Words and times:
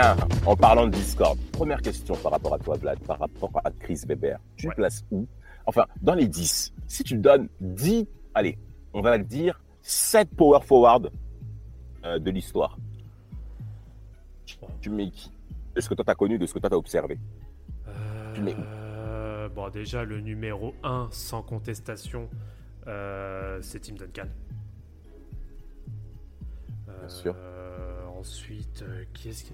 Tiens, 0.00 0.16
en 0.46 0.54
parlant 0.54 0.86
de 0.86 0.92
Discord, 0.92 1.36
première 1.50 1.82
question 1.82 2.14
par 2.14 2.30
rapport 2.30 2.54
à 2.54 2.58
toi, 2.60 2.76
Vlad, 2.76 3.00
par 3.00 3.18
rapport 3.18 3.50
à 3.64 3.72
Chris 3.72 4.00
Weber. 4.06 4.38
Tu 4.54 4.68
places 4.68 5.04
où? 5.10 5.26
Enfin, 5.66 5.86
dans 6.00 6.14
les 6.14 6.28
10. 6.28 6.72
Si 6.86 7.02
tu 7.02 7.16
donnes 7.16 7.48
10, 7.60 8.06
allez, 8.32 8.58
on 8.92 9.00
va 9.00 9.18
dire 9.18 9.60
7 9.82 10.30
power 10.36 10.60
forward 10.62 11.10
euh, 12.04 12.20
de 12.20 12.30
l'histoire. 12.30 12.78
Tu 14.80 14.88
mets 14.88 15.10
qui? 15.10 15.32
De 15.74 15.80
ce 15.80 15.88
que 15.88 15.94
toi 15.94 16.04
t'as 16.04 16.14
connu, 16.14 16.38
de 16.38 16.46
ce 16.46 16.54
que 16.54 16.60
toi 16.60 16.70
t'as 16.70 16.76
observé. 16.76 17.18
Tu 18.34 18.40
mets 18.40 18.54
où? 18.54 18.60
Euh, 18.60 19.48
bon, 19.48 19.68
déjà, 19.68 20.04
le 20.04 20.20
numéro 20.20 20.74
1, 20.84 21.08
sans 21.10 21.42
contestation, 21.42 22.28
euh, 22.86 23.58
c'est 23.62 23.80
Tim 23.80 23.94
Duncan. 23.94 24.28
Bien 26.86 27.08
sûr. 27.08 27.34
Euh, 28.18 28.20
ensuite, 28.20 28.82
euh, 28.82 29.04
qui 29.14 29.28
est-ce 29.30 29.44
que. 29.44 29.50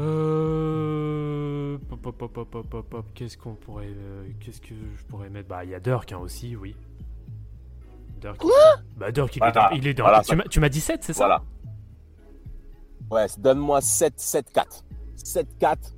Euh. 0.00 1.78
Pop, 1.88 2.00
pop, 2.00 2.16
pop, 2.16 2.32
pop, 2.32 2.48
pop, 2.50 2.66
pop, 2.68 2.86
pop, 2.88 3.06
Qu'est-ce 3.14 3.36
qu'on 3.38 3.54
pourrait. 3.54 3.86
euh, 3.88 4.26
Qu'est-ce 4.40 4.60
que 4.60 4.74
je 4.96 5.04
pourrais 5.04 5.30
mettre? 5.30 5.48
Bah, 5.48 5.64
il 5.64 5.70
y 5.70 5.74
a 5.74 5.80
Dirk 5.80 6.12
hein, 6.12 6.18
aussi, 6.18 6.56
oui. 6.56 6.74
Dirk. 8.20 8.38
Quoi? 8.38 8.52
Bah, 8.96 9.12
Dirk, 9.12 9.34
il 9.36 9.38
est 9.42 9.50
Voilà. 9.52 9.68
dans. 9.70 9.76
Il 9.76 9.86
est 9.86 9.94
dans 9.94 10.04
Voilà, 10.04 10.22
tu 10.22 10.36
m'as- 10.36 10.44
tu 10.44 10.60
m'as 10.60 10.68
dit 10.68 10.80
7, 10.80 11.04
c'est 11.04 11.12
ça? 11.12 11.26
Voilà. 11.26 11.42
Ouais, 13.10 13.26
donne-moi 13.38 13.80
7, 13.80 14.14
7, 14.18 14.50
4. 14.52 14.84
7, 15.16 15.46
4. 15.58 15.92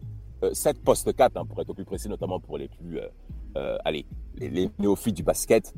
7 0.53 0.83
post 0.84 1.12
4, 1.17 1.37
hein, 1.37 1.45
pour 1.47 1.61
être 1.61 1.71
au 1.71 1.75
plus 1.75 1.84
précis, 1.84 2.09
notamment 2.09 2.39
pour 2.39 2.59
les 2.59 2.69
plus. 2.69 2.99
euh, 3.01 3.09
euh, 3.57 3.77
allez, 3.84 4.07
les, 4.37 4.49
les 4.51 4.71
néophytes 4.79 5.17
du 5.17 5.23
basket. 5.23 5.73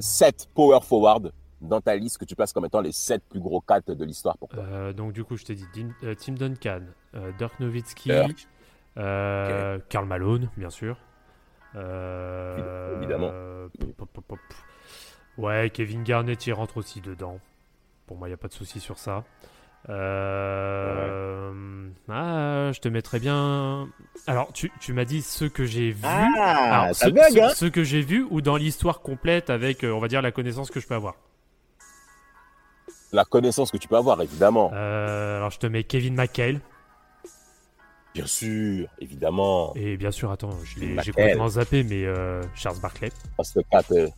7 0.00 0.48
power 0.54 0.78
forward 0.82 1.32
dans 1.60 1.80
ta 1.80 1.96
liste 1.96 2.18
que 2.18 2.24
tu 2.24 2.36
places 2.36 2.52
comme 2.52 2.66
étant 2.66 2.80
les 2.80 2.92
7 2.92 3.22
plus 3.28 3.40
gros 3.40 3.60
4 3.60 3.94
de 3.94 4.04
l'histoire 4.04 4.36
pour 4.38 4.48
toi. 4.48 4.64
Euh, 4.64 4.92
donc 4.92 5.12
du 5.12 5.24
coup, 5.24 5.36
je 5.36 5.44
t'ai 5.44 5.54
dit 5.54 5.64
euh, 6.02 6.14
Tim 6.14 6.34
Duncan, 6.34 6.82
euh, 7.14 7.32
Dirk 7.38 7.58
Nowitzki, 7.60 8.10
Dirk. 8.10 8.48
euh, 8.98 9.78
Karl 9.88 10.06
Malone, 10.06 10.50
bien 10.56 10.70
sûr. 10.70 10.98
Évidemment. 11.74 13.30
pop, 13.78 13.94
pop, 13.96 14.08
pop, 14.12 14.24
pop. 14.28 14.38
Ouais, 15.38 15.70
Kevin 15.70 16.02
Garnett, 16.02 16.46
il 16.46 16.52
rentre 16.52 16.78
aussi 16.78 17.00
dedans. 17.00 17.38
Pour 18.06 18.16
moi, 18.16 18.28
il 18.28 18.30
n'y 18.30 18.34
a 18.34 18.38
pas 18.38 18.48
de 18.48 18.54
souci 18.54 18.80
sur 18.80 18.98
ça. 18.98 19.24
Euh, 19.88 21.88
ah, 22.08 22.70
je 22.72 22.80
te 22.80 22.88
mettrais 22.88 23.20
bien. 23.20 23.88
Alors, 24.26 24.52
tu, 24.52 24.72
tu 24.80 24.92
m'as 24.92 25.04
dit 25.04 25.22
ceux 25.22 25.48
que 25.48 25.64
j'ai 25.64 25.90
vus. 25.90 26.00
Ah, 26.04 26.72
Alors, 26.72 26.94
hein 27.44 27.50
ceux 27.54 27.70
que 27.70 27.84
j'ai 27.84 28.00
vus 28.00 28.26
ou 28.30 28.40
dans 28.40 28.56
l'histoire 28.56 29.00
complète 29.00 29.50
avec, 29.50 29.84
on 29.84 30.00
va 30.00 30.08
dire, 30.08 30.22
la 30.22 30.32
connaissance 30.32 30.70
que 30.70 30.80
je 30.80 30.86
peux 30.86 30.94
avoir. 30.94 31.14
La 33.16 33.24
connaissance 33.24 33.70
que 33.70 33.78
tu 33.78 33.88
peux 33.88 33.96
avoir, 33.96 34.20
évidemment. 34.20 34.70
Euh, 34.74 35.38
alors, 35.38 35.50
je 35.50 35.58
te 35.58 35.66
mets 35.66 35.84
Kevin 35.84 36.14
McHale. 36.14 36.60
Bien 38.14 38.26
sûr, 38.26 38.88
évidemment. 39.00 39.72
Et 39.74 39.96
bien 39.96 40.10
sûr, 40.10 40.30
attends, 40.30 40.50
j'ai 41.02 41.12
complètement 41.12 41.48
zappé, 41.48 41.82
mais 41.82 42.04
euh, 42.04 42.42
Charles 42.54 42.78
Barkley. 42.78 43.10
Post 43.38 43.58
4. 43.70 43.92
euh, 43.92 44.08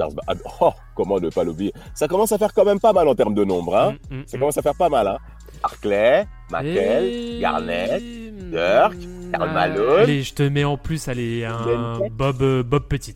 ah, 0.00 0.34
oh, 0.62 0.72
comment 0.96 1.20
ne 1.20 1.28
pas 1.30 1.44
l'oublier 1.44 1.72
Ça 1.94 2.08
commence 2.08 2.32
à 2.32 2.38
faire 2.38 2.52
quand 2.52 2.64
même 2.64 2.80
pas 2.80 2.92
mal 2.92 3.06
en 3.06 3.14
termes 3.14 3.34
de 3.34 3.44
nombre. 3.44 3.76
Hein 3.76 3.96
Mm, 4.10 4.16
mm, 4.16 4.22
Ça 4.26 4.36
mm. 4.36 4.40
commence 4.40 4.58
à 4.58 4.62
faire 4.62 4.74
pas 4.74 4.88
mal. 4.88 5.06
Hein 5.06 5.18
Barclay, 5.62 6.26
McHale, 6.50 7.04
Et- 7.04 7.38
Garnett. 7.40 8.02
Dirk, 8.50 8.96
Karl 9.32 9.52
Malone. 9.52 10.00
Allez, 10.00 10.22
je 10.24 10.34
te 10.34 10.42
mets 10.42 10.64
en 10.64 10.76
plus, 10.76 11.06
allez, 11.06 11.44
un. 11.44 12.00
Bob, 12.10 12.62
Bob 12.62 12.88
Petit. 12.88 13.14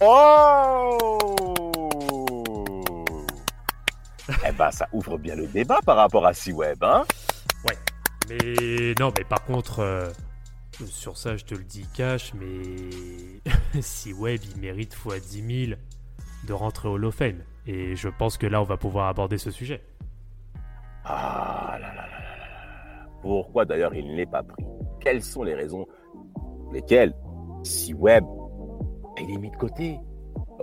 Oh 0.00 0.96
Eh 4.48 4.52
ben, 4.52 4.70
ça 4.70 4.88
ouvre 4.92 5.18
bien 5.18 5.34
le 5.34 5.46
débat 5.46 5.80
par 5.84 5.96
rapport 5.96 6.26
à 6.26 6.32
C-Web, 6.32 6.82
hein 6.82 7.04
Mais 8.28 8.94
non, 9.00 9.12
mais 9.16 9.24
par 9.24 9.44
contre, 9.44 9.80
euh, 9.80 10.08
sur 10.86 11.16
ça, 11.16 11.36
je 11.36 11.44
te 11.44 11.54
le 11.54 11.64
dis 11.64 11.86
cash, 11.94 12.32
mais 12.34 13.80
si 13.80 14.12
Webb, 14.12 14.40
il 14.54 14.60
mérite 14.60 14.94
fois 14.94 15.18
10 15.18 15.66
000 15.66 15.78
de 16.46 16.52
rentrer 16.52 16.88
au 16.88 16.94
Hall 16.94 17.04
of 17.04 17.14
Fame. 17.14 17.42
Et 17.66 17.94
je 17.96 18.08
pense 18.08 18.38
que 18.38 18.46
là, 18.46 18.60
on 18.60 18.64
va 18.64 18.76
pouvoir 18.76 19.08
aborder 19.08 19.38
ce 19.38 19.50
sujet. 19.50 19.82
Ah 21.04 21.76
là 21.80 21.88
là 21.88 21.94
là 21.94 22.06
là 22.06 22.36
là 22.38 22.46
là. 22.46 23.06
Pourquoi 23.22 23.64
d'ailleurs 23.64 23.94
il 23.94 24.06
ne 24.06 24.16
l'est 24.16 24.26
pas 24.26 24.42
pris? 24.42 24.64
Quelles 25.00 25.22
sont 25.22 25.42
les 25.42 25.54
raisons 25.54 25.86
pour 26.34 26.72
lesquelles 26.72 27.12
C-Web, 27.64 28.24
il 29.20 29.34
est 29.34 29.38
mis 29.38 29.50
de 29.50 29.56
côté? 29.56 29.98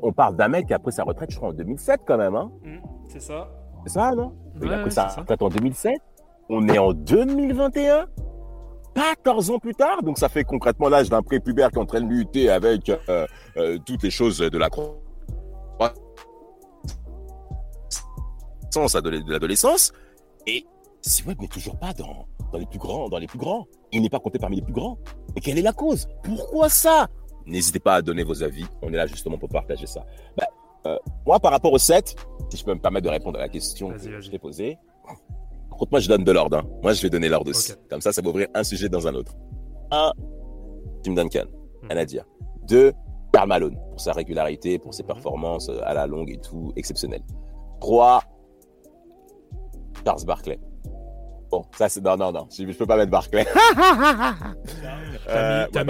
On 0.02 0.13
parle 0.13 0.38
d'un 0.38 0.47
mec 0.47 0.68
qui 0.68 0.74
a 0.74 0.79
pris 0.79 0.94
sa 0.94 1.03
retraite, 1.03 1.29
je 1.29 1.38
crois, 1.38 1.50
en 1.50 1.53
2007 1.53 2.02
quand 2.06 2.18
même, 2.18 2.35
hein 2.35 2.52
c'est 3.09 3.22
ça 3.22 3.50
C'est 3.85 3.94
ça, 3.94 4.13
non 4.16 4.34
Il 4.62 4.72
a 4.72 4.78
Ouais, 4.78 4.81
pris 4.84 4.91
sa 4.91 5.07
retraite 5.07 5.41
en 5.41 5.50
2007. 5.50 5.94
On 6.50 6.67
est 6.67 6.78
en 6.79 6.94
2021 6.94 8.07
14 8.95 9.51
ans 9.51 9.59
plus 9.59 9.75
tard, 9.75 10.03
donc 10.03 10.17
ça 10.17 10.28
fait 10.29 10.44
concrètement 10.44 10.90
l'âge 10.90 11.09
d'un 11.09 11.22
prépubère 11.22 11.69
qui 11.69 11.75
est 11.78 11.81
en 11.81 11.85
train 11.85 12.01
de 12.01 12.07
lutter 12.07 12.50
avec 12.50 12.90
euh, 12.90 13.25
euh, 13.56 13.78
toutes 13.85 14.03
les 14.03 14.09
choses 14.09 14.40
de 14.40 14.57
la 14.57 14.69
croissance 14.69 14.97
de 18.95 19.31
l'adolescence. 19.31 19.94
Et 20.47 20.66
si 21.01 21.23
Webb 21.23 21.40
n'est 21.41 21.47
toujours 21.47 21.78
pas 21.78 21.94
dans, 21.94 22.25
dans 22.51 22.59
les 22.59 22.66
plus 22.66 22.79
grands, 22.79 23.07
dans 23.09 23.19
les 23.19 23.28
plus 23.28 23.40
grands, 23.40 23.67
il 23.91 24.01
n'est 24.01 24.09
pas 24.09 24.19
compté 24.19 24.40
parmi 24.40 24.57
les 24.57 24.61
plus 24.61 24.73
grands. 24.73 24.97
Et 25.35 25.40
quelle 25.40 25.57
est 25.57 25.63
la 25.63 25.73
cause? 25.73 26.07
Pourquoi 26.23 26.67
ça? 26.69 27.07
N'hésitez 27.46 27.79
pas 27.79 27.96
à 27.96 28.01
donner 28.01 28.23
vos 28.23 28.44
avis. 28.44 28.66
On 28.81 28.90
est 28.90 28.97
là 28.97 29.07
justement 29.07 29.38
pour 29.38 29.50
partager 29.50 29.88
ça. 29.88 30.06
Bah, 30.38 30.46
euh, 30.88 30.97
moi, 31.25 31.40
par 31.40 31.51
rapport 31.51 31.73
au 31.73 31.78
7, 31.78 32.16
si 32.49 32.57
je 32.57 32.65
peux 32.65 32.73
me 32.73 32.79
permettre 32.79 33.05
de 33.05 33.09
répondre 33.11 33.37
à 33.37 33.41
la 33.41 33.49
question 33.49 33.89
Vas-y, 33.89 34.09
que 34.09 34.21
je 34.21 34.29
t'ai 34.31 34.39
posée. 34.39 34.77
Par 35.69 35.77
contre, 35.77 35.91
moi, 35.91 35.99
je 35.99 36.07
donne 36.09 36.23
de 36.23 36.31
l'ordre. 36.31 36.57
hein. 36.57 36.63
Moi, 36.83 36.93
je 36.93 37.01
vais 37.01 37.09
donner 37.09 37.29
l'ordre 37.29 37.49
aussi. 37.51 37.73
Comme 37.89 38.01
ça, 38.01 38.11
ça 38.11 38.21
va 38.21 38.29
ouvrir 38.29 38.47
un 38.53 38.63
sujet 38.63 38.89
dans 38.89 39.07
un 39.07 39.13
autre. 39.15 39.33
Un, 39.91 40.11
Tim 41.03 41.13
Duncan. 41.13 41.45
Hmm. 41.83 41.87
Rien 41.89 41.97
à 41.97 42.05
dire. 42.05 42.25
Deux, 42.67 42.91
Karl 43.33 43.47
Malone. 43.47 43.77
Pour 43.91 43.99
sa 44.01 44.11
régularité, 44.13 44.77
pour 44.79 44.93
ses 44.93 45.03
Mhm. 45.03 45.07
performances 45.07 45.69
euh, 45.69 45.79
à 45.83 45.93
la 45.93 46.05
longue 46.07 46.29
et 46.31 46.39
tout, 46.39 46.73
exceptionnelles. 46.75 47.23
Trois, 47.79 48.23
Charles 50.05 50.25
Barkley. 50.25 50.59
Bon, 51.51 51.63
ça 51.77 51.87
c'est. 51.89 52.03
Non, 52.03 52.16
non, 52.17 52.31
non. 52.31 52.47
Je, 52.51 52.66
je 52.69 52.77
peux 52.77 52.85
pas 52.85 52.97
mettre 52.97 53.11
Barkley. 53.11 53.45
T'as 53.66 54.45
Euh, 55.29 55.66
mis, 55.66 55.71
t'as 55.71 55.79
ouais, 55.79 55.85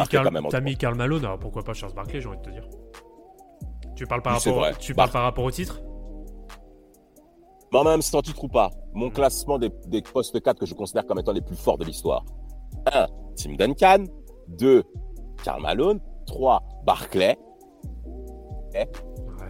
mis 0.62 0.76
Karl, 0.78 0.96
Malone, 0.96 1.26
alors 1.26 1.40
pourquoi 1.40 1.64
pas 1.64 1.74
Charles 1.74 1.94
Barkley, 1.94 2.22
j'ai 2.22 2.28
envie 2.28 2.38
de 2.38 2.42
te 2.44 2.50
dire. 2.50 2.68
Tu 3.96 4.06
parles 4.06 4.22
par, 4.22 4.34
rapport, 4.42 4.78
tu 4.78 4.94
Bar- 4.94 5.06
parles 5.06 5.12
par 5.12 5.24
rapport 5.24 5.44
au 5.44 5.52
titre? 5.52 5.82
Bon, 7.72 7.84
même 7.84 8.02
sans 8.02 8.22
titre 8.22 8.44
ou 8.44 8.48
pas, 8.48 8.72
mon 8.94 9.08
Mhm. 9.08 9.14
classement 9.14 9.60
des, 9.60 9.72
des 9.88 10.02
postes 10.02 10.42
4 10.42 10.58
que 10.60 10.66
je 10.66 10.74
considère 10.74 11.06
comme 11.06 11.20
étant 11.20 11.32
les 11.34 11.42
plus 11.42 11.56
forts 11.56 11.78
de 11.78 11.86
l'histoire. 11.86 12.26
1. 12.92 13.06
Tim 13.36 13.54
Duncan. 13.56 14.06
2. 14.48 14.84
Karl 15.44 15.62
Malone. 15.62 16.00
3. 16.26 16.62
Barkley. 16.86 17.38
Ouais. 18.74 18.90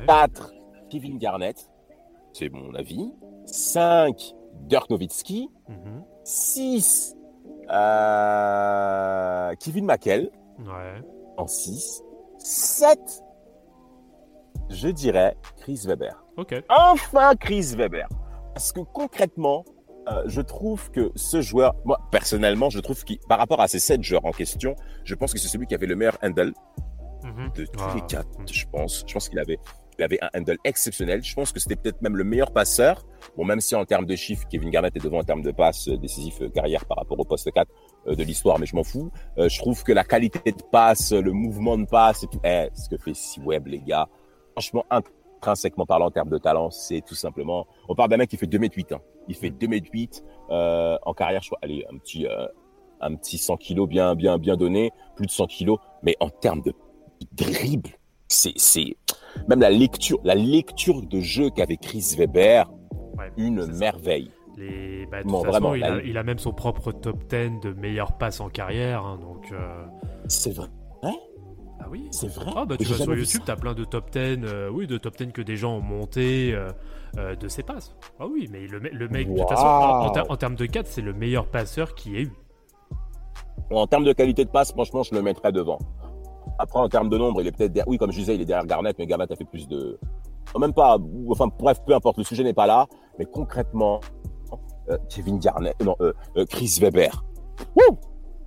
4. 0.08 0.52
Kevin 0.90 1.18
Garnett. 1.18 1.70
C'est 2.34 2.50
mon 2.50 2.74
avis. 2.76 3.12
5. 3.46 4.36
Dirk 4.68 4.90
Nowitzki. 4.90 5.50
Mhm. 5.70 6.04
6. 6.24 7.16
euh, 7.72 9.54
Kevin 9.60 9.86
McHale. 9.86 10.30
Ouais. 10.60 11.02
En 11.38 11.48
6. 11.48 12.04
7. 12.40 13.00
Je 14.70 14.90
dirais 14.90 15.36
Chris 15.58 15.82
Weber. 15.86 16.24
Ok. 16.38 16.56
enfin 16.70 17.36
Chris 17.36 17.74
Weber. 17.78 18.08
Parce 18.54 18.72
que 18.72 18.82
concrètement, 18.82 19.66
euh, 20.12 20.24
je 20.28 20.42
trouve 20.42 20.90
que 20.92 21.12
ce 21.16 21.42
joueur, 21.42 21.76
moi 21.86 22.00
personnellement, 22.12 22.70
je 22.70 22.80
trouve 22.80 23.04
qu'il, 23.04 23.20
par 23.28 23.40
rapport 23.40 23.62
à 23.62 23.68
ces 23.68 23.80
sept 23.80 24.04
joueurs 24.04 24.26
en 24.26 24.32
question, 24.32 24.76
je 25.04 25.16
pense 25.16 25.34
que 25.34 25.40
c'est 25.40 25.48
celui 25.48 25.68
qui 25.68 25.76
avait 25.76 25.88
le 25.88 25.96
meilleur 25.96 26.18
handle 26.24 26.54
Mhm. 27.24 27.52
de 27.54 27.66
tous 27.66 27.96
les 27.96 28.02
quatre. 28.08 28.30
Je 28.50 28.66
pense, 28.72 29.04
je 29.06 29.14
pense 29.14 29.28
qu'il 29.28 29.38
avait, 29.40 29.60
il 29.98 30.04
avait 30.06 30.20
un 30.22 30.30
handle 30.40 30.58
exceptionnel. 30.64 31.22
Je 31.22 31.36
pense 31.36 31.52
que 31.52 31.60
c'était 31.60 31.76
peut-être 31.76 32.02
même 32.02 32.16
le 32.16 32.24
meilleur 32.24 32.52
passeur. 32.54 33.06
Bon, 33.36 33.44
même 33.44 33.60
si 33.60 33.76
en 33.76 33.84
termes 33.84 34.06
de 34.06 34.16
chiffres, 34.16 34.46
Kevin 34.50 34.70
Garnett 34.70 34.96
est 34.96 35.04
devant 35.04 35.20
en 35.20 35.24
termes 35.26 35.42
de 35.42 35.52
passes 35.52 35.90
euh, 35.90 35.98
décisifs 35.98 36.42
euh, 36.42 36.50
carrière 36.50 36.86
par 36.86 36.98
rapport 36.98 37.20
au 37.20 37.26
poste 37.26 37.52
4 37.52 37.70
euh, 38.08 38.16
de 38.16 38.24
l'histoire, 38.24 38.58
mais 38.58 38.66
je 38.66 38.74
m'en 38.76 38.84
fous. 38.86 39.12
Euh, 39.38 39.50
je 39.50 39.60
trouve 39.60 39.84
que 39.84 39.92
la 39.92 40.06
qualité 40.06 40.52
de 40.54 40.64
passe, 40.72 41.12
le 41.12 41.34
mouvement 41.34 41.78
de 41.78 41.86
passe 41.86 42.24
et 42.24 42.28
tout, 42.28 42.40
eh, 42.46 42.70
ce 42.74 42.88
que 42.88 42.98
fait 42.98 43.14
C-Web, 43.14 43.68
les 43.68 43.80
gars, 43.82 44.08
franchement, 44.60 44.86
intrinsèquement 44.90 45.86
parlant 45.86 46.08
en 46.08 46.12
termes 46.12 46.30
de 46.30 46.38
talent, 46.38 46.70
c'est 46.70 47.02
tout 47.02 47.16
simplement, 47.16 47.66
on 47.88 47.96
parle 47.96 48.10
d'un 48.10 48.18
mec 48.18 48.30
qui 48.30 48.38
fait 48.38 48.48
2 48.48 48.58
m 48.58 48.70
8 48.76 48.92
hein. 48.92 49.02
Il 49.28 49.36
fait 49.36 49.52
2 49.52 49.68
m 49.68 49.82
8 49.94 50.24
euh, 50.50 50.98
en 51.06 51.14
carrière, 51.14 51.42
je 51.42 51.50
crois, 51.50 51.60
allez, 51.62 51.86
un 51.92 51.98
petit, 51.98 52.28
un 53.00 53.16
petit 53.16 53.38
100 53.38 53.58
kilos 53.58 53.88
bien, 53.88 54.16
bien, 54.16 54.38
bien 54.38 54.58
donné, 54.58 54.92
plus 55.16 55.28
de 55.28 55.32
100 55.32 55.48
kilos. 55.48 55.78
Mais 56.04 56.16
en 56.20 56.30
termes 56.30 56.62
de 56.62 56.74
dribble, 57.34 57.92
c'est, 58.28 58.54
c'est 58.56 58.98
même 59.48 59.62
la 59.62 59.70
lecture, 59.70 60.20
la 60.24 60.36
lecture 60.36 61.04
de 61.04 61.20
jeu 61.20 61.52
qu'avait 61.52 61.78
Chris 61.78 62.16
Weber, 62.18 62.70
une 63.38 63.66
merveille. 63.68 64.32
Les... 64.58 65.06
Bah, 65.06 65.24
de 65.24 65.30
toute 65.30 65.46
façon, 65.46 65.76
il, 65.76 65.84
a, 65.84 66.02
il, 66.04 66.18
a, 66.18 66.24
même 66.24 66.40
son 66.40 66.52
propre 66.52 66.92
top 66.92 67.24
10 67.30 67.62
de 67.62 67.74
meilleures 67.74 68.18
passes 68.18 68.42
en 68.42 68.50
carrière. 68.50 69.06
Hein, 69.06 69.20
donc, 69.22 69.52
euh... 69.52 69.86
C'est 70.28 70.54
vrai. 70.54 70.68
Ah 71.80 71.86
oui 71.90 72.08
C'est 72.12 72.28
vrai. 72.28 72.52
Ah 72.56 72.66
bah 72.66 72.76
tu 72.78 72.86
vas 72.86 72.98
sur 72.98 73.16
YouTube, 73.16 73.42
t'as 73.46 73.56
plein 73.56 73.74
de 73.74 73.84
top 73.84 74.12
10, 74.12 74.20
euh, 74.44 74.70
oui, 74.70 74.88
de 74.88 74.98
top 74.98 75.18
10 75.18 75.32
que 75.32 75.42
des 75.42 75.56
gens 75.56 75.78
ont 75.78 75.82
monté 75.82 76.54
euh, 76.54 76.70
euh, 77.18 77.36
de 77.36 77.48
ses 77.48 77.64
passes. 77.64 77.96
Ah 78.20 78.28
oui, 78.28 78.48
mais 78.52 78.68
le, 78.68 78.80
le 78.80 79.08
mec, 79.08 79.32
de 79.32 79.38
toute 79.38 79.50
façon, 79.50 79.66
en, 79.66 80.12
en, 80.30 80.38
termes 80.38 80.56
de 80.56 80.66
4, 80.66 80.88
c'est 80.88 81.02
le 81.02 81.14
meilleur 81.14 81.48
passeur 81.48 81.96
qui 81.96 82.18
ait 82.18 82.24
eu. 82.24 82.34
En 83.72 83.88
termes 83.88 84.04
de 84.04 84.14
qualité 84.14 84.46
de 84.46 84.50
passe, 84.50 84.72
franchement, 84.72 85.04
je 85.04 85.14
le 85.14 85.22
mettrais 85.22 85.52
devant. 85.52 85.80
Après, 86.58 86.80
en 86.80 86.90
termes 86.90 87.10
de 87.10 87.18
nombre, 87.18 87.42
il 87.42 87.48
est 87.48 87.52
peut-être 87.52 87.72
derrière. 87.72 87.88
Oui, 87.88 87.98
comme 87.98 88.12
je 88.12 88.18
disais, 88.18 88.36
il 88.36 88.42
est 88.42 88.46
derrière 88.46 88.66
Garnett, 88.66 88.98
mais 89.00 89.06
Garnett 89.06 89.32
a 89.32 89.36
fait 89.36 89.46
plus 89.46 89.68
de. 89.68 89.98
Même 90.60 90.74
pas. 90.74 90.98
Enfin, 91.30 91.48
bref, 91.60 91.80
peu 91.86 91.94
importe, 91.94 92.18
le 92.18 92.24
sujet 92.24 92.44
n'est 92.44 92.54
pas 92.54 92.68
là. 92.68 92.88
Mais 93.18 93.26
concrètement, 93.26 94.00
euh, 94.90 94.98
Kevin 95.10 95.40
Garnett, 95.40 95.80
non, 95.84 95.96
euh, 96.02 96.14
euh, 96.38 96.46
Chris 96.46 96.80
Weber. 96.82 97.24
Wouh 97.76 97.98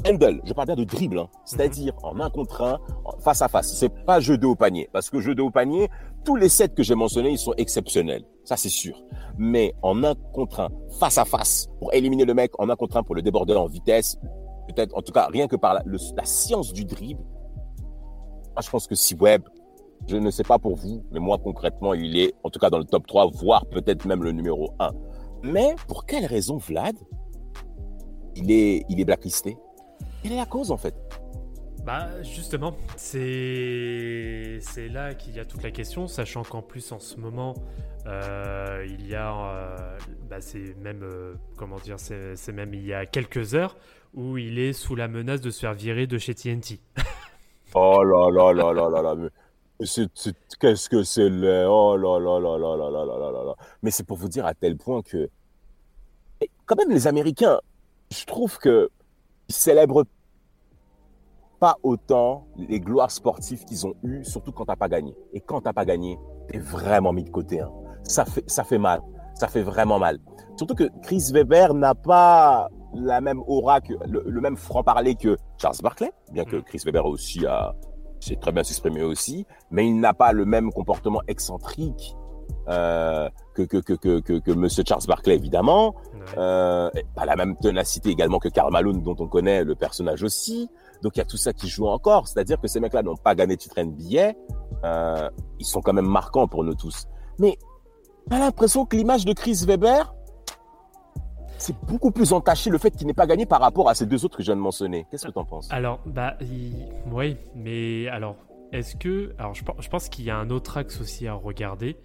Handle, 0.07 0.41
je 0.45 0.53
parle 0.53 0.67
bien 0.67 0.77
de 0.77 0.85
dribble, 0.85 1.19
hein. 1.19 1.29
c'est-à-dire 1.45 1.95
en 2.03 2.19
un 2.21 2.29
contre 2.31 2.63
un, 2.63 2.81
face 3.21 3.41
à 3.43 3.49
face. 3.49 3.73
C'est 3.75 3.89
pas 4.05 4.21
jeu 4.21 4.37
de 4.37 4.47
haut 4.47 4.57
panier, 4.57 4.89
parce 4.93 5.11
que 5.11 5.21
jeu 5.21 5.35
de 5.35 5.43
haut 5.43 5.51
panier, 5.51 5.89
tous 6.25 6.37
les 6.37 6.49
sets 6.49 6.71
que 6.71 6.83
j'ai 6.83 6.95
mentionnés, 6.95 7.31
ils 7.31 7.39
sont 7.39 7.55
exceptionnels, 7.57 8.25
ça 8.45 8.57
c'est 8.57 8.69
sûr. 8.69 9.01
Mais 9.39 9.75
en 9.83 10.03
un 10.03 10.15
contre 10.33 10.61
un, 10.61 10.69
face 10.99 11.19
à 11.19 11.25
face, 11.25 11.69
pour 11.79 11.95
éliminer 11.95 12.25
le 12.25 12.35
mec, 12.35 12.53
en 12.59 12.69
un 12.69 12.77
contre 12.77 12.97
un 12.97 13.03
pour 13.03 13.15
le 13.15 13.23
déborder 13.23 13.55
en 13.55 13.67
vitesse, 13.67 14.19
peut-être, 14.69 14.97
en 14.97 15.03
tout 15.03 15.13
cas, 15.13 15.29
rien 15.33 15.47
que 15.47 15.57
par 15.57 15.75
la, 15.75 15.83
la 15.85 16.25
science 16.25 16.73
du 16.73 16.85
dribble, 16.85 17.23
moi, 18.55 18.61
je 18.61 18.69
pense 18.69 18.87
que 18.87 18.95
si 18.95 19.15
Webb, 19.15 19.45
je 20.07 20.17
ne 20.17 20.31
sais 20.31 20.43
pas 20.43 20.59
pour 20.59 20.77
vous, 20.77 21.05
mais 21.13 21.21
moi, 21.21 21.39
concrètement, 21.39 21.95
il 21.95 22.19
est, 22.19 22.35
en 22.43 22.51
tout 22.51 22.59
cas, 22.59 22.71
dans 22.71 22.79
le 22.79 22.85
top 22.85 23.07
3, 23.07 23.31
voire 23.33 23.65
peut-être 23.67 24.05
même 24.05 24.23
le 24.23 24.33
numéro 24.33 24.75
1. 24.79 24.91
Mais 25.45 25.75
pour 25.89 26.05
quelle 26.05 26.27
raison, 26.27 26.59
Vlad, 26.59 26.97
il 28.37 28.51
est, 28.51 28.85
il 28.89 29.01
est 29.01 29.05
blacklisté? 29.05 29.57
Quelle 30.23 30.33
est 30.33 30.37
la 30.37 30.47
cause, 30.47 30.71
en 30.71 30.77
fait 30.77 30.95
bah 31.85 32.23
justement, 32.23 32.77
c'est 32.97 34.59
c'est 34.61 34.89
là 34.89 35.15
qu'il 35.15 35.35
y 35.35 35.41
a 35.41 35.45
toute 35.45 35.65
la 35.65 35.73
question, 35.73 36.07
sachant 36.07 36.45
qu'en 36.45 36.63
plus 36.63 36.93
en 36.93 37.01
ce 37.01 37.17
moment 37.17 37.55
euh, 38.07 38.85
il 38.89 39.07
y 39.07 39.15
a, 39.15 39.33
euh, 39.33 39.99
bah, 40.29 40.41
c'est 40.41 40.77
même 40.79 41.03
euh, 41.03 41.35
comment 41.57 41.77
dire, 41.79 41.99
c'est 41.99 42.53
même 42.53 42.75
il 42.75 42.85
y 42.85 42.95
a 42.95 43.07
quelques 43.07 43.55
heures 43.55 43.77
où 44.15 44.39
il 44.39 44.59
est 44.59 44.73
sous 44.73 44.97
la 44.97 45.09
menace 45.09 45.41
de 45.41 45.51
se 45.51 45.61
faire 45.61 45.75
virer 45.75 46.07
de 46.07 46.19
chez 46.19 46.35
TNT. 46.35 46.81
oh 47.75 48.03
là 48.03 48.31
là 48.31 48.53
là 48.53 48.73
là 48.73 48.89
là 48.89 49.03
là, 49.03 49.15
mais 49.15 49.29
qu'est-ce 50.61 50.89
que 50.89 51.03
c'est 51.05 51.29
laid, 51.29 51.67
oh 51.69 51.97
là 51.97 52.19
là 52.19 52.41
là 52.41 52.59
là 52.59 52.77
là 52.77 52.91
là 52.91 53.05
là 53.05 53.31
là 53.31 53.45
là. 53.45 53.55
Mais 53.83 53.91
c'est 53.91 54.05
pour 54.05 54.17
vous 54.17 54.29
dire 54.29 54.47
à 54.47 54.55
tel 54.55 54.77
point 54.77 55.03
que, 55.03 55.29
quand 56.67 56.77
même 56.77 56.91
les 56.91 57.07
Américains, 57.07 57.61
je 58.11 58.25
trouve 58.25 58.59
que 58.59 58.91
ils 59.49 59.55
célèbrent 59.55 60.05
pas 61.61 61.77
autant 61.83 62.47
les 62.57 62.81
gloires 62.81 63.11
sportives 63.11 63.65
qu'ils 63.65 63.87
ont 63.87 63.95
eues, 64.03 64.25
surtout 64.25 64.51
quand 64.53 64.65
t'as 64.65 64.77
pas 64.77 64.89
gagné. 64.89 65.15
Et 65.33 65.41
quand 65.41 65.61
t'as 65.61 65.73
pas 65.73 65.85
gagné, 65.85 66.19
t'es 66.49 66.59
vraiment 66.59 67.13
mis 67.13 67.23
de 67.23 67.31
côté. 67.31 67.61
Hein. 67.61 67.71
Ça 68.03 68.25
fait 68.25 68.43
ça 68.49 68.65
fait 68.65 68.79
mal, 68.79 69.01
ça 69.35 69.47
fait 69.47 69.63
vraiment 69.63 69.99
mal. 69.99 70.19
Surtout 70.57 70.75
que 70.75 70.91
Chris 71.03 71.31
Weber 71.33 71.75
n'a 71.75 71.95
pas 71.95 72.69
la 72.95 73.21
même 73.21 73.43
aura, 73.47 73.81
que, 73.81 73.95
le, 74.07 74.41
même 74.41 74.57
franc-parler 74.57 75.15
que 75.15 75.37
Charles 75.57 75.77
Barkley, 75.83 76.13
bien 76.33 76.45
que 76.45 76.57
mm. 76.57 76.63
Chris 76.65 76.83
Weber 76.85 77.07
aussi 77.07 77.47
a, 77.47 77.75
s'est 78.21 78.37
très 78.37 78.53
bien 78.53 78.63
s'exprimer 78.63 79.03
aussi, 79.03 79.47
mais 79.71 79.87
il 79.87 79.99
n'a 79.99 80.15
pas 80.15 80.33
le 80.33 80.45
même 80.45 80.73
comportement 80.73 81.23
excentrique 81.29 82.17
euh, 82.69 83.29
que, 83.55 83.63
que, 83.63 83.79
que, 83.79 83.95
que, 83.95 84.21
que, 84.21 84.39
que 84.39 84.51
Monsieur 84.53 84.85
Charles 84.87 85.05
Barkley, 85.07 85.35
évidemment. 85.35 85.95
Euh, 86.39 86.91
pas 87.15 87.27
la 87.27 87.37
même 87.37 87.57
ténacité 87.57 88.11
également 88.11 88.39
que 88.39 88.49
Karl 88.49 88.73
Malone, 88.73 89.03
dont 89.03 89.17
on 89.19 89.27
connaît 89.27 89.65
le 89.65 89.75
personnage 89.75 90.23
aussi. 90.23 90.69
Donc 91.03 91.17
il 91.17 91.19
y 91.19 91.23
a 91.23 91.25
tout 91.25 91.37
ça 91.37 91.53
qui 91.53 91.69
joue 91.69 91.87
encore. 91.87 92.29
C'est-à-dire 92.29 92.61
que 92.61 92.69
ces 92.69 92.81
mecs-là 92.81 93.03
n'ont 93.03 93.17
pas 93.17 93.35
gagné 93.35 93.57
titre 93.57 93.81
NBA. 93.81 94.33
Euh, 94.85 95.31
ils 95.59 95.67
sont 95.67 95.81
quand 95.81 95.93
même 95.93 96.07
marquants 96.07 96.47
pour 96.47 96.65
nous 96.65 96.75
tous. 96.75 97.07
Mais 97.39 97.59
pas 98.29 98.39
l'impression 98.39 98.87
que 98.87 98.97
l'image 98.97 99.25
de 99.25 99.33
Chris 99.33 99.65
Weber, 99.67 100.15
c'est 101.59 101.77
beaucoup 101.87 102.11
plus 102.11 102.33
entaché 102.33 102.71
le 102.71 102.79
fait 102.79 102.91
qu'il 102.91 103.07
n'ait 103.07 103.15
pas 103.15 103.27
gagné 103.27 103.47
par 103.47 103.61
rapport 103.61 103.89
à 103.89 103.95
ces 103.95 104.07
deux 104.07 104.25
autres 104.25 104.37
que 104.37 104.43
je 104.43 104.49
viens 104.49 104.57
de 104.57 104.61
mentionner. 104.61 105.07
Qu'est-ce 105.11 105.27
que 105.27 105.33
tu 105.33 105.39
en 105.39 105.45
penses? 105.45 105.69
Alors, 105.71 106.01
bah, 106.07 106.37
oui, 107.11 107.37
mais 107.55 108.09
alors, 108.09 108.37
est-ce 108.73 108.97
que. 108.97 109.35
Alors, 109.39 109.55
je, 109.55 109.89
pense 109.89 110.09
qu'il 110.09 110.25
y 110.25 110.31
a 110.31 110.37
un 110.37 110.51
autre 110.51 110.77
axe 110.79 111.01
aussi 111.01 111.29
à 111.29 111.35
regarder. 111.35 111.97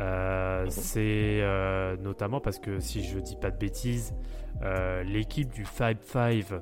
Euh. 0.00 0.66
C'est 0.68 1.40
euh, 1.42 1.96
notamment 1.96 2.40
parce 2.40 2.58
que 2.58 2.80
si 2.80 3.04
je 3.04 3.18
dis 3.18 3.36
pas 3.36 3.50
de 3.50 3.58
bêtises, 3.58 4.14
euh, 4.62 5.02
l'équipe 5.02 5.50
du 5.52 5.64
5-5 5.64 6.60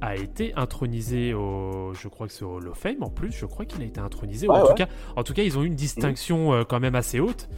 a 0.00 0.16
été 0.16 0.52
intronisée 0.56 1.34
au, 1.34 1.92
je 1.94 2.08
crois 2.08 2.26
que 2.26 2.32
c'est 2.32 2.44
au 2.44 2.56
Hall 2.56 2.68
of 2.68 2.78
Fame 2.78 3.02
en 3.02 3.10
plus, 3.10 3.32
je 3.32 3.46
crois 3.46 3.64
qu'il 3.64 3.82
a 3.82 3.84
été 3.84 4.00
intronisé. 4.00 4.48
en, 4.48 4.66
tout 4.66 4.74
cas, 4.74 4.88
en 5.16 5.22
tout 5.22 5.34
cas, 5.34 5.42
ils 5.42 5.56
ont 5.58 5.62
eu 5.62 5.66
une 5.66 5.74
distinction 5.74 6.64
quand 6.68 6.80
même 6.80 6.94
assez 6.94 7.20
haute. 7.20 7.48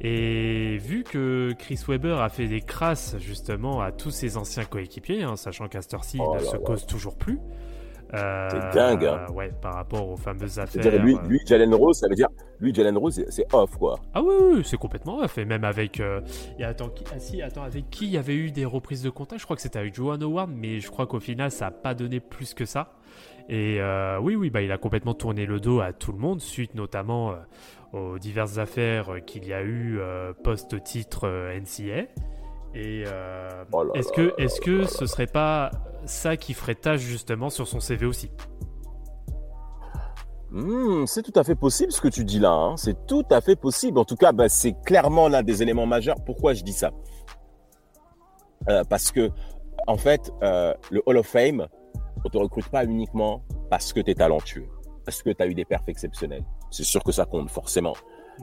Et 0.00 0.76
vu 0.78 1.04
que 1.04 1.52
Chris 1.56 1.80
Webber 1.86 2.16
a 2.20 2.28
fait 2.28 2.46
des 2.46 2.60
crasses 2.60 3.16
justement 3.20 3.80
à 3.80 3.92
tous 3.92 4.10
ses 4.10 4.36
anciens 4.36 4.64
coéquipiers, 4.64 5.22
hein, 5.22 5.36
sachant 5.36 5.68
qu'Astorcy 5.68 6.18
oh 6.20 6.34
ne 6.34 6.40
se 6.40 6.56
cause 6.56 6.84
toujours 6.84 7.16
plus. 7.16 7.38
C'est 8.12 8.74
dingue. 8.74 9.04
Hein. 9.06 9.26
ouais, 9.32 9.52
par 9.60 9.74
rapport 9.74 10.08
aux 10.08 10.16
fameuses 10.16 10.58
affaires. 10.58 11.02
lui, 11.02 11.16
lui, 11.26 11.40
Jalen 11.46 11.74
Rose, 11.74 11.98
ça 11.98 12.08
veut 12.08 12.14
dire, 12.14 12.28
lui, 12.60 12.74
Jalen 12.74 12.96
Rose, 12.96 13.24
c'est 13.28 13.52
off, 13.52 13.76
quoi. 13.76 13.98
Ah 14.14 14.22
oui, 14.22 14.34
oui 14.40 14.62
c'est 14.64 14.76
complètement 14.76 15.18
off. 15.18 15.38
Et 15.38 15.44
même 15.44 15.64
avec. 15.64 16.00
Euh, 16.00 16.20
et 16.58 16.64
attends, 16.64 16.88
qui, 16.88 17.04
ah, 17.12 17.18
si, 17.18 17.42
attends, 17.42 17.62
avec 17.62 17.90
qui 17.90 18.06
il 18.06 18.12
y 18.12 18.16
avait 18.16 18.36
eu 18.36 18.50
des 18.50 18.64
reprises 18.64 19.02
de 19.02 19.10
contact? 19.10 19.40
Je 19.40 19.44
crois 19.44 19.56
que 19.56 19.62
c'était 19.62 19.78
avec 19.78 19.94
Joan 19.94 20.22
Howard, 20.22 20.50
mais 20.54 20.80
je 20.80 20.90
crois 20.90 21.06
qu'au 21.06 21.20
final, 21.20 21.50
ça 21.50 21.66
n'a 21.66 21.70
pas 21.70 21.94
donné 21.94 22.20
plus 22.20 22.54
que 22.54 22.64
ça. 22.64 22.94
Et 23.48 23.80
euh, 23.80 24.18
oui, 24.20 24.36
oui, 24.36 24.50
bah, 24.50 24.62
il 24.62 24.72
a 24.72 24.78
complètement 24.78 25.14
tourné 25.14 25.46
le 25.46 25.60
dos 25.60 25.80
à 25.80 25.92
tout 25.92 26.12
le 26.12 26.18
monde, 26.18 26.40
suite 26.40 26.74
notamment 26.74 27.32
euh, 27.32 27.34
aux 27.92 28.18
diverses 28.18 28.58
affaires 28.58 29.24
qu'il 29.26 29.46
y 29.46 29.52
a 29.52 29.62
eu 29.62 29.98
euh, 29.98 30.32
post-titre 30.32 31.28
NCA. 31.28 32.06
Et 32.76 33.04
oh 33.72 33.84
est-ce 33.94 34.10
que, 34.12 34.34
est-ce 34.36 34.60
que 34.60 34.84
ce 34.84 35.06
serait 35.06 35.28
pas 35.28 35.70
ça 36.06 36.36
qui 36.36 36.54
ferait 36.54 36.74
tâche 36.74 37.00
justement 37.00 37.48
sur 37.48 37.68
son 37.68 37.78
CV 37.78 38.04
aussi? 38.04 38.30
Hmm, 40.54 41.06
c'est 41.06 41.22
tout 41.22 41.38
à 41.38 41.44
fait 41.44 41.54
possible 41.54 41.92
ce 41.92 42.00
que 42.00 42.08
tu 42.08 42.24
dis 42.24 42.38
là. 42.38 42.52
Hein. 42.52 42.76
C'est 42.76 43.06
tout 43.06 43.24
à 43.30 43.40
fait 43.40 43.56
possible. 43.56 43.98
En 43.98 44.04
tout 44.04 44.16
cas, 44.16 44.32
bah, 44.32 44.48
c'est 44.48 44.74
clairement 44.84 45.28
l'un 45.28 45.42
des 45.42 45.62
éléments 45.62 45.86
majeurs. 45.86 46.16
Pourquoi 46.24 46.54
je 46.54 46.62
dis 46.62 46.72
ça? 46.72 46.90
Parce 48.88 49.12
que, 49.12 49.30
en 49.86 49.98
fait, 49.98 50.32
le 50.40 51.02
Hall 51.04 51.18
of 51.18 51.26
Fame, 51.26 51.66
on 52.24 52.28
te 52.28 52.38
recrute 52.38 52.68
pas 52.68 52.84
uniquement 52.84 53.42
parce 53.68 53.92
que 53.92 54.00
tu 54.00 54.10
es 54.10 54.14
talentueux, 54.14 54.68
parce 55.04 55.22
que 55.22 55.30
tu 55.30 55.42
as 55.42 55.46
eu 55.46 55.54
des 55.54 55.64
perfs 55.64 55.88
exceptionnels. 55.88 56.44
C'est 56.70 56.84
sûr 56.84 57.02
que 57.04 57.12
ça 57.12 57.26
compte 57.26 57.50
forcément. 57.50 57.94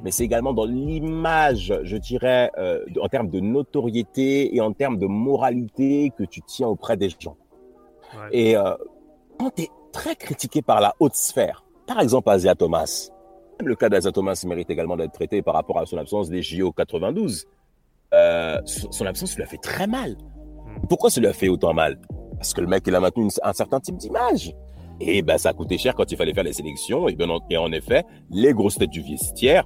Mais 0.03 0.11
c'est 0.11 0.23
également 0.23 0.53
dans 0.53 0.65
l'image, 0.65 1.73
je 1.83 1.97
dirais, 1.97 2.51
euh, 2.57 2.85
en 3.01 3.09
termes 3.09 3.29
de 3.29 3.39
notoriété 3.39 4.55
et 4.55 4.61
en 4.61 4.71
termes 4.71 4.97
de 4.97 5.05
moralité 5.05 6.11
que 6.17 6.23
tu 6.23 6.41
tiens 6.41 6.67
auprès 6.67 6.95
des 6.95 7.09
gens. 7.09 7.35
Et 8.31 8.55
euh, 8.55 8.75
quand 9.39 9.51
tu 9.55 9.63
es 9.63 9.69
très 9.91 10.15
critiqué 10.15 10.61
par 10.61 10.79
la 10.81 10.95
haute 10.99 11.15
sphère, 11.15 11.63
par 11.93 12.01
exemple 12.01 12.29
Asia 12.29 12.55
Thomas, 12.55 13.09
le 13.59 13.75
cas 13.75 13.89
d'Asia 13.89 14.13
Thomas 14.13 14.41
mérite 14.47 14.69
également 14.69 14.95
d'être 14.95 15.11
traité 15.11 15.41
par 15.41 15.55
rapport 15.55 15.77
à 15.77 15.85
son 15.85 15.97
absence 15.97 16.29
des 16.29 16.41
JO 16.41 16.71
92. 16.71 17.45
Euh, 18.13 18.57
son 18.65 19.05
absence 19.05 19.35
lui 19.35 19.43
a 19.43 19.45
fait 19.45 19.57
très 19.57 19.87
mal. 19.87 20.15
Pourquoi 20.87 21.09
ça 21.09 21.19
lui 21.19 21.27
a 21.27 21.33
fait 21.33 21.49
autant 21.49 21.73
mal? 21.73 21.99
Parce 22.37 22.53
que 22.53 22.61
le 22.61 22.67
mec, 22.67 22.83
il 22.87 22.95
a 22.95 23.01
maintenu 23.01 23.27
un 23.43 23.51
certain 23.51 23.81
type 23.81 23.97
d'image. 23.97 24.53
Et 25.01 25.21
ben, 25.21 25.37
ça 25.37 25.49
a 25.49 25.53
coûté 25.53 25.77
cher 25.77 25.93
quand 25.93 26.09
il 26.09 26.17
fallait 26.17 26.33
faire 26.33 26.45
les 26.45 26.53
sélections. 26.53 27.09
Et, 27.09 27.15
ben, 27.15 27.27
et 27.49 27.57
en 27.57 27.73
effet, 27.73 28.05
les 28.29 28.53
grosses 28.53 28.77
têtes 28.77 28.89
du 28.89 29.01
vestiaire 29.01 29.65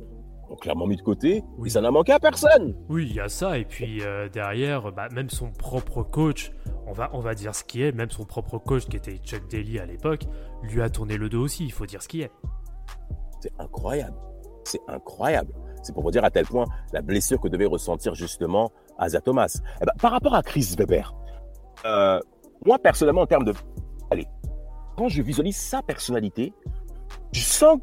ont 0.49 0.55
clairement 0.55 0.87
mis 0.87 0.95
de 0.95 1.01
côté. 1.01 1.43
Oui. 1.57 1.67
Et 1.67 1.71
ça 1.71 1.81
n'a 1.81 1.91
manqué 1.91 2.11
à 2.11 2.19
personne. 2.19 2.75
Oui, 2.89 3.07
il 3.09 3.15
y 3.15 3.19
a 3.19 3.29
ça. 3.29 3.57
Et 3.57 3.65
puis 3.65 4.01
euh, 4.01 4.29
derrière, 4.29 4.91
bah, 4.91 5.07
même 5.13 5.29
son 5.29 5.51
propre 5.51 6.03
coach, 6.03 6.51
on 6.87 6.93
va, 6.93 7.09
on 7.13 7.19
va 7.19 7.33
dire 7.33 7.55
ce 7.55 7.63
qui 7.63 7.81
est, 7.81 7.91
même 7.91 8.09
son 8.09 8.25
propre 8.25 8.57
coach 8.57 8.85
qui 8.85 8.97
était 8.97 9.17
Chuck 9.17 9.49
Daly 9.49 9.79
à 9.79 9.85
l'époque, 9.85 10.23
lui 10.63 10.81
a 10.81 10.89
tourné 10.89 11.17
le 11.17 11.29
dos 11.29 11.41
aussi. 11.41 11.65
Il 11.65 11.71
faut 11.71 11.85
dire 11.85 12.01
ce 12.01 12.07
qui 12.07 12.21
est. 12.21 12.31
C'est 13.41 13.53
incroyable. 13.59 14.17
C'est 14.63 14.81
incroyable. 14.87 15.53
C'est 15.83 15.93
pour 15.93 16.03
vous 16.03 16.11
dire 16.11 16.23
à 16.23 16.31
tel 16.31 16.45
point 16.45 16.65
la 16.93 17.01
blessure 17.01 17.39
que 17.39 17.47
devait 17.47 17.65
ressentir 17.65 18.15
justement 18.15 18.71
Asa 18.97 19.21
Thomas. 19.21 19.59
Eh 19.81 19.85
ben, 19.85 19.93
par 20.01 20.11
rapport 20.11 20.33
à 20.33 20.41
Chris 20.41 20.75
Weber, 20.77 21.13
euh, 21.85 22.19
moi 22.65 22.79
personnellement 22.79 23.21
en 23.21 23.27
termes 23.27 23.45
de... 23.45 23.53
Allez, 24.09 24.25
quand 24.97 25.09
je 25.09 25.21
visualise 25.21 25.57
sa 25.57 25.81
personnalité, 25.81 26.53
je 27.31 27.41
sens, 27.41 27.79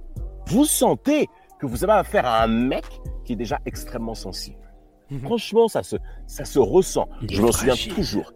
vous 0.46 0.64
sentez 0.64 1.28
que 1.62 1.66
vous 1.68 1.84
avez 1.84 1.92
affaire 1.92 2.26
à 2.26 2.42
un 2.42 2.48
mec 2.48 2.84
qui 3.24 3.34
est 3.34 3.36
déjà 3.36 3.60
extrêmement 3.64 4.16
sensible. 4.16 4.58
Mhm. 5.10 5.20
Franchement, 5.20 5.68
ça 5.68 5.84
se, 5.84 5.96
ça 6.26 6.44
se 6.44 6.58
ressent. 6.58 7.08
je 7.30 7.40
me 7.40 7.52
souviens 7.52 7.76
toujours. 7.94 8.32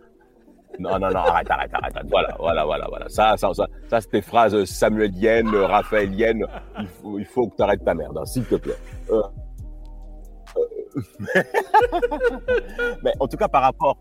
Non, 0.79 0.99
non, 1.01 1.09
non, 1.09 1.17
arrête, 1.17 1.51
arrête, 1.51 1.71
arrête. 1.73 1.95
Voilà, 2.09 2.37
voilà, 2.39 2.65
voilà, 2.65 2.87
voilà. 2.89 3.09
Ça, 3.09 3.37
ça, 3.37 3.53
ça, 3.53 3.67
ça 3.89 4.01
c'était 4.01 4.21
phrase 4.23 4.65
samuelienne, 4.65 5.49
raphaélienne. 5.49 6.47
Il 6.79 6.87
faut, 6.87 7.19
il 7.19 7.25
faut 7.25 7.49
que 7.49 7.57
tu 7.57 7.63
arrêtes 7.63 7.85
ta 7.85 7.95
merde, 7.95 8.17
hein, 8.17 8.27
s'il 8.27 8.45
te 8.45 8.55
plaît. 8.55 8.77
Euh, 9.11 9.23
euh, 10.57 11.43
mais 13.03 13.13
en 13.19 13.27
tout 13.27 13.37
cas, 13.37 13.49
par 13.49 13.63
rapport. 13.63 13.99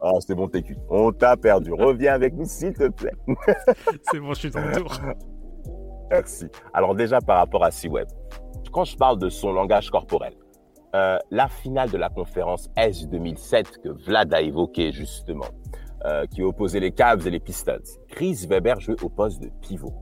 Oh, 0.00 0.18
c'est 0.26 0.34
bon, 0.34 0.48
t'es. 0.48 0.64
On 0.88 1.12
t'a 1.12 1.36
perdu. 1.36 1.72
Reviens 1.72 2.14
avec 2.14 2.34
nous, 2.34 2.46
s'il 2.46 2.72
te 2.72 2.88
plaît. 2.88 3.14
c'est 4.10 4.18
bon, 4.18 4.32
je 4.32 4.40
suis 4.40 4.50
dans 4.50 4.62
le 4.62 4.72
tour. 4.72 4.98
Merci. 6.10 6.46
Alors, 6.72 6.94
déjà, 6.94 7.20
par 7.20 7.38
rapport 7.38 7.64
à 7.64 7.70
C-Web, 7.70 8.08
quand 8.72 8.84
je 8.84 8.96
parle 8.96 9.18
de 9.18 9.28
son 9.28 9.52
langage 9.52 9.90
corporel, 9.90 10.34
euh, 10.94 11.18
la 11.30 11.48
finale 11.48 11.90
de 11.90 11.98
la 11.98 12.08
conférence 12.08 12.70
S 12.76 13.08
2007 13.08 13.82
que 13.82 13.88
Vlad 13.88 14.32
a 14.32 14.40
évoqué 14.40 14.92
justement, 14.92 15.48
euh, 16.04 16.26
qui 16.26 16.42
opposait 16.42 16.80
les 16.80 16.92
Cavs 16.92 17.26
et 17.26 17.30
les 17.30 17.40
Pistons, 17.40 17.82
Chris 18.08 18.46
Weber 18.48 18.80
jouait 18.80 19.02
au 19.02 19.08
poste 19.08 19.42
de 19.42 19.50
pivot. 19.60 19.92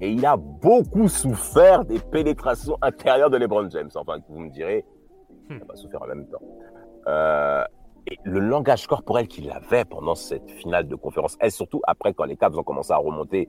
Et 0.00 0.10
il 0.10 0.24
a 0.26 0.36
beaucoup 0.36 1.08
souffert 1.08 1.84
des 1.84 1.98
pénétrations 1.98 2.76
intérieures 2.82 3.30
de 3.30 3.36
LeBron 3.36 3.68
James. 3.70 3.90
Enfin, 3.94 4.18
vous 4.28 4.38
me 4.38 4.50
direz, 4.50 4.84
il 5.50 5.56
n'a 5.56 5.64
pas 5.64 5.76
souffert 5.76 6.02
en 6.02 6.06
même 6.06 6.26
temps. 6.26 6.42
Euh, 7.08 7.64
et 8.10 8.18
le 8.24 8.38
langage 8.40 8.86
corporel 8.86 9.26
qu'il 9.26 9.50
avait 9.50 9.84
pendant 9.84 10.14
cette 10.14 10.50
finale 10.52 10.86
de 10.86 10.94
conférence 10.94 11.36
S, 11.40 11.56
surtout 11.56 11.80
après 11.86 12.14
quand 12.14 12.24
les 12.24 12.36
Cavs 12.36 12.56
ont 12.56 12.62
commencé 12.62 12.92
à 12.92 12.96
remonter 12.96 13.48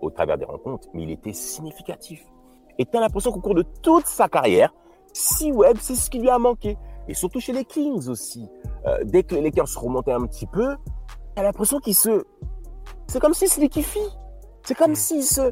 au 0.00 0.10
travers 0.10 0.38
des 0.38 0.44
rencontres, 0.44 0.88
mais 0.94 1.02
il 1.04 1.10
était 1.10 1.32
significatif. 1.32 2.24
Et 2.78 2.86
tu 2.86 2.96
as 2.96 3.00
l'impression 3.00 3.30
qu'au 3.32 3.40
cours 3.40 3.54
de 3.54 3.64
toute 3.82 4.06
sa 4.06 4.28
carrière, 4.28 4.72
si 5.12 5.52
Webb, 5.52 5.76
c'est 5.80 5.94
ce 5.94 6.08
qui 6.08 6.18
lui 6.18 6.30
a 6.30 6.38
manqué. 6.38 6.76
Et 7.08 7.14
surtout 7.14 7.40
chez 7.40 7.52
les 7.52 7.64
Kings 7.64 8.08
aussi. 8.08 8.48
Euh, 8.86 8.98
dès 9.04 9.22
que 9.22 9.34
les 9.34 9.40
Lakers 9.42 9.68
se 9.68 9.78
remontaient 9.78 10.12
un 10.12 10.26
petit 10.26 10.46
peu, 10.46 10.76
t'as 11.34 11.42
l'impression 11.42 11.78
qu'il 11.78 11.94
se. 11.94 12.24
C'est 13.06 13.20
comme 13.20 13.34
si 13.34 13.48
se 13.48 13.60
liquifie. 13.60 13.98
C'est 14.62 14.74
comme 14.74 14.92
mm. 14.92 14.96
s'il 14.96 15.24
se. 15.24 15.50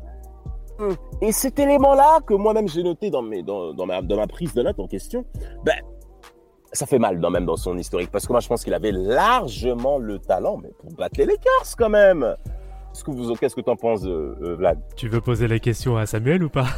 Mm. 0.79 0.95
Et 1.23 1.33
cet 1.33 1.59
élément-là, 1.59 2.21
que 2.27 2.35
moi-même 2.35 2.69
j'ai 2.69 2.83
noté 2.83 3.11
dans, 3.11 3.23
mes, 3.23 3.43
dans, 3.43 3.75
dans, 3.75 3.87
ma, 3.87 4.01
dans 4.03 4.17
ma 4.17 4.27
prise 4.27 4.55
de 4.55 4.63
notes 4.63 4.79
en 4.79 4.87
question, 4.87 5.25
ben, 5.65 5.77
ça 6.73 6.87
fait 6.87 6.99
mal 6.99 7.19
dans, 7.19 7.31
même 7.31 7.45
dans 7.45 7.57
son 7.57 7.77
historique. 7.77 8.11
Parce 8.11 8.27
que 8.27 8.33
moi, 8.33 8.41
je 8.41 8.49
pense 8.49 8.63
qu'il 8.63 8.75
avait 8.75 8.93
largement 8.93 9.99
le 9.99 10.19
talent 10.19 10.59
mais 10.59 10.71
pour 10.79 10.93
battre 10.93 11.19
les 11.19 11.27
Lakers 11.27 11.77
quand 11.77 11.91
même. 11.91 12.37
Qu'est-ce 12.93 13.05
que 13.05 13.11
vous, 13.11 13.35
qu'est-ce 13.35 13.55
que 13.55 13.61
t'en 13.61 13.77
penses, 13.77 14.05
euh, 14.05 14.37
euh, 14.43 14.57
Vlad? 14.57 14.79
Tu 14.97 15.09
veux 15.09 15.21
poser 15.21 15.49
la 15.49 15.59
question 15.59 15.97
à 15.97 16.07
Samuel 16.07 16.43
ou 16.43 16.49
pas? 16.49 16.67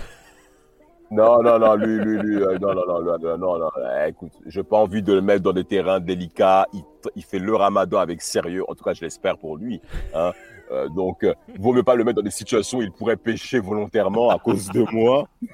Non, 1.12 1.42
non, 1.42 1.58
non, 1.58 1.74
lui, 1.74 1.98
lui, 1.98 2.18
lui, 2.22 2.40
euh, 2.40 2.56
non, 2.60 2.72
non, 2.72 2.86
non, 2.86 3.18
non, 3.18 3.36
non, 3.36 3.58
non, 3.58 3.70
eh, 3.98 4.10
écoute, 4.10 4.30
j'ai 4.46 4.62
pas 4.62 4.76
envie 4.76 5.02
de 5.02 5.12
le 5.12 5.20
mettre 5.20 5.42
dans 5.42 5.52
des 5.52 5.64
terrains 5.64 5.98
délicats. 5.98 6.66
Il, 6.72 6.82
il 7.16 7.24
fait 7.24 7.40
le 7.40 7.52
ramadan 7.56 7.98
avec 7.98 8.22
sérieux. 8.22 8.62
En 8.68 8.76
tout 8.76 8.84
cas, 8.84 8.92
je 8.92 9.00
l'espère 9.00 9.36
pour 9.36 9.56
lui. 9.56 9.80
Hein. 10.14 10.30
Euh, 10.70 10.88
donc, 10.88 11.24
euh, 11.24 11.34
vaut 11.58 11.72
mieux 11.72 11.82
pas 11.82 11.96
le 11.96 12.04
mettre 12.04 12.18
dans 12.18 12.22
des 12.22 12.30
situations 12.30 12.78
où 12.78 12.82
il 12.82 12.92
pourrait 12.92 13.16
pécher 13.16 13.58
volontairement 13.58 14.30
à 14.30 14.38
cause 14.38 14.68
de 14.68 14.84
moi. 14.92 15.26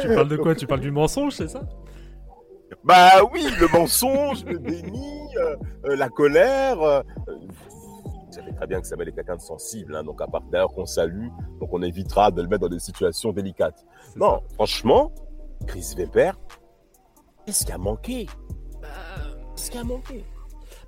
tu 0.00 0.14
parles 0.14 0.28
de 0.28 0.36
quoi? 0.36 0.54
Tu 0.54 0.68
parles 0.68 0.80
du 0.80 0.92
mensonge, 0.92 1.32
c'est 1.32 1.48
ça? 1.48 1.62
Bah 2.84 3.24
oui, 3.32 3.44
le 3.58 3.66
mensonge, 3.76 4.44
le 4.44 4.58
déni, 4.58 5.26
euh, 5.38 5.56
la 5.96 6.08
colère 6.08 7.02
savez 8.34 8.52
très 8.52 8.66
bien 8.66 8.80
que 8.80 8.86
Samuel 8.86 9.08
est 9.08 9.12
quelqu'un 9.12 9.36
de 9.36 9.40
sensible, 9.40 9.94
hein, 9.96 10.04
donc 10.04 10.20
à 10.20 10.26
part 10.26 10.42
d'ailleurs 10.50 10.74
qu'on 10.74 10.86
salue, 10.86 11.28
donc 11.60 11.68
on 11.72 11.82
évitera 11.82 12.30
de 12.30 12.42
le 12.42 12.48
mettre 12.48 12.62
dans 12.62 12.68
des 12.68 12.78
situations 12.78 13.32
délicates. 13.32 13.84
Non, 14.16 14.40
franchement, 14.54 15.12
Chris 15.66 15.94
Weber, 15.96 16.38
qu'est-ce 17.46 17.64
qui 17.64 17.72
a 17.72 17.78
manqué 17.78 18.26
Qu'est-ce 19.56 19.70
qui 19.70 19.78
a 19.78 19.84
manqué 19.84 20.24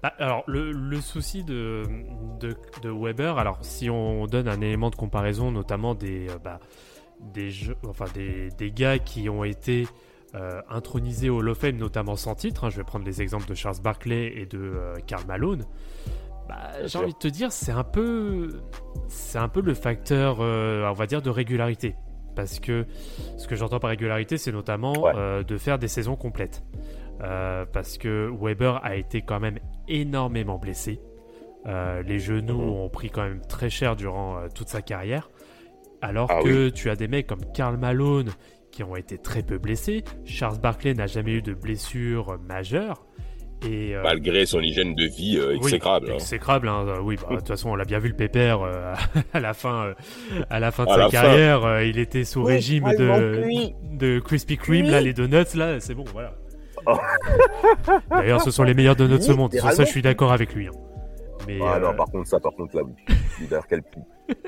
bah, 0.03 0.13
alors, 0.19 0.45
le, 0.47 1.01
souci 1.01 1.43
de, 1.43 1.85
de, 2.39 2.91
Weber, 2.91 3.39
alors 3.39 3.59
si 3.63 3.89
on 3.89 4.27
donne 4.27 4.47
un 4.47 4.61
élément 4.61 4.91
de 4.91 4.95
comparaison, 4.95 5.51
notamment 5.51 5.95
des, 5.95 6.29
euh, 6.29 6.39
bah, 6.43 6.61
des, 7.21 7.51
jeux, 7.51 7.77
enfin, 7.89 8.05
des, 8.13 8.51
des, 8.51 8.71
gars 8.71 8.99
qui 8.99 9.31
ont 9.31 9.43
été 9.43 9.87
euh, 10.35 10.61
intronisés 10.69 11.31
au 11.31 11.39
Hall 11.39 11.49
of 11.49 11.59
Fame, 11.59 11.77
notamment 11.77 12.17
sans 12.17 12.35
titre, 12.35 12.65
hein, 12.65 12.71
je 12.71 12.77
vais 12.77 12.85
prendre 12.85 13.07
les 13.07 13.23
exemples 13.23 13.49
de 13.49 13.55
Charles 13.55 13.81
Barkley 13.83 14.33
et 14.37 14.45
de 14.45 14.59
euh, 14.59 14.95
Karl 15.07 15.25
Malone, 15.27 15.65
bah, 16.49 16.71
j'ai 16.85 16.99
envie 16.99 17.13
de 17.13 17.19
te 17.19 17.29
dire, 17.29 17.51
c'est 17.53 17.73
un 17.73 17.85
peu, 17.85 18.61
c'est 19.09 19.39
un 19.39 19.49
peu 19.49 19.61
le 19.61 19.75
facteur, 19.75 20.39
euh, 20.41 20.89
on 20.89 20.93
va 20.93 21.07
dire, 21.07 21.23
de 21.23 21.31
régularité. 21.31 21.97
Parce 22.35 22.61
que 22.61 22.87
ce 23.39 23.49
que 23.49 23.57
j'entends 23.57 23.81
par 23.81 23.91
régularité, 23.91 24.37
c'est 24.37 24.53
notamment 24.53 24.95
euh, 25.07 25.43
de 25.43 25.57
faire 25.57 25.79
des 25.79 25.89
saisons 25.89 26.17
complètes. 26.17 26.63
Euh, 27.23 27.65
parce 27.73 27.97
que 27.97 28.31
Weber 28.39 28.85
a 28.85 28.97
été 28.97 29.23
quand 29.23 29.41
même 29.41 29.59
énormément 29.89 30.59
blessé. 30.59 31.01
les 31.65 32.19
genoux 32.19 32.61
mhm. 32.61 32.69
ont 32.69 32.89
pris 32.91 33.11
quand 33.11 33.23
même 33.23 33.41
très 33.41 33.71
cher 33.71 33.97
durant 33.97 34.49
toute 34.55 34.69
sa 34.69 34.83
carrière. 34.83 35.31
Alors 36.03 36.31
ah 36.31 36.43
que 36.43 36.69
tu 36.69 36.91
as 36.91 36.97
des 36.97 37.09
mecs 37.09 37.27
comme 37.27 37.45
Karl 37.55 37.79
Malone 37.79 38.31
qui 38.71 38.83
ont 38.83 38.95
été 38.95 39.17
très 39.17 39.43
peu 39.43 39.57
blessés. 39.57 40.05
Charles 40.27 40.59
Barkley 40.59 40.93
n'a 40.93 41.07
jamais 41.07 41.33
eu 41.33 41.43
de 41.43 41.55
blessure 41.55 42.39
majeure. 42.39 43.07
Euh, 43.65 44.03
Malgré 44.03 44.47
son 44.47 44.61
hygiène 44.61 44.95
de 44.95 45.05
vie 45.05 45.39
euh, 45.39 45.57
exécrable. 45.57 46.07
Oui, 46.07 46.13
hein. 46.13 46.17
exécrable, 46.17 46.69
hein. 46.69 46.85
Euh, 46.89 47.01
oui. 47.01 47.17
Bah, 47.17 47.29
de 47.31 47.37
toute 47.37 47.49
façon, 47.49 47.71
on 47.71 47.75
l'a 47.75 47.85
bien 47.85 47.99
vu 47.99 48.09
le 48.09 48.17
pépère 48.17 48.61
à 49.33 49.41
la 49.41 49.55
fin, 49.55 49.95
à 50.51 50.61
la 50.61 50.71
fin 50.71 50.85
de 50.85 50.91
sa 50.91 51.09
carrière. 51.09 51.83
il 51.83 51.99
était 51.99 52.25
sous 52.25 52.45
régime 52.45 52.91
de, 52.99 53.43
de 53.97 54.21
Krispy 54.21 54.57
Kreme, 54.57 54.87
là, 54.87 55.01
les 55.01 55.13
donuts, 55.13 55.55
là, 55.55 55.81
c'est 55.81 55.95
bon, 55.95 56.05
voilà. 56.13 56.35
Oh. 56.87 56.97
D'ailleurs, 58.11 58.43
ce 58.43 58.51
sont 58.51 58.63
les 58.63 58.75
meilleurs 58.75 58.97
donuts 58.97 59.23
ce 59.23 59.33
monde. 59.33 59.53
Sur 59.53 59.73
ça, 59.73 59.85
je 59.85 59.91
suis 59.91 60.03
d'accord 60.03 60.33
avec 60.33 60.55
lui. 60.55 60.69
Hein. 60.69 60.73
Mais, 61.47 61.59
ah 61.63 61.79
non, 61.79 61.95
par 61.95 62.07
contre, 62.07 62.29
ça, 62.29 62.41
par 62.41 62.53
contre, 62.55 62.77
là, 62.77 62.83
oui. 62.85 63.49
quel 63.69 63.83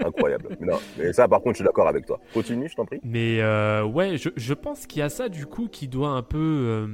Incroyable. 0.05 0.57
Mais, 0.61 0.67
non, 0.67 0.79
mais 0.99 1.13
ça, 1.13 1.29
par 1.29 1.41
contre, 1.41 1.55
je 1.55 1.59
suis 1.59 1.65
d'accord 1.65 1.89
avec 1.89 2.07
toi. 2.07 2.19
Continue, 2.35 2.69
je 2.69 2.75
t'en 2.75 2.85
prie. 2.85 3.01
Mais 3.03 3.43
ouais, 3.83 4.19
je, 4.19 4.29
je 4.37 4.55
pense 4.55 4.87
qu'il 4.87 5.01
y 5.01 5.03
a 5.03 5.09
ça, 5.09 5.29
du 5.29 5.47
coup, 5.47 5.69
qui 5.69 5.89
doit 5.89 6.11
un 6.11 6.23
peu 6.23 6.87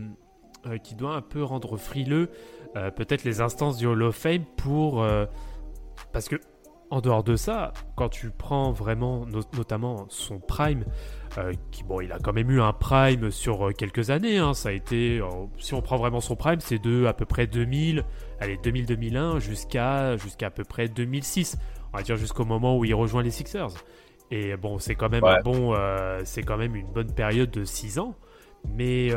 euh, 0.66 0.78
qui 0.78 0.94
doit 0.94 1.14
un 1.14 1.20
peu 1.20 1.42
rendre 1.42 1.76
frileux 1.76 2.30
euh, 2.76 2.90
peut-être 2.90 3.24
les 3.24 3.40
instances 3.40 3.76
du 3.76 3.86
Hall 3.86 4.02
of 4.02 4.16
Fame 4.16 4.44
pour... 4.56 5.02
Euh, 5.02 5.26
parce 6.12 6.28
que 6.28 6.36
en 6.90 7.00
dehors 7.00 7.24
de 7.24 7.36
ça, 7.36 7.72
quand 7.96 8.08
tu 8.08 8.30
prends 8.30 8.70
vraiment 8.72 9.26
notamment 9.52 10.06
son 10.10 10.38
prime, 10.38 10.84
qui 11.72 11.82
bon, 11.82 12.00
il 12.00 12.12
a 12.12 12.18
quand 12.18 12.32
même 12.32 12.50
eu 12.50 12.60
un 12.60 12.72
prime 12.72 13.32
sur 13.32 13.72
quelques 13.74 14.10
années. 14.10 14.38
Hein, 14.38 14.54
ça 14.54 14.68
a 14.68 14.72
été, 14.72 15.20
si 15.58 15.74
on 15.74 15.82
prend 15.82 15.96
vraiment 15.96 16.20
son 16.20 16.36
prime, 16.36 16.60
c'est 16.60 16.78
de 16.78 17.06
à 17.06 17.12
peu 17.12 17.24
près 17.24 17.48
2000, 17.48 18.04
allez 18.38 18.56
2000-2001 18.58 19.40
jusqu'à 19.40 20.16
jusqu'à 20.18 20.48
à 20.48 20.50
peu 20.50 20.62
près 20.62 20.86
2006. 20.86 21.56
On 21.92 21.96
va 21.96 22.02
dire 22.04 22.16
jusqu'au 22.16 22.44
moment 22.44 22.78
où 22.78 22.84
il 22.84 22.94
rejoint 22.94 23.24
les 23.24 23.30
Sixers. 23.30 23.72
Et 24.30 24.56
bon, 24.56 24.78
c'est 24.78 24.94
quand 24.94 25.08
même 25.08 25.24
un 25.24 25.40
bon, 25.40 25.74
c'est 26.24 26.42
quand 26.42 26.58
même 26.58 26.76
une 26.76 26.92
bonne 26.92 27.12
période 27.12 27.50
de 27.50 27.64
6 27.64 27.98
ans. 27.98 28.14
Mais 28.76 29.10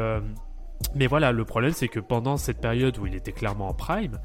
mais 0.95 1.07
voilà, 1.07 1.31
le 1.31 1.45
problème 1.45 1.71
c'est 1.71 1.87
que 1.87 1.99
pendant 1.99 2.37
cette 2.37 2.59
période 2.59 2.97
où 2.97 3.05
il 3.05 3.15
était 3.15 3.31
clairement 3.31 3.67
en 3.69 3.73
prime, 3.73 4.19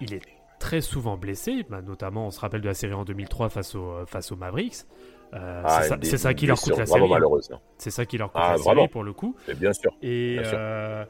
il 0.00 0.14
est 0.14 0.22
très 0.58 0.80
souvent 0.80 1.16
blessé, 1.16 1.64
bah, 1.68 1.82
notamment 1.82 2.26
on 2.26 2.30
se 2.30 2.40
rappelle 2.40 2.60
de 2.60 2.66
la 2.66 2.74
série 2.74 2.94
en 2.94 3.04
2003 3.04 3.48
face, 3.48 3.74
au, 3.74 3.90
euh, 3.90 4.06
face 4.06 4.32
aux 4.32 4.36
Mavericks. 4.36 4.84
Euh, 5.34 5.62
ah, 5.64 5.82
c'est 6.02 6.16
ça, 6.16 6.32
qui 6.32 6.46
leur 6.46 6.58
coûte 6.58 6.76
la 6.76 6.86
série. 6.86 7.12
Hein. 7.12 7.60
C'est 7.76 7.90
ça 7.90 8.06
qui 8.06 8.16
leur 8.16 8.32
coûte 8.32 8.40
ah, 8.42 8.52
la 8.52 8.58
série 8.58 8.88
pour 8.88 9.04
le 9.04 9.12
coup. 9.12 9.36
Et 9.46 9.54
bien 9.54 9.72
sûr. 9.72 9.92
Et, 10.02 10.38
euh, 10.42 11.04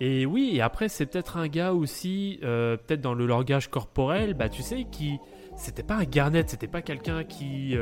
et 0.00 0.24
oui, 0.24 0.52
et 0.54 0.62
après 0.62 0.88
c'est 0.88 1.06
peut-être 1.06 1.36
un 1.36 1.48
gars 1.48 1.72
aussi, 1.72 2.38
peut-être 2.40 3.02
dans 3.02 3.14
le 3.14 3.26
langage 3.26 3.68
corporel, 3.68 4.34
bah 4.34 4.48
tu 4.48 4.62
sais, 4.62 4.84
qui 4.90 5.18
c'était 5.54 5.82
pas 5.82 5.96
un 5.96 6.04
Garnett, 6.04 6.48
c'était 6.48 6.66
pas 6.66 6.80
quelqu'un 6.80 7.24
qui 7.24 7.76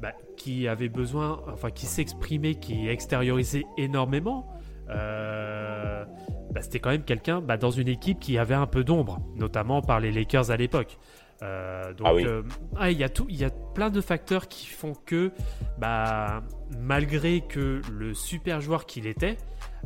bah, 0.00 0.12
qui 0.36 0.66
avait 0.66 0.88
besoin, 0.88 1.42
enfin 1.52 1.70
qui 1.70 1.86
s'exprimait, 1.86 2.54
qui 2.54 2.88
extériorisait 2.88 3.64
énormément. 3.76 4.46
Euh, 4.90 6.04
bah, 6.52 6.62
c'était 6.62 6.78
quand 6.78 6.90
même 6.90 7.04
quelqu'un 7.04 7.40
bah, 7.40 7.56
dans 7.56 7.70
une 7.70 7.88
équipe 7.88 8.20
qui 8.20 8.38
avait 8.38 8.54
un 8.54 8.66
peu 8.66 8.84
d'ombre, 8.84 9.20
notamment 9.34 9.82
par 9.82 10.00
les 10.00 10.12
Lakers 10.12 10.50
à 10.50 10.56
l'époque. 10.56 10.98
Euh, 11.42 11.92
donc, 11.92 12.06
ah 12.06 12.12
euh, 12.14 12.42
ah, 12.76 12.90
il 12.90 12.96
y 12.96 13.04
a 13.04 13.10
tout, 13.10 13.26
il 13.28 13.36
y 13.36 13.44
a 13.44 13.50
plein 13.50 13.90
de 13.90 14.00
facteurs 14.00 14.48
qui 14.48 14.66
font 14.66 14.94
que, 15.04 15.32
bah, 15.78 16.42
malgré 16.78 17.42
que 17.42 17.82
le 17.92 18.14
super 18.14 18.62
joueur 18.62 18.86
qu'il 18.86 19.06
était, 19.06 19.36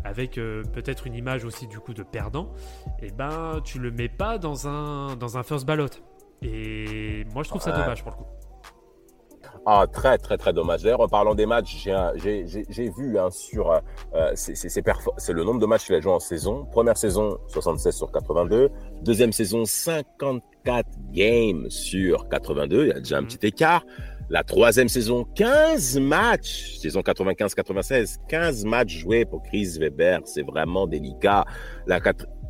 avec 0.05 0.37
peut-être 0.37 1.07
une 1.07 1.15
image 1.15 1.45
aussi 1.45 1.67
du 1.67 1.81
coup 1.81 1.93
de 1.93 2.05
perdant, 2.05 2.53
et 3.03 3.09
eh 3.09 3.11
ben, 3.11 3.61
tu 3.65 3.81
le 3.81 3.91
mets 3.91 4.09
pas 4.09 4.39
dans 4.39 4.69
un 4.69 5.17
dans 5.17 5.39
un 5.39 5.43
first 5.43 5.67
ballot. 5.67 5.89
Et 6.43 7.27
moi, 7.35 7.43
je 7.43 7.49
trouve 7.49 7.61
ça 7.61 7.73
dommage 7.73 8.03
pour 8.03 8.13
le 8.13 8.17
coup. 8.17 8.27
Ah, 9.67 9.87
très, 9.93 10.17
très, 10.19 10.39
très 10.39 10.53
dommage. 10.53 10.83
D'ailleurs, 10.83 11.01
en 11.01 11.09
parlant 11.09 11.35
des 11.35 11.47
matchs, 11.47 11.87
j'ai 12.17 12.91
vu 12.97 13.19
hein, 13.19 13.31
sur. 13.31 13.71
Euh, 13.71 14.33
c'est 14.35 15.33
le 15.33 15.45
nombre 15.45 15.61
de 15.61 15.67
matchs 15.67 15.87
qu'il 15.87 15.95
a 15.95 16.01
joué 16.01 16.13
en 16.13 16.21
saison. 16.21 16.67
Première 16.73 16.97
saison, 16.97 17.39
76 17.49 17.95
sur 17.95 18.11
82. 18.11 18.71
Deuxième 19.03 19.33
saison, 19.33 19.65
54 19.65 20.87
games 21.13 21.69
sur 21.69 22.29
82. 22.29 22.85
Il 22.85 22.89
y 22.89 22.93
a 22.93 23.01
déjà 23.01 23.19
un 23.19 23.21
mhm. 23.21 23.27
petit 23.29 23.47
écart. 23.47 23.85
La 24.31 24.45
troisième 24.45 24.89
saison, 24.89 25.25
15 25.35 25.99
matchs. 25.99 26.79
Saison 26.79 27.01
95-96, 27.01 28.19
15 28.29 28.65
matchs 28.65 28.99
joués 28.99 29.25
pour 29.25 29.43
Chris 29.43 29.77
Weber. 29.79 30.21
C'est 30.25 30.43
vraiment 30.43 30.87
délicat. 30.87 31.45
La 31.87 32.01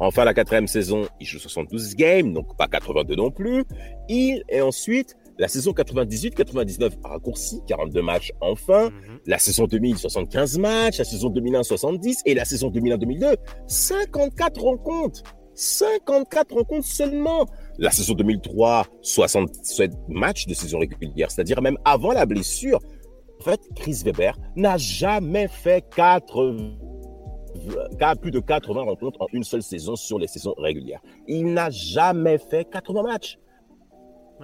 Enfin, 0.03 0.25
la 0.25 0.33
quatrième 0.33 0.67
saison, 0.67 1.07
il 1.21 1.27
joue 1.27 1.39
72 1.39 1.95
games, 1.95 2.33
donc 2.33 2.57
pas 2.57 2.69
82 2.69 3.17
non 3.17 3.31
plus. 3.31 3.65
Il, 4.09 4.43
et 4.49 4.63
ensuite, 4.63 5.15
la 5.41 5.49
saison 5.49 5.73
98-99 5.73 6.99
raccourci, 7.03 7.63
42 7.67 8.03
matchs 8.03 8.31
enfin. 8.43 8.91
Mhm. 8.91 9.21
La 9.25 9.39
saison 9.39 9.65
2000, 9.65 9.97
75 9.97 10.59
matchs. 10.59 10.99
La 10.99 11.05
saison 11.05 11.31
2001, 11.31 11.63
70. 11.63 12.23
Et 12.27 12.35
la 12.35 12.45
saison 12.45 12.69
2001-2002, 12.69 13.37
54 13.67 14.61
rencontres. 14.61 15.23
54 15.55 16.55
rencontres 16.55 16.87
seulement. 16.87 17.47
La 17.79 17.91
saison 17.91 18.13
2003, 18.13 18.87
67 19.01 19.93
matchs 20.09 20.47
de 20.47 20.53
saison 20.53 20.79
régulière, 20.79 21.31
c'est-à-dire 21.31 21.63
même 21.63 21.79
avant 21.87 22.13
la 22.13 22.27
blessure. 22.27 22.79
En 23.41 23.45
fait, 23.45 23.61
Chris 23.75 24.03
Weber 24.05 24.37
n'a 24.57 24.77
jamais 24.77 25.49
fait 25.49 25.83
4, 25.97 26.55
plus 28.21 28.31
de 28.31 28.41
80 28.41 28.83
rencontres 28.83 29.23
en 29.23 29.27
une 29.33 29.45
seule 29.45 29.63
saison 29.63 29.97
sur 29.97 30.19
les 30.19 30.27
saisons 30.27 30.55
régulières. 30.59 31.01
Il 31.27 31.55
n'a 31.55 31.71
jamais 31.71 32.37
fait 32.37 32.69
80 32.71 33.03
matchs. 33.03 33.39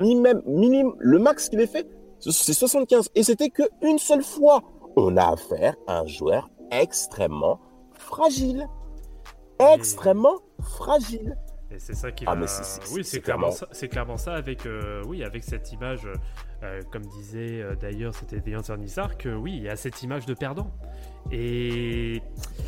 Ni 0.00 0.14
même 0.14 0.42
minimum, 0.46 0.94
le 0.98 1.18
max 1.18 1.48
qu'il 1.48 1.60
ait 1.60 1.66
fait, 1.66 1.86
c'est 2.18 2.52
75. 2.52 3.10
Et 3.14 3.22
c'était 3.22 3.50
qu'une 3.50 3.98
seule 3.98 4.22
fois. 4.22 4.62
On 4.96 5.16
a 5.16 5.32
affaire 5.32 5.74
à 5.86 6.00
un 6.00 6.06
joueur 6.06 6.48
extrêmement 6.70 7.60
fragile. 7.98 8.66
Extrêmement 9.58 10.38
fragile. 10.60 11.36
Et 11.70 11.78
c'est 11.78 11.94
ça 11.94 12.12
qui 12.12 12.24
ah, 12.26 12.34
va... 12.34 12.46
oui, 12.92 13.04
c'est 13.04 13.20
clairement, 13.20 13.50
ça, 13.50 13.66
c'est 13.72 13.88
clairement 13.88 14.16
ça 14.16 14.34
avec, 14.34 14.66
euh, 14.66 15.02
oui, 15.06 15.24
avec 15.24 15.42
cette 15.42 15.72
image, 15.72 16.08
euh, 16.62 16.80
comme 16.92 17.02
disait 17.02 17.60
euh, 17.60 17.74
d'ailleurs, 17.74 18.14
c'était 18.14 18.40
Dejan 18.40 18.76
Nissar, 18.76 19.18
que 19.18 19.28
oui, 19.28 19.54
il 19.56 19.62
y 19.64 19.68
a 19.68 19.76
cette 19.76 20.02
image 20.02 20.26
de 20.26 20.34
perdant. 20.34 20.70
Et 21.32 22.22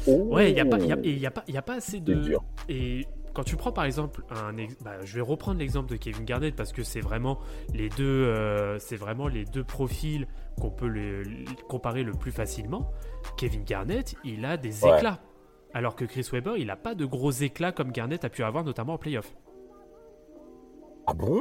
ouais, 0.07 0.51
il 0.51 0.55
n'y 0.55 1.27
a, 1.27 1.31
a, 1.31 1.59
a 1.59 1.63
pas 1.63 1.75
assez 1.75 2.01
de... 2.01 2.37
Et 2.69 3.07
quand 3.39 3.45
tu 3.45 3.55
prends 3.55 3.71
par 3.71 3.85
exemple 3.85 4.25
un, 4.31 4.53
bah, 4.81 4.97
je 5.05 5.15
vais 5.15 5.21
reprendre 5.21 5.61
l'exemple 5.61 5.89
de 5.89 5.95
Kevin 5.95 6.25
Garnett 6.25 6.57
parce 6.57 6.73
que 6.73 6.83
c'est 6.83 7.01
vraiment 7.01 7.39
les 7.73 7.89
deux, 7.89 8.35
c'est 8.81 8.97
vraiment 8.97 9.29
les 9.29 9.45
deux 9.45 9.63
profils 9.63 10.27
qu'on 10.61 10.73
peut 10.73 11.23
comparer 11.69 12.03
le 12.03 12.11
plus 12.11 12.33
facilement. 12.33 12.91
Kevin 13.37 13.63
Garnett, 13.63 14.17
il 14.25 14.45
a 14.45 14.57
des 14.57 14.85
éclats. 14.85 15.21
Alors 15.73 15.95
que 15.95 16.05
Chris 16.05 16.29
Webber, 16.33 16.55
il 16.59 16.67
n'a 16.67 16.75
pas 16.75 16.97
de 16.97 17.05
gros 17.05 17.31
éclats 17.31 17.71
comme 17.71 17.93
Garnett 17.93 18.25
a 18.25 18.29
pu 18.29 18.43
avoir, 18.43 18.65
notamment 18.65 18.95
en 18.95 18.99
playoff. 18.99 19.33
Ah 21.07 21.15
bon? 21.15 21.41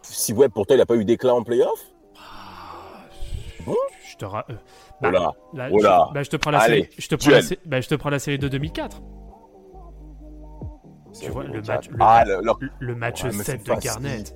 Si 0.00 0.32
Webb, 0.32 0.52
pourtant, 0.54 0.76
il 0.76 0.78
n'a 0.78 0.86
pas 0.86 0.96
eu 0.96 1.04
d'éclat 1.04 1.34
en 1.34 1.42
playoff? 1.42 1.92
Ah, 2.16 3.04
bon 3.66 3.76
Je 4.10 4.16
te 4.16 4.24
ra... 4.24 4.46
Euh, 4.48 4.54
bah, 5.02 5.34
bah, 5.52 6.22
je 6.22 6.30
te 6.30 6.36
prends 6.36 6.52
la 6.52 6.60
série. 6.60 6.88
Je 6.96 7.06
te 7.06 7.16
prends 7.16 7.32
la, 7.32 7.40
bah, 7.66 7.80
je 7.82 7.88
te 7.88 7.94
prends 7.96 8.08
la 8.08 8.18
série 8.18 8.38
de 8.38 8.48
2004. 8.48 9.02
Tu 11.20 11.30
vois, 11.30 11.44
le 11.44 11.60
match, 11.62 11.88
le, 11.88 11.96
ah, 12.00 12.24
le, 12.80 12.94
match 12.94 13.28
7 13.28 13.66
de 13.66 13.80
Garnett. 13.80 14.34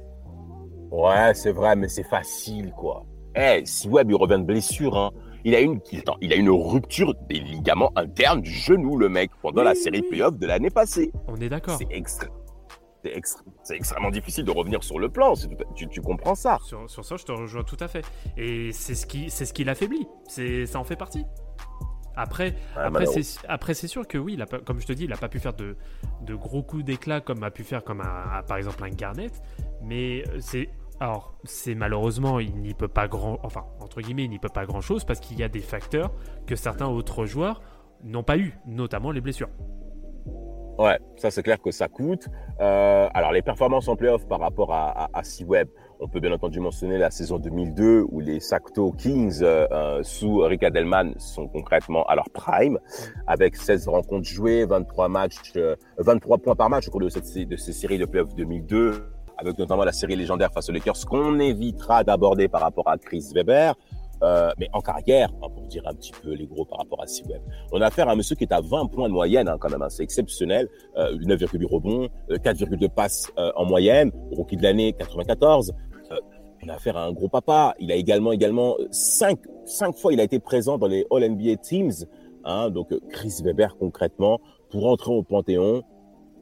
Ouais, 0.90 1.32
c'est 1.34 1.52
vrai, 1.52 1.76
mais 1.76 1.88
c'est 1.88 2.02
facile, 2.04 2.72
quoi. 2.72 3.04
Eh, 3.34 3.62
si 3.64 3.88
Webb, 3.88 4.10
il 4.10 4.16
revient 4.16 4.38
de 4.38 4.44
blessure, 4.44 4.96
hein, 4.96 5.10
il 5.44 5.54
a 5.54 5.60
une, 5.60 5.80
il 6.20 6.32
a 6.32 6.36
une 6.36 6.50
rupture 6.50 7.14
des 7.28 7.40
ligaments 7.40 7.90
internes 7.96 8.42
du 8.42 8.50
genou, 8.50 8.96
le 8.96 9.08
mec, 9.08 9.30
pendant 9.40 9.62
la 9.62 9.74
série 9.74 10.02
playoff 10.02 10.38
de 10.38 10.46
l'année 10.46 10.70
passée. 10.70 11.12
On 11.26 11.36
est 11.36 11.48
d'accord. 11.48 11.78
C'est 11.78 11.88
c'est 13.64 13.76
extrêmement 13.76 14.10
difficile 14.10 14.44
de 14.44 14.50
revenir 14.52 14.84
sur 14.84 14.98
le 14.98 15.08
plan. 15.08 15.34
Tu, 15.74 16.00
comprends 16.00 16.36
ça 16.36 16.58
sur, 16.62 16.88
ça, 16.88 17.16
je 17.16 17.24
te 17.24 17.32
rejoins 17.32 17.64
tout 17.64 17.76
à 17.80 17.88
fait. 17.88 18.04
Et 18.36 18.70
c'est 18.72 18.94
ce 18.94 19.06
qui, 19.06 19.28
c'est 19.28 19.44
ce 19.44 19.52
qui 19.52 19.64
l'affaiblit. 19.64 20.06
C'est, 20.28 20.66
ça 20.66 20.78
en 20.78 20.84
fait 20.84 20.96
partie. 20.96 21.24
Après, 22.16 22.54
après, 22.76 23.06
c'est, 23.06 23.46
après, 23.48 23.74
c'est 23.74 23.88
sûr 23.88 24.06
que 24.06 24.18
oui, 24.18 24.34
il 24.34 24.42
a 24.42 24.46
comme 24.46 24.80
je 24.80 24.86
te 24.86 24.92
dis, 24.92 25.04
il 25.04 25.10
n'a 25.10 25.16
pas 25.16 25.28
pu 25.28 25.38
faire 25.38 25.54
de, 25.54 25.76
de 26.22 26.34
gros 26.34 26.62
coups 26.62 26.84
d'éclat 26.84 27.20
comme 27.20 27.42
a 27.42 27.50
pu 27.50 27.64
faire 27.64 27.82
comme 27.84 28.02
par 28.46 28.56
exemple 28.56 28.84
un 28.84 28.90
Garnett. 28.90 29.32
Mais 29.82 30.24
c'est 30.40 30.68
alors, 31.02 31.34
c'est 31.42 31.74
malheureusement, 31.74 32.38
il 32.38 32.54
n'y 32.58 32.74
peut 32.74 32.86
pas 32.86 33.08
grand, 33.08 33.40
enfin, 33.42 33.64
entre 33.80 34.00
guillemets, 34.00 34.22
il 34.22 34.30
n'y 34.30 34.38
peut 34.38 34.48
pas 34.48 34.66
grand 34.66 34.80
chose 34.80 35.04
parce 35.04 35.18
qu'il 35.18 35.36
y 35.36 35.42
a 35.42 35.48
des 35.48 35.60
facteurs 35.60 36.12
que 36.46 36.54
certains 36.54 36.86
autres 36.86 37.26
joueurs 37.26 37.60
n'ont 38.04 38.22
pas 38.22 38.36
eu, 38.36 38.54
notamment 38.66 39.10
les 39.10 39.20
blessures. 39.20 39.48
Ouais, 40.78 40.98
ça 41.16 41.32
c'est 41.32 41.42
clair 41.42 41.60
que 41.60 41.72
ça 41.72 41.88
coûte. 41.88 42.28
Euh, 42.60 43.08
alors, 43.14 43.32
les 43.32 43.42
performances 43.42 43.88
en 43.88 43.96
playoff 43.96 44.26
par 44.28 44.38
rapport 44.38 44.72
à, 44.72 45.10
à, 45.12 45.24
C-Web, 45.24 45.68
on 46.02 46.08
peut 46.08 46.20
bien 46.20 46.32
entendu 46.32 46.58
mentionner 46.58 46.98
la 46.98 47.10
saison 47.10 47.38
2002 47.38 48.04
où 48.10 48.20
les 48.20 48.40
Sacto 48.40 48.90
Kings 48.92 49.40
euh, 49.42 49.66
euh, 49.70 50.02
sous 50.02 50.38
Rick 50.38 50.64
Adelman 50.64 51.14
sont 51.18 51.46
concrètement 51.46 52.04
à 52.04 52.16
leur 52.16 52.28
prime 52.30 52.78
avec 53.26 53.56
16 53.56 53.88
rencontres 53.88 54.28
jouées, 54.28 54.64
23 54.64 55.08
matchs, 55.08 55.52
23 55.98 56.38
points 56.38 56.56
par 56.56 56.68
match 56.68 56.88
au 56.88 56.90
cours 56.90 57.00
de, 57.00 57.08
cette, 57.08 57.48
de 57.48 57.56
ces 57.56 57.72
séries 57.72 57.98
de 57.98 58.04
playoffs 58.04 58.34
2002 58.34 59.04
avec 59.38 59.58
notamment 59.58 59.84
la 59.84 59.92
série 59.92 60.16
légendaire 60.16 60.52
face 60.52 60.68
aux 60.68 60.72
Lakers, 60.72 61.06
qu'on 61.08 61.38
évitera 61.40 62.04
d'aborder 62.04 62.48
par 62.48 62.60
rapport 62.60 62.88
à 62.88 62.98
Chris 62.98 63.24
Weber. 63.34 63.74
Euh, 64.22 64.52
mais 64.56 64.68
en 64.72 64.80
carrière, 64.80 65.30
hein, 65.42 65.48
pour 65.52 65.66
dire 65.66 65.82
un 65.84 65.94
petit 65.94 66.12
peu 66.22 66.32
les 66.32 66.46
gros 66.46 66.64
par 66.64 66.78
rapport 66.78 67.02
à 67.02 67.08
C-Web. 67.08 67.42
On 67.72 67.80
a 67.80 67.86
affaire 67.86 68.08
à 68.08 68.12
un 68.12 68.14
monsieur 68.14 68.36
qui 68.36 68.44
est 68.44 68.52
à 68.52 68.60
20 68.60 68.86
points 68.86 69.08
de 69.08 69.12
moyenne 69.12 69.48
hein, 69.48 69.56
quand 69.58 69.68
même, 69.68 69.82
hein, 69.82 69.88
c'est 69.88 70.04
exceptionnel, 70.04 70.68
euh, 70.96 71.16
9,8 71.18 71.66
rebonds, 71.66 72.08
4,2 72.30 72.84
euh, 72.84 72.88
passes 72.88 73.32
euh, 73.36 73.50
en 73.56 73.64
moyenne, 73.64 74.12
rookie 74.30 74.56
de 74.56 74.62
l'année 74.62 74.92
94. 74.92 75.72
Euh, 76.62 76.66
on 76.66 76.68
a 76.68 76.74
affaire 76.74 76.96
à 76.96 77.04
un 77.04 77.12
gros 77.12 77.28
papa. 77.28 77.74
Il 77.78 77.90
a 77.92 77.96
également 77.96 78.32
également 78.32 78.76
cinq 78.90 79.38
cinq 79.64 79.96
fois 79.96 80.12
il 80.12 80.20
a 80.20 80.24
été 80.24 80.38
présent 80.38 80.78
dans 80.78 80.88
les 80.88 81.06
All 81.10 81.28
NBA 81.28 81.56
Teams. 81.56 81.92
Hein, 82.44 82.70
donc 82.70 82.88
Chris 83.10 83.40
Weber 83.44 83.76
concrètement 83.78 84.40
pour 84.70 84.86
entrer 84.86 85.12
au 85.12 85.22
Panthéon, 85.22 85.82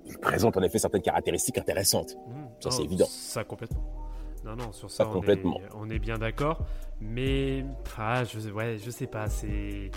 il 0.06 0.16
présente 0.18 0.56
en 0.56 0.62
effet 0.62 0.78
certaines 0.78 1.02
caractéristiques 1.02 1.58
intéressantes. 1.58 2.16
Mmh. 2.28 2.32
Ça, 2.60 2.70
c'est 2.70 2.84
évident. 2.84 3.06
Ça, 3.08 3.44
complètement. 3.44 3.82
Non, 4.44 4.56
non, 4.56 4.72
sur 4.72 4.90
ça, 4.90 5.04
complètement. 5.04 5.58
On, 5.74 5.90
est, 5.90 5.98
bien 5.98 6.16
d'accord. 6.16 6.64
Mais, 7.00 7.64
ah, 7.98 8.24
je, 8.24 8.50
ouais, 8.50 8.78
je 8.78 8.90
sais 8.90 9.06
pas. 9.06 9.28
C'est. 9.28 9.90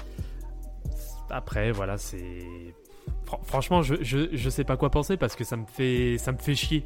Après, 1.29 1.71
voilà, 1.71 1.97
c'est. 1.97 2.39
Franchement, 3.43 3.81
je, 3.81 3.95
je, 4.01 4.29
je, 4.31 4.49
sais 4.49 4.63
pas 4.63 4.77
quoi 4.77 4.89
penser 4.91 5.17
parce 5.17 5.35
que 5.35 5.43
ça 5.43 5.57
me 5.57 5.65
fait, 5.65 6.17
ça 6.17 6.31
me 6.31 6.37
fait 6.37 6.55
chier. 6.55 6.83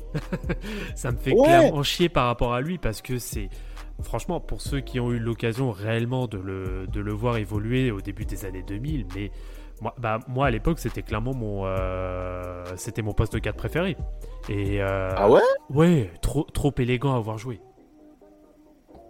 ça 0.95 1.11
me 1.11 1.17
fait 1.17 1.33
clairement 1.33 1.83
chier 1.83 2.09
par 2.09 2.27
rapport 2.27 2.53
à 2.53 2.61
lui 2.61 2.77
parce 2.77 3.01
que 3.01 3.19
c'est. 3.19 3.49
Franchement, 4.01 4.39
pour 4.39 4.61
ceux 4.61 4.79
qui 4.79 4.99
ont 4.99 5.11
eu 5.11 5.17
l'occasion 5.17 5.71
réellement 5.71 6.27
de 6.27 6.37
le, 6.37 6.85
de 6.87 7.01
le 7.01 7.11
voir 7.11 7.37
évoluer 7.37 7.89
au 7.89 7.99
début 7.99 8.25
des 8.25 8.45
années 8.45 8.61
2000, 8.61 9.07
mais 9.15 9.31
moi, 9.81 9.95
bah, 9.97 10.19
moi 10.27 10.47
à 10.47 10.51
l'époque, 10.51 10.79
c'était 10.79 11.01
clairement 11.01 11.33
mon, 11.33 11.65
euh, 11.65 12.63
c'était 12.75 13.01
mon 13.01 13.13
poste 13.13 13.33
de 13.33 13.39
4 13.39 13.55
préféré. 13.55 13.97
Et 14.49 14.81
euh, 14.81 15.09
ah 15.15 15.29
ouais? 15.29 15.41
Ouais, 15.69 16.11
trop, 16.21 16.43
trop 16.43 16.73
élégant 16.77 17.13
à 17.13 17.17
avoir 17.17 17.37
joué. 17.37 17.59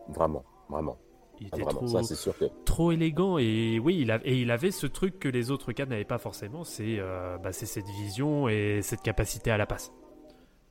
Vraiment, 0.09 0.43
vraiment. 0.69 0.97
Il 1.39 1.49
ah, 1.51 1.57
était 1.57 1.65
trop, 1.65 1.87
ça, 1.87 2.03
sûr 2.03 2.37
que... 2.37 2.45
trop 2.65 2.91
élégant 2.91 3.37
et 3.37 3.79
oui, 3.79 3.99
il, 4.01 4.11
a, 4.11 4.19
et 4.25 4.41
il 4.41 4.49
avait 4.49 4.71
ce 4.71 4.87
truc 4.87 5.19
que 5.19 5.29
les 5.29 5.51
autres 5.51 5.71
cadres 5.71 5.91
n'avaient 5.91 6.03
pas 6.03 6.17
forcément, 6.17 6.63
c'est 6.63 6.97
euh, 6.99 7.37
bah, 7.37 7.51
cette 7.51 7.85
vision 7.85 8.49
et 8.49 8.81
cette 8.81 9.01
capacité 9.01 9.51
à 9.51 9.57
la 9.57 9.65
passe. 9.65 9.91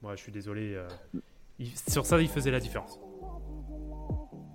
Moi, 0.02 0.16
je 0.16 0.22
suis 0.22 0.32
désolé. 0.32 0.76
sur 1.88 2.04
ça, 2.04 2.20
il 2.20 2.28
faisait 2.28 2.50
la 2.50 2.60
différence. 2.60 2.98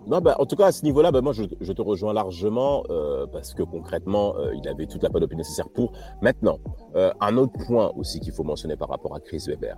Non, 0.08 0.20
bah, 0.20 0.36
en 0.40 0.46
tout 0.46 0.56
cas, 0.56 0.68
à 0.68 0.72
ce 0.72 0.84
niveau-là, 0.84 1.12
bah, 1.12 1.22
moi, 1.22 1.32
je, 1.32 1.44
te 1.44 1.82
rejoins 1.82 2.14
largement 2.14 2.84
euh, 2.90 3.28
parce 3.28 3.54
que 3.54 3.62
concrètement, 3.62 4.36
euh, 4.38 4.54
il 4.56 4.68
avait 4.68 4.88
toute 4.88 5.04
la 5.04 5.10
panoplie 5.10 5.38
nécessaire 5.38 5.70
pour. 5.70 5.94
Maintenant, 6.22 6.58
euh, 6.96 7.12
un 7.20 7.38
autre 7.38 7.54
point 7.68 7.92
aussi 7.96 8.20
qu'il 8.20 8.34
faut 8.34 8.44
mentionner 8.44 8.76
par 8.76 8.90
rapport 8.90 9.16
à 9.16 9.20
Chris 9.20 9.44
Weber, 9.48 9.76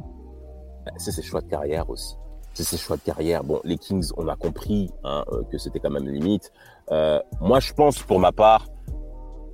bah, 0.85 0.91
c'est 0.97 1.11
ses 1.11 1.21
choix 1.21 1.41
de 1.41 1.47
carrière 1.47 1.89
aussi. 1.89 2.15
C'est 2.53 2.63
ses 2.63 2.77
choix 2.77 2.97
de 2.97 3.01
carrière. 3.01 3.43
Bon, 3.43 3.59
les 3.63 3.77
Kings, 3.77 4.11
on 4.17 4.27
a 4.27 4.35
compris 4.35 4.91
hein, 5.03 5.23
que 5.51 5.57
c'était 5.57 5.79
quand 5.79 5.89
même 5.89 6.07
limite. 6.07 6.51
moi, 7.41 7.59
je 7.59 7.73
pense, 7.73 8.01
pour 8.03 8.19
ma 8.19 8.31
part, 8.31 8.67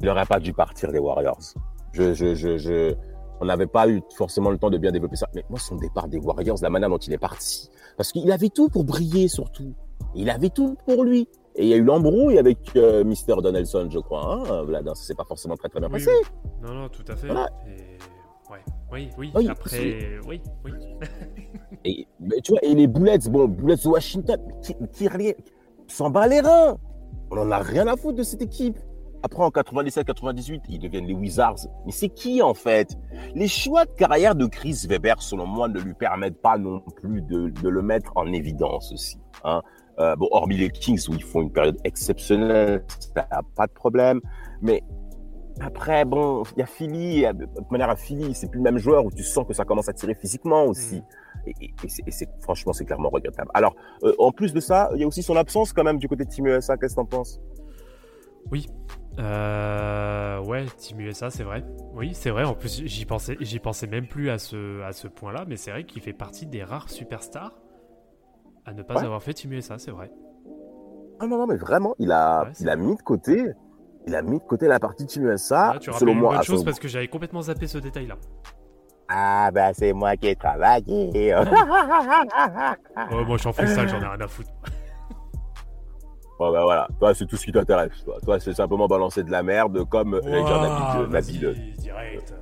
il 0.02 0.08
n'aurait 0.08 0.26
pas 0.26 0.40
dû 0.40 0.54
partir 0.54 0.92
des 0.92 1.00
Warriors. 1.00 1.54
Je, 1.94 2.14
je, 2.14 2.36
je, 2.36 2.58
je... 2.58 2.96
On 3.42 3.46
n'avait 3.46 3.68
pas 3.68 3.88
eu 3.88 4.02
forcément 4.18 4.50
le 4.50 4.58
temps 4.58 4.70
de 4.70 4.78
bien 4.78 4.92
développer 4.92 5.16
ça. 5.16 5.28
Mais 5.34 5.46
moi, 5.50 5.60
son 5.60 5.76
départ 5.76 6.08
des 6.08 6.18
Warriors, 6.18 6.58
la 6.62 6.70
manière 6.70 6.90
dont 6.90 6.98
il 6.98 7.14
est 7.14 7.18
parti, 7.18 7.70
parce 7.96 8.12
qu'il 8.12 8.32
avait 8.32 8.50
tout 8.50 8.70
pour 8.70 8.84
briller 8.84 9.28
surtout. 9.28 9.74
Il 10.16 10.30
avait 10.30 10.50
tout 10.50 10.78
pour 10.86 11.04
lui. 11.04 11.28
Et 11.56 11.64
il 11.64 11.68
y 11.70 11.74
a 11.74 11.78
eu 11.78 11.84
l'embrouille 11.84 12.38
avec 12.38 12.58
euh, 12.76 13.04
Mister 13.04 13.36
Donaldson, 13.42 13.90
je 13.92 14.00
crois. 14.00 14.44
Hein 14.50 14.64
Vlad, 14.64 14.88
ça 14.88 14.96
s'est 14.96 15.16
pas 15.16 15.26
forcément 15.26 15.56
très 15.56 15.70
très 15.70 15.80
bien 15.80 15.90
passé. 15.90 16.12
Non, 16.62 16.74
non, 16.74 16.90
tout 16.90 17.04
à 17.08 17.16
fait. 17.16 17.30
Ouais. 17.30 17.48
Oui, 18.92 19.10
oui, 19.18 19.32
Après, 19.48 20.20
oui, 20.28 20.42
oui. 20.66 20.72
et 21.86 22.08
tu 22.42 22.52
vois, 22.52 22.60
et 22.64 22.74
les 22.74 22.88
Bullets, 22.88 23.30
bon, 23.30 23.48
Bullets 23.48 23.76
de 23.84 23.88
Washington, 23.88 24.40
qui, 24.64 24.76
qui, 24.92 25.08
s'en 25.88 26.10
bat 26.10 26.28
les 26.28 26.40
reins. 26.40 26.78
On 27.32 27.38
en 27.38 27.52
a 27.52 27.60
rien 27.60 27.88
à 27.88 27.96
foutre 27.96 28.18
de 28.18 28.24
cette 28.24 28.42
équipe. 28.42 28.78
Après, 29.22 29.44
en 29.44 29.50
97-98, 29.50 30.62
ils 30.70 30.80
deviennent 30.80 31.06
les 31.06 31.14
Wizards. 31.14 31.68
Mais 31.86 31.92
c'est 31.92 32.10
qui, 32.10 32.42
en 32.42 32.54
fait? 32.54 32.98
Les 33.36 33.48
choix 33.48 33.86
de 33.86 33.92
carrière 33.92 34.34
de 34.34 34.46
Chris 34.46 34.86
Weber, 34.88 35.22
selon 35.22 35.46
moi, 35.46 35.68
ne 35.68 35.80
lui 35.80 35.94
permettent 35.94 36.42
pas 36.42 36.58
non 36.58 36.80
plus 36.96 37.22
de, 37.22 37.50
de 37.50 37.70
le 37.70 37.82
mettre 37.82 38.14
en 38.16 38.32
évidence 38.32 38.92
aussi. 38.94 39.20
Hein. 39.44 39.62
Euh, 40.00 40.16
bon, 40.16 40.30
hormis 40.32 40.58
les 40.58 40.70
Kings, 40.70 41.06
où 41.10 41.14
ils 41.14 41.24
font 41.24 41.42
une 41.42 41.52
période 41.52 41.78
exceptionnelle, 41.84 42.86
ça 43.14 43.28
n'a 43.30 43.42
pas 43.56 43.68
de 43.68 43.74
problème. 43.74 44.22
Mais 44.62 44.82
après, 45.60 46.06
bon, 46.06 46.44
il 46.56 46.60
y 46.60 46.64
a 46.64 46.66
Philly, 46.66 47.22
de 47.34 47.46
toute 47.46 47.72
manière, 47.72 47.90
à 47.90 47.96
Philly, 47.96 48.34
c'est 48.34 48.48
plus 48.48 48.60
le 48.60 48.64
même 48.64 48.78
joueur 48.78 49.06
où 49.06 49.12
tu 49.12 49.24
sens 49.24 49.46
que 49.46 49.54
ça 49.54 49.66
commence 49.66 49.90
à 49.90 49.94
tirer 49.94 50.16
physiquement 50.16 50.64
aussi. 50.64 50.98
Mm. 50.98 51.50
Et, 51.62 51.74
et, 51.84 52.12
c'est, 52.12 52.30
franchement, 52.42 52.74
c'est 52.74 52.86
clairement 52.86 53.10
regrettable. 53.10 53.50
Alors, 53.54 53.76
euh, 54.04 54.14
en 54.20 54.32
plus 54.32 54.54
de 54.54 54.60
ça, 54.60 54.90
il 54.96 55.02
y 55.02 55.04
a 55.04 55.08
aussi 55.08 55.24
son 55.24 55.36
absence 55.36 55.74
quand 55.74 55.84
même 55.84 55.98
du 55.98 56.08
côté 56.08 56.24
de 56.24 56.30
Team 56.30 56.48
USA. 56.48 56.78
Qu'est-ce 56.78 56.96
que 56.96 57.02
t'en 57.02 57.06
penses? 57.06 57.42
Oui. 58.52 58.68
Euh, 59.18 60.42
ouais, 60.44 60.66
Team 60.78 61.02
USA, 61.02 61.30
c'est 61.30 61.44
vrai. 61.44 61.64
Oui, 61.94 62.12
c'est 62.14 62.30
vrai. 62.30 62.46
En 62.46 62.54
plus, 62.54 62.84
j'y 62.86 63.06
pensais, 63.06 63.36
j'y 63.42 63.60
pensais 63.60 63.88
même 63.88 64.08
plus 64.08 64.30
à 64.30 64.38
ce, 64.38 64.82
à 64.84 64.94
ce 64.94 65.08
point-là, 65.08 65.46
mais 65.48 65.58
c'est 65.58 65.72
vrai 65.72 65.84
qu'il 65.84 66.02
fait 66.02 66.14
partie 66.14 66.46
des 66.46 66.64
rares 66.64 66.90
superstars 66.90 67.60
à 68.66 68.74
ne 68.74 68.82
pas 68.82 69.04
avoir 69.04 69.22
fait 69.22 69.34
Team 69.34 69.52
USA, 69.54 69.78
c'est 69.78 69.92
vrai. 69.92 70.12
Ah 71.20 71.28
non, 71.28 71.38
non, 71.38 71.48
mais 71.48 71.58
vraiment, 71.58 71.96
il 72.00 72.12
a, 72.12 72.50
il 72.62 72.70
a 72.70 72.78
mis 72.78 72.96
de 72.96 73.02
côté 73.02 73.54
il 74.08 74.16
a 74.16 74.22
mis 74.22 74.40
de 74.40 74.44
côté 74.44 74.68
la 74.68 74.80
partie 74.80 75.06
Team 75.06 75.26
USA. 75.26 75.76
tu 75.80 75.92
selon 75.94 76.16
moi, 76.16 76.32
une 76.32 76.38
bonne 76.38 76.46
chose 76.46 76.64
parce 76.64 76.80
que 76.80 76.88
j'avais 76.88 77.08
complètement 77.08 77.42
zappé 77.42 77.68
ce 77.68 77.78
détail-là. 77.78 78.16
Ah 79.08 79.50
bah 79.52 79.74
c'est 79.74 79.92
moi 79.92 80.16
qui 80.16 80.28
ai 80.28 80.36
travaillé. 80.36 81.34
oh, 81.36 81.44
moi 83.26 83.36
je 83.36 83.38
suis 83.38 83.48
en 83.48 83.54
freestyle, 83.54 83.90
j'en 83.90 84.02
ai 84.02 84.06
rien 84.06 84.22
à 84.22 84.28
foutre. 84.28 84.52
Bon 86.38 86.52
bah 86.52 86.62
voilà, 86.64 86.88
toi 87.00 87.14
c'est 87.14 87.26
tout 87.26 87.36
ce 87.36 87.46
qui 87.46 87.52
t'intéresse. 87.52 88.04
Toi, 88.06 88.18
toi 88.24 88.40
c'est 88.40 88.54
simplement 88.54 88.88
balancer 88.88 89.24
de 89.24 89.32
la 89.32 89.42
merde 89.44 89.84
comme 89.90 90.22
les 90.24 90.40
gens 90.40 91.08
d'habitude. 91.08 91.76
direct. 91.80 92.34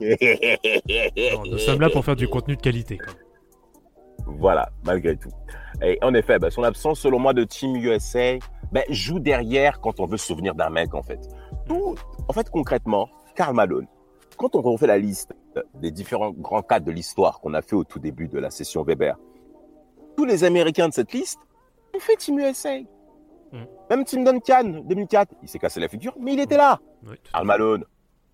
nous 1.50 1.58
sommes 1.58 1.80
là 1.80 1.88
pour 1.90 2.04
faire 2.04 2.16
du 2.16 2.28
contenu 2.28 2.56
de 2.56 2.60
qualité. 2.60 2.98
Voilà, 4.26 4.68
malgré 4.84 5.16
tout. 5.16 5.30
Et 5.84 5.98
en 6.02 6.14
effet, 6.14 6.38
bah, 6.38 6.50
son 6.50 6.62
absence, 6.62 7.00
selon 7.00 7.18
moi, 7.18 7.32
de 7.32 7.44
Team 7.44 7.76
USA, 7.76 8.38
ben, 8.72 8.84
joue 8.88 9.18
derrière 9.18 9.80
quand 9.80 10.00
on 10.00 10.06
veut 10.06 10.16
se 10.16 10.26
souvenir 10.26 10.54
d'un 10.54 10.70
mec, 10.70 10.94
en 10.94 11.02
fait. 11.02 11.20
Tout, 11.68 11.94
en 12.28 12.32
fait, 12.32 12.50
concrètement, 12.50 13.08
Karl 13.34 13.54
Malone, 13.54 13.86
quand 14.36 14.56
on 14.56 14.62
refait 14.62 14.86
la 14.86 14.98
liste 14.98 15.34
des 15.74 15.90
différents 15.90 16.30
grands 16.30 16.62
cadres 16.62 16.86
de 16.86 16.90
l'histoire 16.90 17.40
qu'on 17.40 17.54
a 17.54 17.62
fait 17.62 17.76
au 17.76 17.84
tout 17.84 17.98
début 17.98 18.28
de 18.28 18.38
la 18.38 18.50
session 18.50 18.82
Weber, 18.82 19.16
tous 20.16 20.24
les 20.24 20.44
Américains 20.44 20.88
de 20.88 20.94
cette 20.94 21.12
liste 21.12 21.38
ont 21.94 22.00
fait 22.00 22.16
Team 22.16 22.38
USA. 22.38 22.80
Mm. 23.52 23.64
Même 23.90 24.04
Tim 24.04 24.22
Duncan, 24.22 24.82
2004, 24.84 25.34
il 25.42 25.48
s'est 25.48 25.58
cassé 25.58 25.80
la 25.80 25.88
figure, 25.88 26.16
mais 26.18 26.32
il 26.32 26.40
était 26.40 26.56
là. 26.56 26.80
Karl 27.32 27.46
Malone, 27.46 27.84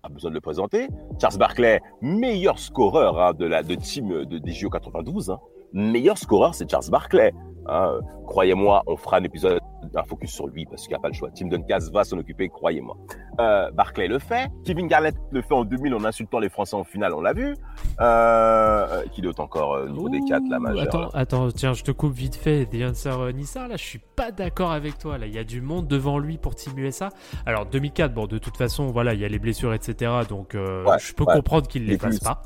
a 0.03 0.09
besoin 0.09 0.31
de 0.31 0.35
le 0.35 0.41
présenter. 0.41 0.87
Charles 1.19 1.37
Barkley, 1.37 1.81
meilleur 2.01 2.57
scoreur 2.59 3.21
hein, 3.21 3.33
de 3.33 3.45
la 3.45 3.63
de 3.63 3.75
team 3.75 4.25
de, 4.25 4.37
des 4.37 4.51
JO 4.51 4.69
92. 4.69 5.29
Hein. 5.29 5.39
Meilleur 5.73 6.17
scoreur, 6.17 6.55
c'est 6.55 6.69
Charles 6.69 6.89
Barkley. 6.89 7.33
Hein. 7.67 7.99
Croyez-moi, 8.27 8.83
on 8.87 8.95
fera 8.95 9.17
un 9.17 9.23
épisode 9.23 9.59
un 9.95 10.03
focus 10.03 10.31
sur 10.31 10.47
lui 10.47 10.65
parce 10.65 10.83
qu'il 10.83 10.91
n'y 10.91 10.95
a 10.95 10.99
pas 10.99 11.07
le 11.09 11.13
choix. 11.13 11.29
Tim 11.33 11.47
Duncan 11.47 11.79
va 11.91 12.03
s'en 12.03 12.17
occuper, 12.17 12.49
croyez-moi. 12.49 12.95
Euh, 13.39 13.71
Barclay 13.71 14.07
le 14.07 14.19
fait. 14.19 14.49
Kevin 14.65 14.87
Garnett 14.87 15.15
le 15.31 15.41
fait 15.41 15.53
en 15.53 15.65
2000 15.65 15.93
en 15.95 16.03
insultant 16.05 16.39
les 16.39 16.49
Français 16.49 16.75
en 16.75 16.83
finale, 16.83 17.13
on 17.13 17.21
l'a 17.21 17.33
vu. 17.33 17.55
Euh, 17.99 19.03
qui 19.11 19.21
dote 19.21 19.39
encore 19.39 19.73
euh, 19.73 19.89
niveau 19.89 20.09
des 20.09 20.21
4, 20.27 20.43
la 20.49 20.59
majeure. 20.59 20.83
Attends, 20.83 21.09
attends, 21.13 21.51
tiens, 21.51 21.73
je 21.73 21.83
te 21.83 21.91
coupe 21.91 22.13
vite 22.13 22.35
fait. 22.35 22.65
Des 22.65 22.83
euh, 22.83 23.31
Nissar, 23.31 23.67
là, 23.67 23.75
je 23.77 23.83
suis 23.83 24.01
pas 24.15 24.31
d'accord 24.31 24.71
avec 24.71 24.97
toi. 24.97 25.17
Là, 25.17 25.25
il 25.25 25.33
y 25.33 25.39
a 25.39 25.43
du 25.43 25.61
monde 25.61 25.87
devant 25.87 26.19
lui 26.19 26.37
pour 26.37 26.55
Team 26.55 26.77
USA. 26.77 27.09
Alors, 27.45 27.65
2004, 27.65 28.13
bon, 28.13 28.27
de 28.27 28.37
toute 28.37 28.57
façon, 28.57 28.87
voilà, 28.87 29.13
il 29.13 29.19
y 29.19 29.25
a 29.25 29.27
les 29.27 29.39
blessures, 29.39 29.73
etc. 29.73 30.11
Donc, 30.27 30.55
euh, 30.55 30.85
je 30.99 31.13
peux 31.13 31.25
comprendre 31.25 31.67
qu'il 31.67 31.85
les 31.85 31.97
fasse 31.97 32.19
pas. 32.19 32.43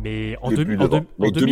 Mais 0.00 0.36
en, 0.42 0.50
2000, 0.50 0.78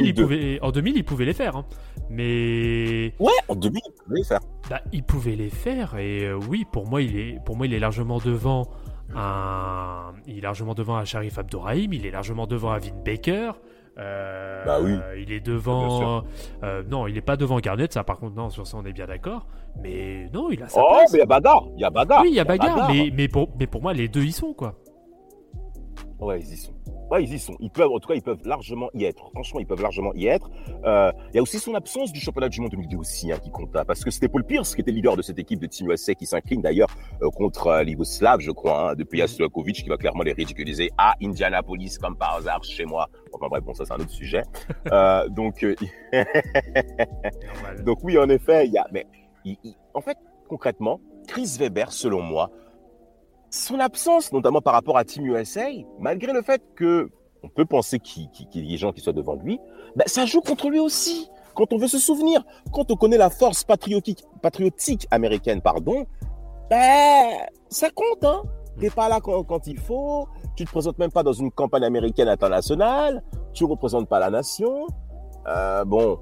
il 0.07 0.15
pouvait, 0.15 0.61
en 0.61 0.71
2000, 0.71 0.97
il 0.97 1.05
pouvait 1.05 1.25
les 1.25 1.33
faire. 1.33 1.57
Hein. 1.57 1.65
Mais. 2.11 3.15
Ouais, 3.19 3.33
en 3.49 3.55
2000, 3.55 3.81
il 3.85 4.03
pouvait 4.05 4.19
les 4.19 4.25
faire. 4.25 4.41
Bah, 4.69 4.81
il 4.93 5.03
pouvait 5.03 5.37
les 5.37 5.51
faire. 5.51 5.97
Et 5.97 6.25
euh, 6.25 6.39
oui, 6.49 6.65
pour 6.71 6.87
moi, 6.87 7.03
il 7.03 7.19
est, 7.19 7.39
pour 7.45 7.57
moi, 7.57 7.67
il 7.67 7.75
est 7.75 7.79
largement 7.79 8.19
devant 8.19 8.69
un. 9.17 10.13
Il 10.27 10.39
est 10.39 10.43
largement 10.43 10.75
devant 10.75 10.97
un 10.97 11.05
Sharif 11.05 11.39
Abdourahim. 11.39 11.93
Il 11.93 12.07
est 12.07 12.11
largement 12.11 12.47
devant 12.47 12.73
un 12.73 12.79
Vin 12.79 12.95
Baker. 13.05 13.53
Euh, 13.99 14.65
bah 14.65 14.79
oui. 14.83 14.99
Il 15.19 15.33
est 15.33 15.41
devant. 15.41 16.25
Euh, 16.63 16.83
non, 16.89 17.07
il 17.07 17.15
n'est 17.15 17.21
pas 17.21 17.37
devant 17.37 17.59
Garnett, 17.61 17.93
ça 17.93 18.03
par 18.03 18.19
contre, 18.19 18.35
non, 18.35 18.51
sur 18.51 18.67
ça 18.67 18.77
on 18.77 18.85
est 18.85 18.93
bien 18.93 19.07
d'accord. 19.07 19.47
Mais 19.81 20.29
non, 20.33 20.51
il 20.51 20.63
a 20.63 20.69
sa 20.69 20.81
Oh, 20.83 20.99
mais 21.13 21.19
il 21.19 21.19
y 21.19 21.23
a 21.23 21.27
bagarre. 21.27 21.65
Il 21.77 21.81
y 21.81 21.85
a 21.85 21.91
bagarre. 21.91 22.23
Oui, 22.23 22.29
il 22.31 22.35
y 22.35 22.41
a 22.41 22.45
bagarre, 22.45 22.91
Mais, 22.91 23.11
mais, 23.13 23.29
pour, 23.29 23.51
mais 23.59 23.67
pour 23.67 23.83
moi, 23.83 23.93
les 23.93 24.09
deux 24.09 24.25
y 24.25 24.33
sont, 24.33 24.53
quoi. 24.53 24.75
Ouais, 26.25 26.41
ils 26.41 26.55
y 26.55 26.57
sont. 26.57 26.73
Ouais, 27.11 27.23
ils 27.23 27.35
y 27.35 27.39
sont. 27.39 27.55
Ils 27.61 27.71
peuvent, 27.71 27.91
en 27.91 27.99
tout 27.99 28.09
cas, 28.09 28.15
ils 28.15 28.23
peuvent 28.23 28.41
largement 28.47 28.89
y 28.95 29.05
être. 29.05 29.29
Franchement, 29.33 29.61
ils 29.61 29.67
peuvent 29.67 29.83
largement 29.83 30.15
y 30.15 30.27
être. 30.27 30.51
Euh, 30.87 31.13
il 31.29 31.37
y 31.37 31.39
a 31.39 31.43
aussi 31.43 31.59
son 31.59 31.75
absence 31.75 32.13
du 32.13 32.21
championnat 32.21 32.49
du 32.49 32.63
monde 32.63 32.71
2002 32.71 32.97
aussi 32.97 33.31
hein, 33.31 33.37
qui 33.39 33.51
compte. 33.51 33.77
Hein, 33.77 33.85
parce 33.87 34.03
que 34.03 34.11
c'était 34.11 34.29
Paul 34.29 34.43
Pierce 34.43 34.75
qui 34.75 34.81
était 34.81 34.91
leader 34.91 35.17
de 35.17 35.21
cette 35.21 35.39
équipe 35.39 35.61
de 35.61 35.67
Team 35.67 35.91
USA 35.91 36.15
qui 36.15 36.25
s'incline 36.25 36.63
d'ailleurs 36.63 36.89
euh, 37.23 37.29
contre 37.29 37.67
euh, 37.67 37.85
je 38.39 38.51
crois, 38.53 38.93
hein, 38.93 38.95
depuis 38.95 39.19
Jaslakovic 39.19 39.83
qui 39.83 39.89
va 39.89 39.99
clairement 39.99 40.23
les 40.23 40.33
ridiculiser 40.33 40.91
à 40.97 41.15
Indianapolis 41.23 41.99
comme 42.01 42.17
par 42.17 42.37
hasard 42.37 42.65
chez 42.65 42.87
moi. 42.87 43.11
Enfin 43.35 43.49
bref, 43.49 43.63
bon, 43.63 43.75
ça 43.75 43.85
c'est 43.85 43.93
un 43.93 44.01
autre 44.01 44.09
sujet. 44.09 44.43
euh, 44.93 45.29
donc, 45.29 45.63
donc 47.85 47.99
oui, 48.03 48.17
en 48.17 48.31
effet, 48.31 48.67
il 48.67 48.73
y 48.73 48.79
a. 48.79 48.87
Mais 48.93 49.07
en 49.93 50.01
fait, 50.01 50.17
concrètement, 50.49 51.01
Chris 51.29 51.57
Weber, 51.59 51.93
selon 51.93 52.23
moi, 52.23 52.51
son 53.55 53.81
absence, 53.81 54.33
notamment 54.33 54.61
par 54.61 54.75
rapport 54.75 54.97
à 54.97 55.05
Team 55.05 55.27
USA, 55.27 55.67
malgré 56.01 56.33
le 56.33 56.43
fait 56.43 56.63
que 56.75 57.11
on 57.43 57.49
peut 57.49 57.65
penser 57.67 57.99
qu'il 57.99 58.29
y 58.55 58.59
ait 58.59 58.63
des 58.63 58.77
gens 58.77 58.93
qui 58.93 59.01
soient 59.01 59.13
devant 59.13 59.35
lui, 59.35 59.61
ben, 59.97 60.05
ça 60.07 60.25
joue 60.25 60.41
contre 60.41 60.71
lui 60.71 60.81
aussi. 60.81 61.29
Quand 61.55 61.73
on 61.73 61.79
veut 61.79 61.89
se 61.89 61.99
souvenir, 61.99 62.43
quand 62.73 62.91
on 62.91 62.97
connaît 62.97 63.19
la 63.19 63.31
force 63.31 63.65
patriotique, 63.65 65.07
américaine, 65.11 65.61
pardon, 65.61 66.07
ben, 66.71 67.31
ça 67.69 67.91
compte, 67.91 68.25
hein. 68.25 68.43
T'es 68.81 68.91
pas 68.91 69.09
là 69.09 69.21
quand, 69.21 69.67
il 69.69 69.79
faut, 69.79 70.27
tu 70.57 70.65
te 70.65 70.71
présentes 70.71 70.99
même 70.99 71.13
pas 71.13 71.23
dans 71.23 71.33
une 71.33 71.53
campagne 71.53 71.85
américaine 71.85 72.27
internationale, 72.27 73.23
tu 73.53 73.65
représentes 73.65 74.09
pas 74.09 74.19
la 74.19 74.31
nation. 74.31 74.89
Euh, 75.47 75.85
bon. 75.85 76.19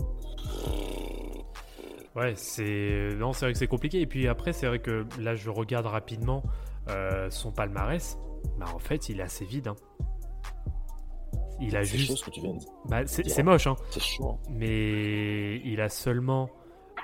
Ouais, 2.14 2.34
c'est 2.36 3.08
vrai 3.16 3.52
que 3.52 3.58
c'est 3.58 3.66
compliqué. 3.66 4.02
Et 4.02 4.06
puis 4.06 4.28
après, 4.28 4.52
c'est 4.52 4.66
vrai 4.66 4.80
que 4.80 5.06
là, 5.18 5.34
je 5.34 5.48
regarde 5.48 5.86
rapidement. 5.86 6.42
Euh, 6.88 7.30
son 7.30 7.52
palmarès, 7.52 8.18
bah 8.58 8.66
en 8.74 8.78
fait, 8.78 9.08
il 9.08 9.20
est 9.20 9.22
assez 9.22 9.44
vide. 9.44 9.68
Hein. 9.68 9.76
Il 11.60 11.76
a 11.76 11.82
juste. 11.82 12.16
Ce 12.16 12.24
que 12.24 12.30
tu 12.30 12.40
viens 12.40 12.54
de 12.54 12.58
dire. 12.58 12.68
Bah, 12.88 13.06
c'est 13.06 13.42
moche, 13.42 13.66
hein. 13.66 13.76
C'est 13.90 14.02
chaud. 14.02 14.38
Mais 14.50 15.56
il 15.64 15.80
a 15.80 15.88
seulement 15.88 16.50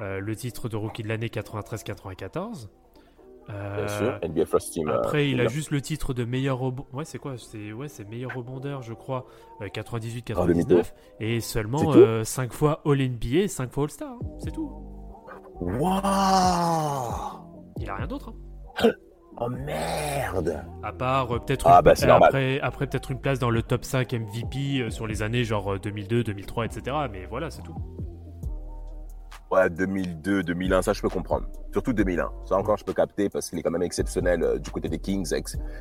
euh, 0.01 0.19
le 0.19 0.35
titre 0.35 0.69
de 0.69 0.77
rookie 0.77 1.03
de 1.03 1.09
l'année 1.09 1.29
93-94. 1.29 2.69
Euh, 3.51 3.77
Bien 3.77 3.89
sûr, 3.89 4.19
NBA 4.29 4.45
First 4.47 4.73
Team. 4.75 4.89
Après, 4.89 5.31
il 5.31 5.41
a 5.41 5.47
juste 5.47 5.71
le 5.71 5.81
titre 5.81 6.13
de 6.13 6.25
meilleur 6.25 6.59
rebondeur. 6.59 6.95
Ouais, 6.95 7.05
c'est 7.07 7.19
quoi 7.19 7.39
C'est 7.39 7.73
ouais, 7.73 7.89
c'est 7.89 8.07
meilleur 8.07 8.35
rebondeur, 8.35 8.83
je 8.83 8.93
crois, 8.93 9.27
98-99. 9.61 10.93
et 11.21 11.41
seulement 11.41 11.95
5 12.25 12.53
fois 12.53 12.83
All 12.85 12.99
NBA, 12.99 13.49
5 13.49 13.73
fois 13.73 13.85
All 13.85 13.91
Star. 13.91 14.13
Hein. 14.13 14.19
C'est 14.41 14.51
tout. 14.51 14.71
Waouh 15.61 15.91
Il 17.81 17.89
a 17.89 17.95
rien 17.97 18.07
d'autre. 18.07 18.35
Hein. 18.83 18.91
Oh 19.41 19.49
merde 19.49 20.65
À 20.83 20.93
part 20.93 21.33
euh, 21.33 21.39
peut-être 21.39 21.67
ah, 21.69 21.81
bah, 21.81 21.93
après, 22.11 22.61
après 22.61 22.87
peut-être 22.89 23.13
une 23.13 23.21
place 23.21 23.39
dans 23.39 23.51
le 23.51 23.63
top 23.63 23.85
5 23.85 24.13
MVP 24.13 24.81
euh, 24.81 24.91
sur 24.91 25.07
les 25.07 25.23
années 25.23 25.45
genre 25.45 25.79
2002, 25.79 26.25
2003, 26.25 26.65
etc. 26.65 26.97
Mais 27.13 27.27
voilà, 27.27 27.51
c'est 27.51 27.63
tout. 27.63 27.77
Ouais, 29.51 29.71
2002, 29.71 30.43
2001, 30.43 30.83
ça 30.83 30.93
je 30.93 31.01
peux 31.01 31.09
comprendre. 31.09 31.47
Surtout 31.73 31.93
2001. 31.93 32.31
Ça 32.47 32.57
encore 32.57 32.77
je 32.79 32.85
peux 32.85 32.93
capter 32.93 33.29
parce 33.29 33.49
qu'il 33.49 33.59
est 33.61 33.63
quand 33.63 33.71
même 33.71 33.83
exceptionnel 33.83 34.43
euh, 34.43 34.59
du 34.59 34.71
côté 34.71 34.89
des 34.89 34.99
Kings. 34.99 35.33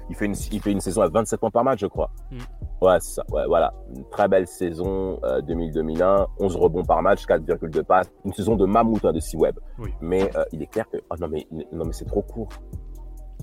Il 0.10 0.16
fait, 0.16 0.26
une, 0.26 0.36
il 0.52 0.62
fait 0.62 0.72
une 0.72 0.80
saison 0.80 1.02
à 1.02 1.10
27 1.10 1.40
points 1.40 1.50
par 1.50 1.64
match, 1.64 1.80
je 1.80 1.88
crois. 1.88 2.12
Mm. 2.32 2.38
Ouais, 2.82 3.00
ça. 3.00 3.24
Ouais, 3.32 3.48
voilà. 3.48 3.74
Une 3.96 4.08
très 4.10 4.28
belle 4.28 4.46
saison 4.46 5.20
2000-2001. 5.24 6.28
11 6.40 6.56
rebonds 6.58 6.86
par 6.86 7.02
match, 7.02 7.26
4,2 7.26 7.84
passes. 7.84 8.12
Une 8.24 8.34
saison 8.34 8.56
de 8.56 8.68
mammouth 8.68 9.04
hein, 9.04 9.14
de 9.14 9.20
C-Web. 9.20 9.58
Mais 10.00 10.30
il 10.52 10.62
est 10.62 10.68
clair 10.68 10.88
que... 10.88 10.98
Oh 11.10 11.16
non, 11.20 11.28
mais, 11.28 11.48
non, 11.52 11.86
mais 11.86 11.94
c'est 11.94 12.06
trop 12.06 12.22
court 12.22 12.50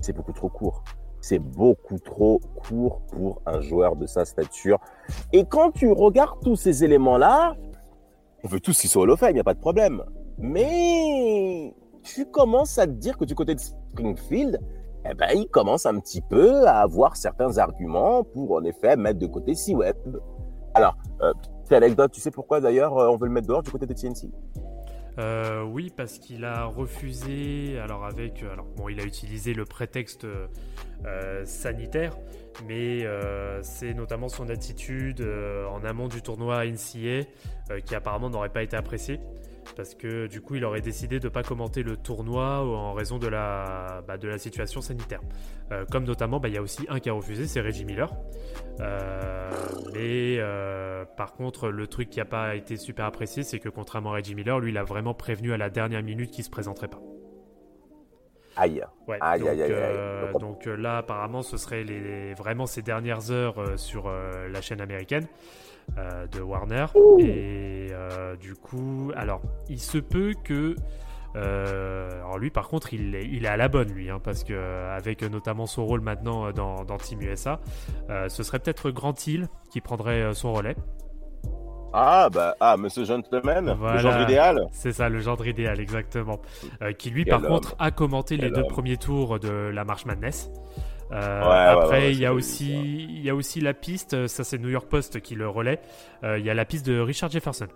c'est 0.01 0.13
beaucoup 0.13 0.33
trop 0.33 0.49
court. 0.49 0.83
C'est 1.21 1.39
beaucoup 1.39 1.97
trop 1.97 2.39
court 2.55 3.01
pour 3.11 3.41
un 3.45 3.59
joueur 3.59 3.95
de 3.95 4.05
sa 4.05 4.25
stature. 4.25 4.79
Et 5.33 5.45
quand 5.45 5.71
tu 5.71 5.91
regardes 5.91 6.39
tous 6.41 6.55
ces 6.55 6.83
éléments-là, 6.83 7.55
on 8.43 8.47
veut 8.47 8.59
tous 8.59 8.79
qu'ils 8.79 8.89
soient 8.89 9.03
Hall 9.03 9.17
il 9.29 9.33
n'y 9.33 9.39
a 9.39 9.43
pas 9.43 9.55
de 9.55 9.59
problème. 9.59 10.03
Mais 10.37 11.73
tu 12.03 12.25
commences 12.25 12.77
à 12.77 12.85
te 12.85 12.91
dire 12.91 13.17
que 13.17 13.25
du 13.25 13.33
côté 13.33 13.55
de 13.55 13.59
Springfield, 13.59 14.59
eh 15.09 15.13
ben, 15.15 15.29
il 15.35 15.47
commence 15.47 15.85
un 15.85 15.99
petit 15.99 16.21
peu 16.21 16.67
à 16.67 16.81
avoir 16.81 17.15
certains 17.15 17.57
arguments 17.57 18.23
pour 18.23 18.51
en 18.51 18.63
effet 18.63 18.95
mettre 18.95 19.19
de 19.19 19.27
côté 19.27 19.55
C-Web. 19.55 19.95
Alors, 20.73 20.95
euh, 21.21 21.33
petite 21.63 21.73
anecdote, 21.73 22.11
tu 22.11 22.21
sais 22.21 22.31
pourquoi 22.31 22.59
d'ailleurs 22.59 22.97
euh, 22.97 23.09
on 23.09 23.17
veut 23.17 23.27
le 23.27 23.33
mettre 23.33 23.47
dehors 23.47 23.63
du 23.63 23.71
côté 23.71 23.85
de 23.85 23.93
TNC 23.93 24.29
Euh, 25.17 25.63
oui, 25.63 25.91
parce 25.95 26.19
qu'il 26.19 26.45
a 26.45 26.65
refusé. 26.65 27.79
Alors 27.79 28.05
avec, 28.05 28.43
euh, 28.43 28.51
alors 28.51 28.65
bon, 28.75 28.89
il 28.89 28.99
a 28.99 29.03
utilisé 29.03 29.53
le 29.53 29.65
prétexte 29.65 30.25
euh, 30.25 31.45
sanitaire, 31.45 32.17
mais 32.67 33.05
c'est 33.63 33.93
notamment 33.93 34.29
son 34.29 34.49
attitude 34.49 35.25
en 35.69 35.83
amont 35.83 36.07
du 36.07 36.21
tournoi 36.21 36.65
NCA 36.65 37.27
qui 37.85 37.95
apparemment 37.95 38.29
n'aurait 38.29 38.49
pas 38.49 38.63
été 38.63 38.75
appréciée 38.75 39.19
parce 39.75 39.95
que 39.95 40.27
du 40.27 40.41
coup 40.41 40.55
il 40.55 40.65
aurait 40.65 40.81
décidé 40.81 41.19
de 41.19 41.25
ne 41.25 41.29
pas 41.29 41.43
commenter 41.43 41.83
le 41.83 41.97
tournoi 41.97 42.59
en 42.59 42.93
raison 42.93 43.17
de 43.17 43.27
la, 43.27 44.03
bah, 44.07 44.17
de 44.17 44.27
la 44.27 44.37
situation 44.37 44.81
sanitaire. 44.81 45.21
Euh, 45.71 45.83
comme 45.91 46.03
notamment, 46.03 46.39
bah, 46.39 46.47
il 46.47 46.53
y 46.53 46.57
a 46.57 46.61
aussi 46.61 46.85
un 46.89 46.99
qui 46.99 47.09
a 47.09 47.13
refusé, 47.13 47.47
c'est 47.47 47.61
Reggie 47.61 47.85
Miller. 47.85 48.13
Euh, 48.79 49.49
mais 49.93 50.37
euh, 50.37 51.05
par 51.17 51.33
contre, 51.33 51.69
le 51.69 51.87
truc 51.87 52.09
qui 52.09 52.19
n'a 52.19 52.25
pas 52.25 52.55
été 52.55 52.77
super 52.77 53.05
apprécié, 53.05 53.43
c'est 53.43 53.59
que 53.59 53.69
contrairement 53.69 54.11
à 54.11 54.15
Reggie 54.15 54.35
Miller, 54.35 54.59
lui, 54.59 54.71
il 54.71 54.77
a 54.77 54.83
vraiment 54.83 55.13
prévenu 55.13 55.53
à 55.53 55.57
la 55.57 55.69
dernière 55.69 56.03
minute 56.03 56.31
qu'il 56.31 56.41
ne 56.41 56.45
se 56.45 56.51
présenterait 56.51 56.87
pas. 56.87 57.01
Aïe. 58.57 58.81
Ouais, 59.07 59.17
aïe, 59.19 59.41
donc, 59.41 59.49
aïe, 59.49 59.61
aïe, 59.63 60.33
donc 60.39 60.65
là, 60.65 60.99
apparemment, 60.99 61.41
ce 61.41 61.57
serait 61.57 61.83
les, 61.83 62.33
vraiment 62.35 62.65
ces 62.65 62.81
dernières 62.81 63.29
heures 63.31 63.77
sur 63.77 64.09
la 64.09 64.61
chaîne 64.61 64.79
américaine. 64.79 65.27
Euh, 65.97 66.27
de 66.27 66.41
Warner. 66.41 66.87
Et 67.19 67.87
euh, 67.91 68.35
du 68.35 68.53
coup, 68.53 69.11
alors, 69.15 69.41
il 69.69 69.79
se 69.79 69.97
peut 69.97 70.33
que. 70.43 70.75
Euh, 71.37 72.09
alors 72.21 72.37
lui, 72.37 72.49
par 72.49 72.67
contre, 72.67 72.93
il 72.93 73.15
est, 73.15 73.25
il 73.25 73.45
est 73.45 73.49
à 73.49 73.55
la 73.55 73.69
bonne, 73.69 73.89
lui, 73.89 74.09
hein, 74.09 74.19
parce 74.21 74.43
que 74.43 74.89
avec 74.89 75.21
notamment 75.21 75.67
son 75.67 75.85
rôle 75.85 76.01
maintenant 76.01 76.51
dans, 76.51 76.83
dans 76.83 76.97
Team 76.97 77.21
USA, 77.21 77.59
ce 78.27 78.43
serait 78.43 78.59
peut-être 78.59 78.89
Grant 78.91 79.13
Hill 79.25 79.47
qui 79.69 79.81
prendrait 79.81 80.33
son 80.33 80.53
relais. 80.53 80.75
Ah, 81.93 82.29
bah, 82.29 82.55
ah, 82.59 82.75
Monsieur 82.75 83.05
Gentleman, 83.05 83.77
le 83.81 83.97
genre 83.99 84.21
idéal. 84.21 84.67
C'est 84.71 84.91
ça, 84.91 85.07
le 85.07 85.19
genre 85.19 85.45
idéal, 85.45 85.79
exactement. 85.79 86.41
qui 86.97 87.09
lui, 87.09 87.23
par 87.23 87.41
contre, 87.41 87.75
a 87.79 87.91
commenté 87.91 88.35
les 88.35 88.51
deux 88.51 88.65
premiers 88.65 88.97
tours 88.97 89.39
de 89.39 89.49
la 89.49 89.85
Marche 89.85 90.05
Madness. 90.05 90.49
Euh, 91.11 91.41
après, 91.43 92.11
il 92.11 92.19
y 92.19 92.25
a 92.25 92.33
aussi, 92.33 92.73
il 92.73 93.21
y 93.21 93.29
a 93.29 93.35
aussi 93.35 93.61
la 93.61 93.73
piste. 93.73 94.27
Ça, 94.27 94.43
c'est 94.43 94.57
New 94.57 94.69
York 94.69 94.87
Post 94.89 95.21
qui 95.21 95.35
le 95.35 95.47
relaie. 95.47 95.79
Euh, 96.23 96.39
il 96.39 96.45
y 96.45 96.49
a 96.49 96.53
la 96.53 96.65
piste 96.65 96.85
de 96.85 96.99
Richard 96.99 97.29
Jefferson. 97.29 97.67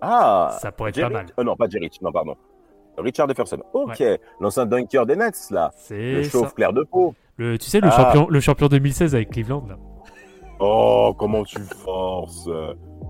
Ah, 0.00 0.56
ça 0.60 0.72
pourrait 0.72 0.90
être 0.90 1.00
pas 1.00 1.08
mal. 1.08 1.26
Oh 1.36 1.42
non, 1.42 1.56
pas 1.56 1.68
Jerry, 1.68 1.90
non, 2.02 2.12
pardon. 2.12 2.36
Richard 2.98 3.28
Jefferson. 3.28 3.58
Ok, 3.72 4.02
l'ancien 4.40 4.66
dunker 4.66 5.06
des 5.06 5.16
Nets, 5.16 5.50
là. 5.50 5.70
C'est 5.76 6.12
le 6.12 6.22
chauve 6.24 6.54
clair 6.54 6.72
de 6.72 6.82
peau. 6.82 7.14
Le, 7.36 7.58
tu 7.58 7.68
sais, 7.68 7.80
le, 7.80 7.88
ah. 7.88 7.90
champion, 7.90 8.28
le 8.28 8.40
champion 8.40 8.68
2016 8.68 9.14
avec 9.14 9.30
Cleveland, 9.30 9.66
là. 9.68 9.76
Oh, 10.58 11.14
comment 11.18 11.44
tu 11.44 11.60
forces 11.60 12.48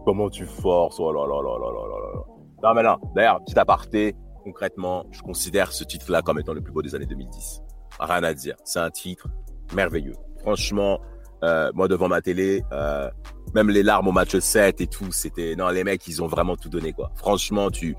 Comment 0.05 0.29
tu 0.29 0.47
forces 0.47 0.99
Oh 0.99 1.13
là 1.13 1.27
là 1.27 1.41
là 1.43 1.59
là 1.59 1.73
là 1.73 1.87
là 1.89 2.15
là. 2.15 2.23
Non, 2.63 2.75
mais 2.75 2.83
là, 2.83 2.99
d'ailleurs, 3.15 3.41
petit 3.45 3.59
aparté, 3.59 4.17
concrètement, 4.43 5.05
je 5.13 5.21
considère 5.23 5.71
ce 5.71 5.85
titre-là 5.85 6.23
comme 6.23 6.41
étant 6.41 6.55
le 6.55 6.61
plus 6.61 6.73
beau 6.73 6.83
des 6.83 6.95
années 6.95 7.07
2010 7.07 7.63
rien 8.01 8.23
à 8.23 8.35
dire. 8.35 8.57
C'est 8.65 8.81
un 8.81 8.91
titre 8.91 9.29
merveilleux. 9.75 10.15
Franchement, 10.41 11.01
euh, 11.43 11.71
moi 11.75 11.87
devant 11.87 12.09
ma 12.09 12.23
télé, 12.23 12.65
euh, 12.73 13.11
même 13.55 13.69
les 13.69 13.83
larmes 13.83 14.09
au 14.09 14.13
match 14.13 14.37
7 14.37 14.81
et 14.81 14.87
tout, 14.87 15.13
c'était 15.13 15.55
non 15.57 15.69
les 15.69 15.85
mecs 15.85 16.07
ils 16.09 16.23
ont 16.23 16.27
vraiment 16.27 16.57
tout 16.57 16.69
donné 16.69 16.93
quoi. 16.93 17.11
Franchement 17.15 17.71
tu 17.71 17.95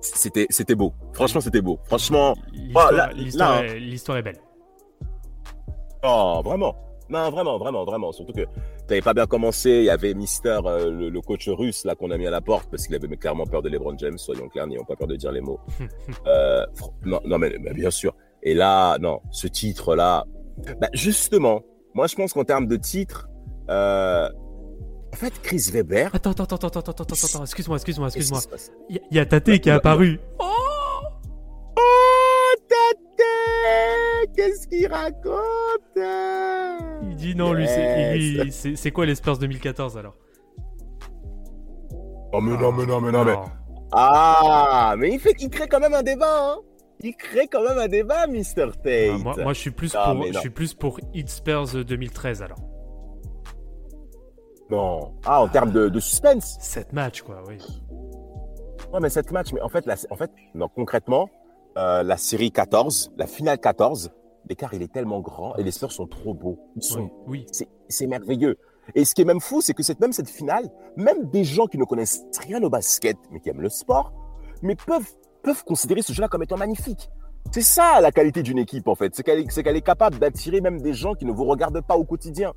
c'était 0.00 0.46
c'était 0.50 0.74
beau. 0.74 0.92
Franchement 1.12 1.40
c'était 1.40 1.60
beau. 1.60 1.78
Franchement 1.84 2.34
l'histoire 2.52 3.62
est, 3.62 4.22
belle. 4.22 4.40
Oh 6.02 6.40
vraiment. 6.44 6.74
Non 7.08 7.30
vraiment 7.30 7.58
vraiment 7.58 7.84
vraiment 7.84 8.12
surtout 8.12 8.32
que 8.32 8.46
t'avais 8.88 9.02
pas 9.02 9.14
bien 9.14 9.26
commencé. 9.26 9.70
Il 9.70 9.84
y 9.84 9.90
avait 9.90 10.14
Mister 10.14 10.58
euh, 10.64 11.10
le, 11.10 11.20
coach 11.20 11.48
russe 11.48 11.84
là 11.84 11.94
qu'on 11.94 12.10
a 12.10 12.18
mis 12.18 12.26
à 12.26 12.30
la 12.30 12.40
porte 12.40 12.68
parce 12.70 12.86
qu'il 12.86 12.96
avait 12.96 13.16
clairement 13.16 13.46
peur 13.46 13.62
de 13.62 13.68
LeBron 13.68 13.96
James. 13.98 14.18
Soyons 14.18 14.48
clairs, 14.48 14.66
n'ayons 14.66 14.84
pas 14.84 14.96
peur 14.96 15.06
de 15.06 15.14
dire 15.14 15.30
les 15.30 15.40
mots. 15.40 15.60
non 17.04 17.20
non 17.24 17.38
mais 17.38 17.56
bien 17.72 17.90
sûr. 17.90 18.14
Et 18.42 18.54
là, 18.54 18.98
non, 18.98 19.20
ce 19.30 19.46
titre-là, 19.46 20.24
bah 20.80 20.88
justement, 20.92 21.62
moi 21.94 22.06
je 22.06 22.16
pense 22.16 22.32
qu'en 22.32 22.44
termes 22.44 22.66
de 22.66 22.76
titre, 22.76 23.28
euh, 23.68 24.28
en 25.12 25.16
fait, 25.16 25.32
Chris 25.42 25.70
Weber. 25.72 26.14
Attends, 26.14 26.30
attends, 26.30 26.44
attends, 26.44 26.56
attends, 26.56 26.80
attends, 26.80 26.90
attends, 26.90 27.02
attends, 27.02 27.42
excuse-moi, 27.42 27.76
excuse-moi, 27.76 28.08
excuse-moi. 28.08 28.40
Il 28.88 29.00
y, 29.10 29.18
a 29.18 29.26
Tate 29.26 29.58
qui 29.58 29.68
est 29.68 29.72
apparu. 29.72 30.20
Oh 30.38 30.44
Oh 31.76 32.54
Tate 32.68 34.36
Qu'est-ce 34.36 34.68
qu'il 34.68 34.86
raconte? 34.86 35.98
Il 37.08 37.16
dit 37.16 37.34
non, 37.34 37.52
lui, 37.52 37.66
c'est, 37.66 38.76
c'est 38.76 38.90
quoi 38.90 39.06
les 39.06 39.16
Spurs 39.16 39.38
2014 39.38 39.98
alors? 39.98 40.14
Oh 42.32 42.40
mais 42.40 42.56
non, 42.56 42.70
mais 42.72 42.86
non, 42.86 43.00
mais 43.00 43.10
non, 43.10 43.24
mais. 43.24 43.34
Ah, 43.92 44.94
mais 44.96 45.10
il, 45.12 45.18
fait, 45.18 45.34
il 45.40 45.50
crée 45.50 45.66
quand 45.66 45.80
même 45.80 45.94
un 45.94 46.02
débat, 46.04 46.52
hein 46.52 46.58
il 47.02 47.14
crée 47.14 47.48
quand 47.48 47.62
même 47.62 47.78
un 47.78 47.88
débat, 47.88 48.26
Mr. 48.26 48.72
Tate. 48.82 49.10
Ah, 49.26 49.34
moi, 49.42 49.52
je 49.52 49.58
suis 49.58 49.70
plus 49.70 49.92
pour, 49.92 50.26
je 50.26 50.38
suis 50.38 50.50
plus 50.50 50.74
pour 50.74 51.00
Hit 51.14 51.28
Spurs 51.28 51.84
2013 51.84 52.42
alors. 52.42 52.58
Non. 54.70 55.14
Ah, 55.24 55.42
en 55.42 55.48
termes 55.48 55.72
de, 55.72 56.00
suspense. 56.00 56.56
Cette 56.60 56.92
match, 56.92 57.22
quoi, 57.22 57.42
oui. 57.48 57.58
Ouais, 58.92 59.00
mais 59.00 59.10
cette 59.10 59.30
match, 59.32 59.52
mais 59.52 59.60
en 59.60 59.68
fait, 59.68 59.84
en 60.10 60.16
fait, 60.16 60.30
non, 60.54 60.68
concrètement, 60.68 61.28
euh, 61.76 62.02
la 62.02 62.16
série 62.16 62.50
14, 62.50 63.12
la 63.16 63.26
finale 63.26 63.58
14, 63.58 64.10
l'écart 64.48 64.74
il 64.74 64.82
est 64.82 64.92
tellement 64.92 65.20
grand 65.20 65.54
et 65.56 65.62
les 65.62 65.70
Spurs 65.70 65.92
sont 65.92 66.06
trop 66.06 66.34
beaux. 66.34 66.58
Ils 66.76 66.82
sont, 66.82 67.10
oui. 67.26 67.46
C'est 67.88 68.06
merveilleux. 68.06 68.58
Et 68.94 69.04
ce 69.04 69.14
qui 69.14 69.22
est 69.22 69.24
même 69.24 69.40
fou, 69.40 69.60
c'est 69.60 69.74
que 69.74 69.82
cette, 69.82 70.00
même 70.00 70.12
cette 70.12 70.28
finale, 70.28 70.68
même 70.96 71.30
des 71.30 71.44
gens 71.44 71.66
qui 71.66 71.78
ne 71.78 71.84
connaissent 71.84 72.24
rien 72.46 72.62
au 72.62 72.70
basket, 72.70 73.16
mais 73.30 73.40
qui 73.40 73.48
aiment 73.48 73.60
le 73.60 73.68
sport, 73.68 74.12
mais 74.62 74.74
peuvent 74.74 75.12
peuvent 75.42 75.64
considérer 75.64 76.02
ce 76.02 76.12
jeu-là 76.12 76.28
comme 76.28 76.42
étant 76.42 76.56
magnifique. 76.56 77.10
C'est 77.52 77.62
ça 77.62 78.00
la 78.00 78.12
qualité 78.12 78.42
d'une 78.42 78.58
équipe 78.58 78.86
en 78.86 78.94
fait, 78.94 79.14
c'est 79.14 79.22
qu'elle 79.22 79.40
est, 79.76 79.80
capable 79.80 80.18
d'attirer 80.18 80.60
même 80.60 80.80
des 80.80 80.94
gens 80.94 81.14
qui 81.14 81.24
ne 81.24 81.32
vous 81.32 81.44
regardent 81.44 81.80
pas 81.80 81.96
au 81.96 82.04
quotidien. 82.04 82.52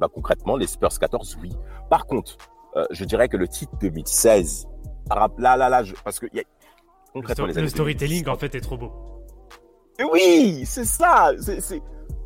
Bah, 0.00 0.08
concrètement, 0.12 0.56
les 0.56 0.66
Spurs 0.66 0.98
14, 0.98 1.38
oui. 1.40 1.52
Par 1.88 2.06
contre, 2.06 2.36
euh, 2.76 2.84
je 2.90 3.04
dirais 3.04 3.28
que 3.28 3.36
le 3.36 3.46
titre 3.46 3.72
2016, 3.80 4.66
là, 5.08 5.56
là, 5.56 5.68
là, 5.68 5.82
parce 6.02 6.18
que 6.18 6.26
y 6.34 6.40
a, 6.40 6.42
concrètement, 7.12 7.46
le, 7.46 7.68
storytelling 7.68 8.28
en 8.28 8.36
fait 8.36 8.54
est 8.54 8.60
trop 8.60 8.76
beau. 8.76 8.92
oui, 10.12 10.64
c'est 10.66 10.84
ça. 10.84 11.32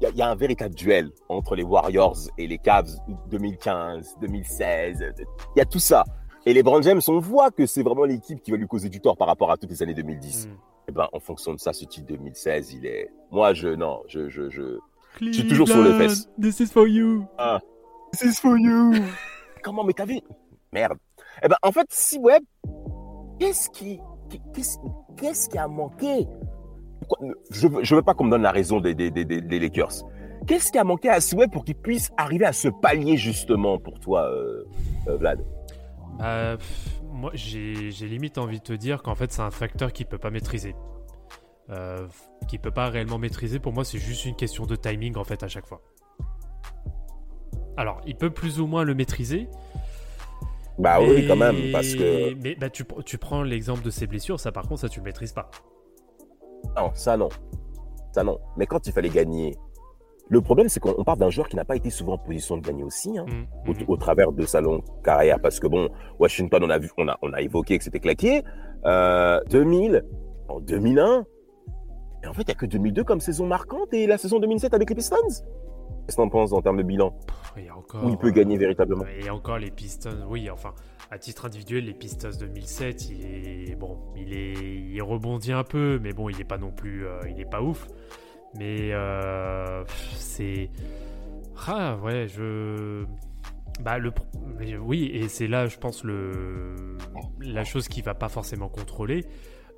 Il 0.00 0.16
y, 0.16 0.22
a 0.22 0.30
un 0.30 0.36
véritable 0.36 0.74
duel 0.74 1.10
entre 1.28 1.56
les 1.56 1.64
Warriors 1.64 2.18
et 2.38 2.46
les 2.46 2.58
Cavs 2.58 2.88
2015, 3.30 4.16
2016. 4.20 5.12
Il 5.56 5.58
y 5.58 5.60
a 5.60 5.64
tout 5.64 5.80
ça. 5.80 6.04
Et 6.48 6.54
les 6.54 6.62
Brand 6.62 6.82
James, 6.82 7.02
on 7.08 7.18
voit 7.18 7.50
que 7.50 7.66
c'est 7.66 7.82
vraiment 7.82 8.04
l'équipe 8.04 8.40
qui 8.40 8.50
va 8.50 8.56
lui 8.56 8.66
causer 8.66 8.88
du 8.88 9.02
tort 9.02 9.18
par 9.18 9.28
rapport 9.28 9.50
à 9.50 9.58
toutes 9.58 9.68
les 9.68 9.82
années 9.82 9.92
2010. 9.92 10.44
Et 10.44 10.48
mm. 10.48 10.52
eh 10.88 10.92
ben, 10.92 11.06
en 11.12 11.20
fonction 11.20 11.52
de 11.52 11.58
ça, 11.58 11.74
ce 11.74 11.84
titre 11.84 12.06
2016, 12.06 12.72
il 12.72 12.86
est. 12.86 13.10
Moi, 13.30 13.52
je. 13.52 13.68
Non, 13.68 14.00
je. 14.06 14.30
Je, 14.30 14.48
je... 14.48 14.78
je 15.20 15.30
suis 15.30 15.46
toujours 15.46 15.68
sur 15.68 15.82
les 15.82 15.92
fesses. 15.98 16.26
This 16.40 16.60
is 16.60 16.68
for 16.68 16.88
you. 16.88 17.26
Ah. 17.36 17.60
This 18.12 18.22
is 18.22 18.40
for 18.40 18.56
you. 18.56 18.94
Comment, 19.62 19.84
mais 19.84 19.92
t'as 19.92 20.06
vu? 20.06 20.20
Merde. 20.72 20.96
Eh 21.42 21.48
ben, 21.48 21.56
en 21.62 21.70
fait, 21.70 21.86
si 21.90 22.18
Web, 22.18 22.42
qu'est-ce 23.38 23.68
qui. 23.68 24.00
Qu'est-ce 25.18 25.50
qui 25.50 25.58
a 25.58 25.68
manqué? 25.68 26.26
Je 27.50 27.66
ne 27.66 27.94
veux 27.94 28.02
pas 28.02 28.14
qu'on 28.14 28.24
me 28.24 28.30
donne 28.30 28.42
la 28.42 28.52
raison 28.52 28.80
des, 28.80 28.94
des, 28.94 29.10
des, 29.10 29.26
des 29.26 29.58
Lakers. 29.58 30.02
Qu'est-ce 30.46 30.72
qui 30.72 30.78
a 30.78 30.84
manqué 30.84 31.10
à 31.10 31.18
Web 31.36 31.50
pour 31.52 31.64
qu'il 31.66 31.74
puisse 31.74 32.10
arriver 32.16 32.46
à 32.46 32.54
ce 32.54 32.68
palier 32.68 33.18
justement 33.18 33.78
pour 33.78 34.00
toi, 34.00 34.30
euh, 34.30 34.64
euh, 35.08 35.16
Vlad? 35.18 35.44
Bah, 36.18 36.56
moi, 37.04 37.30
j'ai 37.34 37.90
limite 38.08 38.38
envie 38.38 38.58
de 38.58 38.64
te 38.64 38.72
dire 38.72 39.02
qu'en 39.02 39.14
fait, 39.14 39.32
c'est 39.32 39.42
un 39.42 39.50
facteur 39.50 39.92
qu'il 39.92 40.06
peut 40.06 40.18
pas 40.18 40.30
maîtriser. 40.30 40.74
Euh, 41.70 42.06
qu'il 42.48 42.60
peut 42.60 42.70
pas 42.70 42.88
réellement 42.88 43.18
maîtriser. 43.18 43.58
Pour 43.58 43.72
moi, 43.72 43.84
c'est 43.84 43.98
juste 43.98 44.24
une 44.24 44.36
question 44.36 44.64
de 44.64 44.74
timing 44.74 45.16
en 45.16 45.24
fait 45.24 45.42
à 45.42 45.48
chaque 45.48 45.66
fois. 45.66 45.82
Alors, 47.76 48.00
il 48.06 48.16
peut 48.16 48.30
plus 48.30 48.58
ou 48.58 48.66
moins 48.66 48.84
le 48.84 48.94
maîtriser. 48.94 49.48
Bah 50.78 51.00
oui, 51.00 51.26
quand 51.26 51.36
même, 51.36 51.72
parce 51.72 51.94
que. 51.94 52.34
Mais 52.34 52.54
bah, 52.54 52.70
tu, 52.70 52.84
tu 53.04 53.18
prends 53.18 53.42
l'exemple 53.42 53.82
de 53.82 53.90
ses 53.90 54.06
blessures, 54.06 54.40
ça 54.40 54.52
par 54.52 54.66
contre, 54.66 54.80
ça 54.82 54.88
tu 54.88 55.00
le 55.00 55.04
maîtrises 55.04 55.32
pas. 55.32 55.50
Non, 56.76 56.90
ça 56.94 57.16
non. 57.16 57.28
Ça 58.12 58.24
non. 58.24 58.38
Mais 58.56 58.66
quand 58.66 58.86
il 58.86 58.92
fallait 58.92 59.08
gagner 59.10 59.56
le 60.30 60.40
problème, 60.40 60.68
c'est 60.68 60.80
qu'on 60.80 61.04
parle 61.04 61.18
d'un 61.18 61.30
joueur 61.30 61.48
qui 61.48 61.56
n'a 61.56 61.64
pas 61.64 61.76
été 61.76 61.90
souvent 61.90 62.14
en 62.14 62.18
position 62.18 62.56
de 62.56 62.62
gagner 62.62 62.84
aussi, 62.84 63.16
hein, 63.18 63.24
mm, 63.26 63.70
mm. 63.70 63.84
au, 63.88 63.96
travers 63.96 64.32
de 64.32 64.44
sa 64.44 64.60
longue 64.60 64.82
carrière, 65.02 65.40
parce 65.40 65.58
que 65.58 65.66
bon, 65.66 65.88
Washington, 66.18 66.62
on 66.64 66.70
a 66.70 66.78
vu, 66.78 66.90
on 66.98 67.08
a, 67.08 67.18
on 67.22 67.32
a 67.32 67.40
évoqué 67.40 67.78
que 67.78 67.84
c'était 67.84 68.00
claqué. 68.00 68.42
Euh, 68.84 69.40
2000, 69.50 70.04
en 70.48 70.60
2001, 70.60 71.24
et 72.22 72.26
en 72.26 72.32
fait, 72.32 72.42
il 72.42 72.46
n'y 72.46 72.52
a 72.52 72.54
que 72.54 72.66
2002 72.66 73.04
comme 73.04 73.20
saison 73.20 73.46
marquante 73.46 73.92
et 73.92 74.06
la 74.06 74.18
saison 74.18 74.38
2007 74.38 74.74
avec 74.74 74.88
les 74.90 74.96
Pistons. 74.96 75.16
Qu'est-ce 76.06 76.16
que 76.16 76.22
en 76.22 76.28
penses 76.28 76.52
en 76.52 76.62
termes 76.62 76.78
de 76.78 76.82
bilan? 76.82 77.14
Il 77.56 77.64
y 77.64 77.68
a 77.68 77.76
encore, 77.76 78.04
Où 78.04 78.08
il 78.08 78.16
peut 78.16 78.30
gagner 78.30 78.56
véritablement 78.56 79.04
Et 79.20 79.30
encore 79.30 79.58
les 79.58 79.70
Pistons, 79.70 80.26
oui, 80.28 80.48
enfin, 80.50 80.74
à 81.10 81.18
titre 81.18 81.46
individuel, 81.46 81.84
les 81.84 81.94
Pistons 81.94 82.30
2007, 82.38 83.10
il 83.10 83.24
est, 83.70 83.76
bon, 83.76 83.98
il, 84.16 84.32
est, 84.32 84.54
il 84.54 85.00
rebondit 85.02 85.52
un 85.52 85.64
peu, 85.64 85.98
mais 86.02 86.12
bon, 86.12 86.28
il 86.28 86.38
n'est 86.38 86.44
pas 86.44 86.58
non 86.58 86.70
plus, 86.70 87.06
euh, 87.06 87.20
il 87.28 87.36
n'est 87.36 87.44
pas 87.44 87.60
ouf. 87.62 87.86
Mais 88.56 88.92
euh, 88.92 89.84
c'est. 90.14 90.70
Ah 91.66 91.96
ouais, 92.02 92.26
je. 92.28 93.04
Bah, 93.80 93.98
le, 93.98 94.12
oui, 94.80 95.10
et 95.14 95.28
c'est 95.28 95.46
là, 95.46 95.66
je 95.66 95.78
pense, 95.78 96.02
le, 96.02 96.98
la 97.40 97.62
chose 97.62 97.86
qui 97.86 98.02
va 98.02 98.14
pas 98.14 98.28
forcément 98.28 98.68
contrôler, 98.68 99.24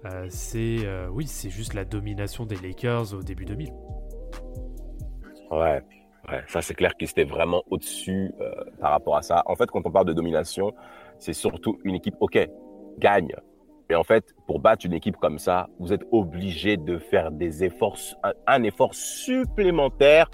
euh, 0.06 0.26
c'est 0.30 0.78
euh, 0.84 1.08
oui, 1.10 1.26
c'est 1.26 1.50
juste 1.50 1.74
la 1.74 1.84
domination 1.84 2.46
des 2.46 2.56
Lakers 2.56 3.12
au 3.12 3.22
début 3.22 3.44
2000. 3.44 3.70
Ouais, 5.50 5.82
ouais 6.28 6.42
ça 6.46 6.62
c'est 6.62 6.74
clair 6.74 6.94
qu'ils 6.96 7.10
étaient 7.10 7.24
vraiment 7.24 7.62
au-dessus 7.68 8.32
par 8.80 8.92
rapport 8.92 9.16
à 9.16 9.22
ça. 9.22 9.42
En 9.46 9.54
fait, 9.54 9.66
quand 9.70 9.82
on 9.84 9.90
parle 9.90 10.06
de 10.06 10.14
domination, 10.14 10.72
c'est 11.18 11.34
surtout 11.34 11.78
une 11.84 11.96
équipe, 11.96 12.14
ok, 12.20 12.38
gagne. 12.98 13.34
Mais 13.90 13.96
en 13.96 14.04
fait, 14.04 14.36
pour 14.46 14.60
battre 14.60 14.86
une 14.86 14.92
équipe 14.92 15.16
comme 15.16 15.40
ça, 15.40 15.68
vous 15.80 15.92
êtes 15.92 16.04
obligé 16.12 16.76
de 16.76 16.96
faire 16.96 17.32
des 17.32 17.64
efforts, 17.64 17.98
un 18.46 18.62
effort 18.62 18.94
supplémentaire 18.94 20.30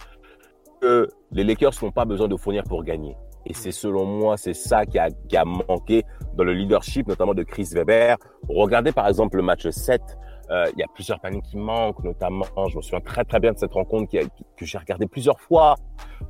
que 0.83 1.09
les 1.33 1.43
Lakers 1.43 1.73
n'ont 1.81 1.91
pas 1.91 2.05
besoin 2.05 2.29
de 2.29 2.37
fournir 2.37 2.65
pour 2.65 2.85
gagner. 2.85 3.17
Et 3.47 3.55
c'est 3.55 3.73
selon 3.73 4.05
moi, 4.05 4.37
c'est 4.37 4.53
ça 4.53 4.85
qui 4.85 4.99
a, 4.99 5.09
qui 5.11 5.39
a, 5.39 5.47
manqué 5.47 6.05
dans 6.35 6.45
le 6.45 6.53
leadership, 6.53 7.09
notamment 7.09 7.33
de 7.33 7.45
Chris 7.45 7.71
Weber. 7.73 8.19
Regardez 8.47 8.93
par 8.93 9.09
exemple 9.09 9.39
le 9.39 9.43
match 9.43 9.67
7. 9.67 10.03
Euh, 10.51 10.67
il 10.75 10.79
y 10.79 10.83
a 10.83 10.87
plusieurs 10.93 11.21
paniers 11.21 11.43
qui 11.43 11.57
manquent, 11.57 12.03
notamment, 12.05 12.47
je 12.69 12.77
me 12.77 12.83
souviens 12.83 13.01
très 13.01 13.25
très 13.25 13.41
bien 13.41 13.53
de 13.53 13.59
cette 13.59 13.73
rencontre 13.73 14.11
que 14.57 14.65
j'ai 14.65 14.79
regardé 14.79 15.07
plusieurs 15.07 15.41
fois 15.41 15.75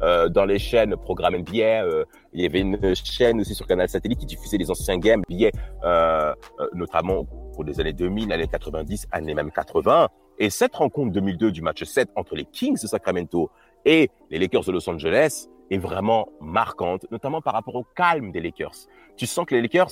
euh, 0.03 0.29
dans 0.29 0.45
les 0.45 0.59
chaînes 0.59 0.97
programme 0.97 1.37
NBA. 1.37 1.85
Euh, 1.85 2.05
il 2.33 2.43
y 2.43 2.47
avait 2.47 2.61
une 2.61 2.95
chaîne 2.95 3.41
aussi 3.41 3.55
sur 3.55 3.67
Canal 3.67 3.89
Satellite 3.89 4.19
qui 4.19 4.27
diffusait 4.27 4.59
les 4.59 4.71
anciens 4.71 4.99
games 4.99 5.23
NBA, 5.29 5.51
notamment 6.75 7.25
pour 7.53 7.65
les 7.65 7.81
années 7.81 7.93
2000, 7.93 8.33
années 8.33 8.49
90, 8.49 9.07
années 9.13 9.35
même 9.35 9.51
80. 9.51 10.09
Et 10.39 10.51
cette 10.51 10.75
rencontre 10.77 11.13
2002 11.13 11.51
du 11.53 11.63
match 11.63 11.85
7 11.85 12.11
entre 12.17 12.37
les 12.37 12.45
Kings 12.45 12.81
de 12.81 12.87
Sacramento 12.87 13.51
et 13.85 14.11
les 14.31 14.39
Lakers 14.39 14.65
de 14.65 14.73
Los 14.73 14.89
Angeles, 14.91 15.49
est 15.71 15.79
vraiment 15.79 16.29
marquante, 16.41 17.07
notamment 17.11 17.41
par 17.41 17.55
rapport 17.55 17.75
au 17.75 17.85
calme 17.95 18.33
des 18.33 18.41
Lakers. 18.41 18.87
Tu 19.17 19.27
sens 19.27 19.47
que 19.47 19.55
les 19.55 19.63
Lakers 19.63 19.91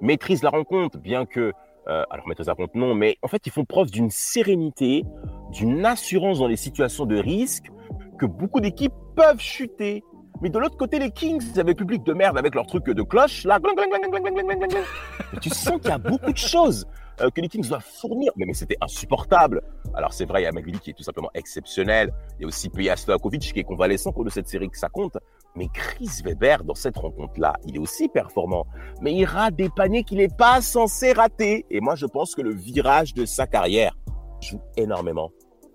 maîtrisent 0.00 0.42
la 0.42 0.50
rencontre, 0.50 0.98
bien 0.98 1.26
que, 1.26 1.52
euh, 1.88 2.04
alors 2.10 2.28
maîtrisent 2.28 2.46
la 2.46 2.52
rencontre 2.52 2.76
non, 2.76 2.94
mais 2.94 3.16
en 3.22 3.28
fait 3.28 3.46
ils 3.46 3.52
font 3.52 3.64
preuve 3.64 3.90
d'une 3.90 4.10
sérénité, 4.10 5.04
d'une 5.50 5.84
assurance 5.84 6.38
dans 6.38 6.46
les 6.46 6.56
situations 6.56 7.06
de 7.06 7.16
risque 7.16 7.70
que 8.18 8.26
beaucoup 8.26 8.60
d'équipes 8.60 8.92
peuvent 9.16 9.40
chuter. 9.40 10.04
Mais 10.40 10.50
de 10.50 10.58
l'autre 10.58 10.76
côté, 10.76 10.98
les 10.98 11.10
Kings, 11.12 11.58
avec 11.58 11.78
public 11.78 12.02
de 12.02 12.12
merde, 12.14 12.36
avec 12.36 12.54
leur 12.56 12.66
truc 12.66 12.84
de 12.86 13.02
cloche, 13.02 13.44
là, 13.44 13.60
tu 15.40 15.50
sens 15.50 15.80
qu'il 15.80 15.90
y 15.90 15.92
a 15.92 15.98
beaucoup 15.98 16.32
de 16.32 16.36
choses 16.36 16.84
euh, 17.20 17.30
que 17.30 17.40
les 17.40 17.48
Kings 17.48 17.68
doivent 17.68 17.86
fournir. 18.00 18.32
Mais, 18.36 18.52
c'était 18.52 18.76
insupportable. 18.80 19.62
Alors 19.94 20.12
c'est 20.12 20.24
vrai, 20.24 20.42
il 20.42 20.44
y 20.44 20.48
a 20.48 20.52
McGilly 20.52 20.80
qui 20.80 20.90
est 20.90 20.94
tout 20.94 21.04
simplement 21.04 21.30
exceptionnel. 21.34 22.12
Il 22.38 22.42
y 22.42 22.44
a 22.44 22.48
aussi 22.48 22.68
Peja 22.70 22.96
Stojakovic 22.96 23.52
qui 23.52 23.60
est 23.60 23.64
convalescent 23.64 24.12
pour 24.12 24.24
de 24.24 24.30
cette 24.30 24.48
série 24.48 24.68
que 24.68 24.78
ça 24.78 24.88
compte. 24.88 25.16
Mais 25.54 25.68
Chris 25.72 26.22
Weber, 26.24 26.64
dans 26.64 26.74
cette 26.74 26.96
rencontre-là, 26.96 27.54
il 27.66 27.76
est 27.76 27.78
aussi 27.78 28.08
performant. 28.08 28.66
Mais 29.00 29.12
il 29.14 29.24
rate 29.24 29.54
des 29.54 29.68
paniers 29.68 30.02
qu'il 30.02 30.18
n'est 30.18 30.28
pas 30.28 30.60
censé 30.62 31.12
rater. 31.12 31.66
Et 31.70 31.80
moi, 31.80 31.94
je 31.94 32.06
pense 32.06 32.34
que 32.34 32.40
le 32.40 32.54
virage 32.54 33.12
de 33.14 33.26
sa 33.26 33.46
carrière 33.46 33.92
joue 34.40 34.60
énormément 34.76 35.30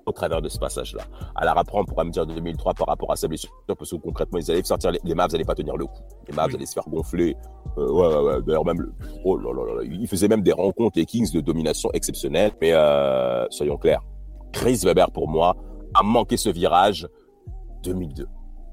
au 0.08 0.12
travers 0.14 0.42
de 0.42 0.48
ce 0.50 0.58
passage-là. 0.58 1.04
Alors 1.36 1.58
après, 1.58 1.78
on 1.78 1.84
pourra 1.86 2.06
me 2.06 2.12
dire 2.12 2.26
2003 2.26 2.74
par 2.76 2.88
rapport 2.88 3.12
à 3.12 3.18
sa 3.18 3.28
blessure, 3.28 3.52
parce 3.68 3.92
que 3.92 3.98
concrètement, 3.98 4.40
ils 4.40 4.50
allaient 4.50 4.64
sortir 4.64 4.92
les, 4.92 5.00
les 5.04 5.14
Mavs, 5.14 5.32
n'allaient 5.32 5.44
pas 5.44 5.54
tenir 5.54 5.76
le 5.76 5.86
coup. 5.86 6.02
Les 6.28 6.34
Mavs 6.34 6.56
allaient 6.56 6.66
se 6.66 6.74
faire 6.74 6.88
gonfler. 6.88 7.36
Euh, 7.78 7.92
ouais, 7.92 8.08
ouais, 8.08 8.22
ouais. 8.22 8.42
D'ailleurs, 8.42 8.66
même, 8.66 8.82
le, 8.82 8.94
oh 9.26 9.38
là 9.38 9.52
là 9.54 9.76
là, 9.76 9.82
il 9.84 10.08
faisait 10.08 10.30
même 10.30 10.42
des 10.42 10.54
rencontres, 10.54 10.98
les 10.98 11.06
Kings, 11.06 11.32
de 11.34 11.42
domination 11.42 11.92
exceptionnelle. 11.92 12.52
Mais 12.62 12.72
euh, 12.72 13.46
soyons 13.50 13.78
clairs, 13.78 14.02
Chris 14.54 14.80
Weber, 14.84 15.12
pour 15.12 15.28
moi, 15.28 15.58
a 15.94 16.04
manqué 16.04 16.38
ce 16.38 16.50
virage 16.50 17.08
2002. 17.84 18.28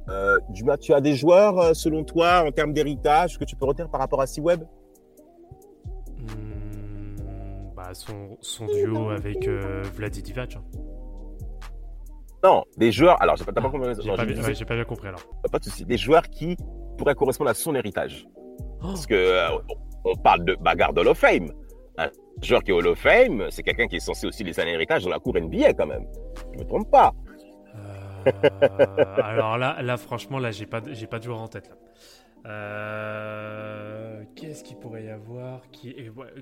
Euh, 0.09 0.39
tu 0.81 0.93
as 0.93 1.01
des 1.01 1.15
joueurs, 1.15 1.59
euh, 1.59 1.75
selon 1.75 2.05
toi, 2.05 2.45
en 2.47 2.53
termes 2.53 2.73
d'héritage, 2.73 3.39
que 3.39 3.45
tu 3.45 3.57
peux 3.57 3.65
retenir 3.65 3.89
par 3.89 4.01
rapport 4.01 4.21
à 4.21 4.27
C-Web? 4.27 4.63
Mmh, 6.19 7.75
bah, 7.75 7.91
son, 7.93 8.37
son, 8.41 8.67
duo 8.67 9.11
avec 9.11 9.49
euh, 9.49 9.83
Vladi 9.95 10.23
Divac. 10.23 10.57
Hein. 10.57 10.63
Non, 12.45 12.65
des 12.77 12.93
joueurs. 12.93 13.21
Alors, 13.23 13.37
j'ai 13.37 13.45
pas, 13.45 13.53
pas, 13.53 13.63
compris. 13.63 13.79
J'ai 13.99 14.11
pas, 14.15 14.27
bien, 14.27 14.43
ouais, 14.43 14.65
pas 14.67 14.75
bien 14.75 14.85
compris 14.85 15.09
alors. 15.09 15.23
Pas 15.51 15.59
de 15.59 15.65
souci. 15.65 15.87
Des 15.87 15.97
joueurs 15.97 16.29
qui 16.29 16.57
pourraient 16.99 17.15
correspondre 17.15 17.49
à 17.51 17.55
son 17.55 17.75
héritage. 17.75 18.27
Oh. 18.61 18.89
Parce 18.89 19.07
que 19.07 19.15
euh, 19.15 19.49
on 20.05 20.15
parle 20.17 20.45
de 20.45 20.55
bagarre 20.61 20.93
de 20.93 21.01
Hall 21.01 21.09
of 21.09 21.19
Fame. 21.19 21.51
Un 21.97 22.11
joueur 22.43 22.63
qui 22.63 22.71
est 22.71 22.75
Hall 22.75 22.87
of 22.87 22.99
Fame, 22.99 23.47
c'est 23.51 23.63
quelqu'un 23.63 23.87
qui 23.87 23.97
est 23.97 24.01
censé 24.01 24.27
aussi 24.27 24.45
laisser 24.45 24.61
un 24.61 24.67
héritage 24.67 25.05
dans 25.05 25.11
la 25.11 25.19
cour 25.19 25.35
NBA 25.35 25.73
quand 25.73 25.87
même. 25.87 26.05
Je 26.53 26.59
me 26.59 26.65
trompe 26.65 26.91
pas. 26.91 27.15
Euh, 28.27 29.05
alors 29.19 29.59
là, 29.59 29.81
là, 29.83 29.97
franchement, 29.97 30.39
là, 30.39 30.51
j'ai 30.51 30.67
pas, 30.67 30.81
j'ai 30.93 31.07
pas 31.07 31.19
de 31.19 31.25
joueur 31.25 31.41
en 31.41 31.49
tête 31.49 31.69
là. 31.69 31.77
Euh, 32.47 34.23
Qu'est-ce 34.37 34.65
qu'il 34.65 34.77
pourrait 34.77 35.05
y 35.05 35.11
avoir 35.11 35.63
qui, 35.71 35.95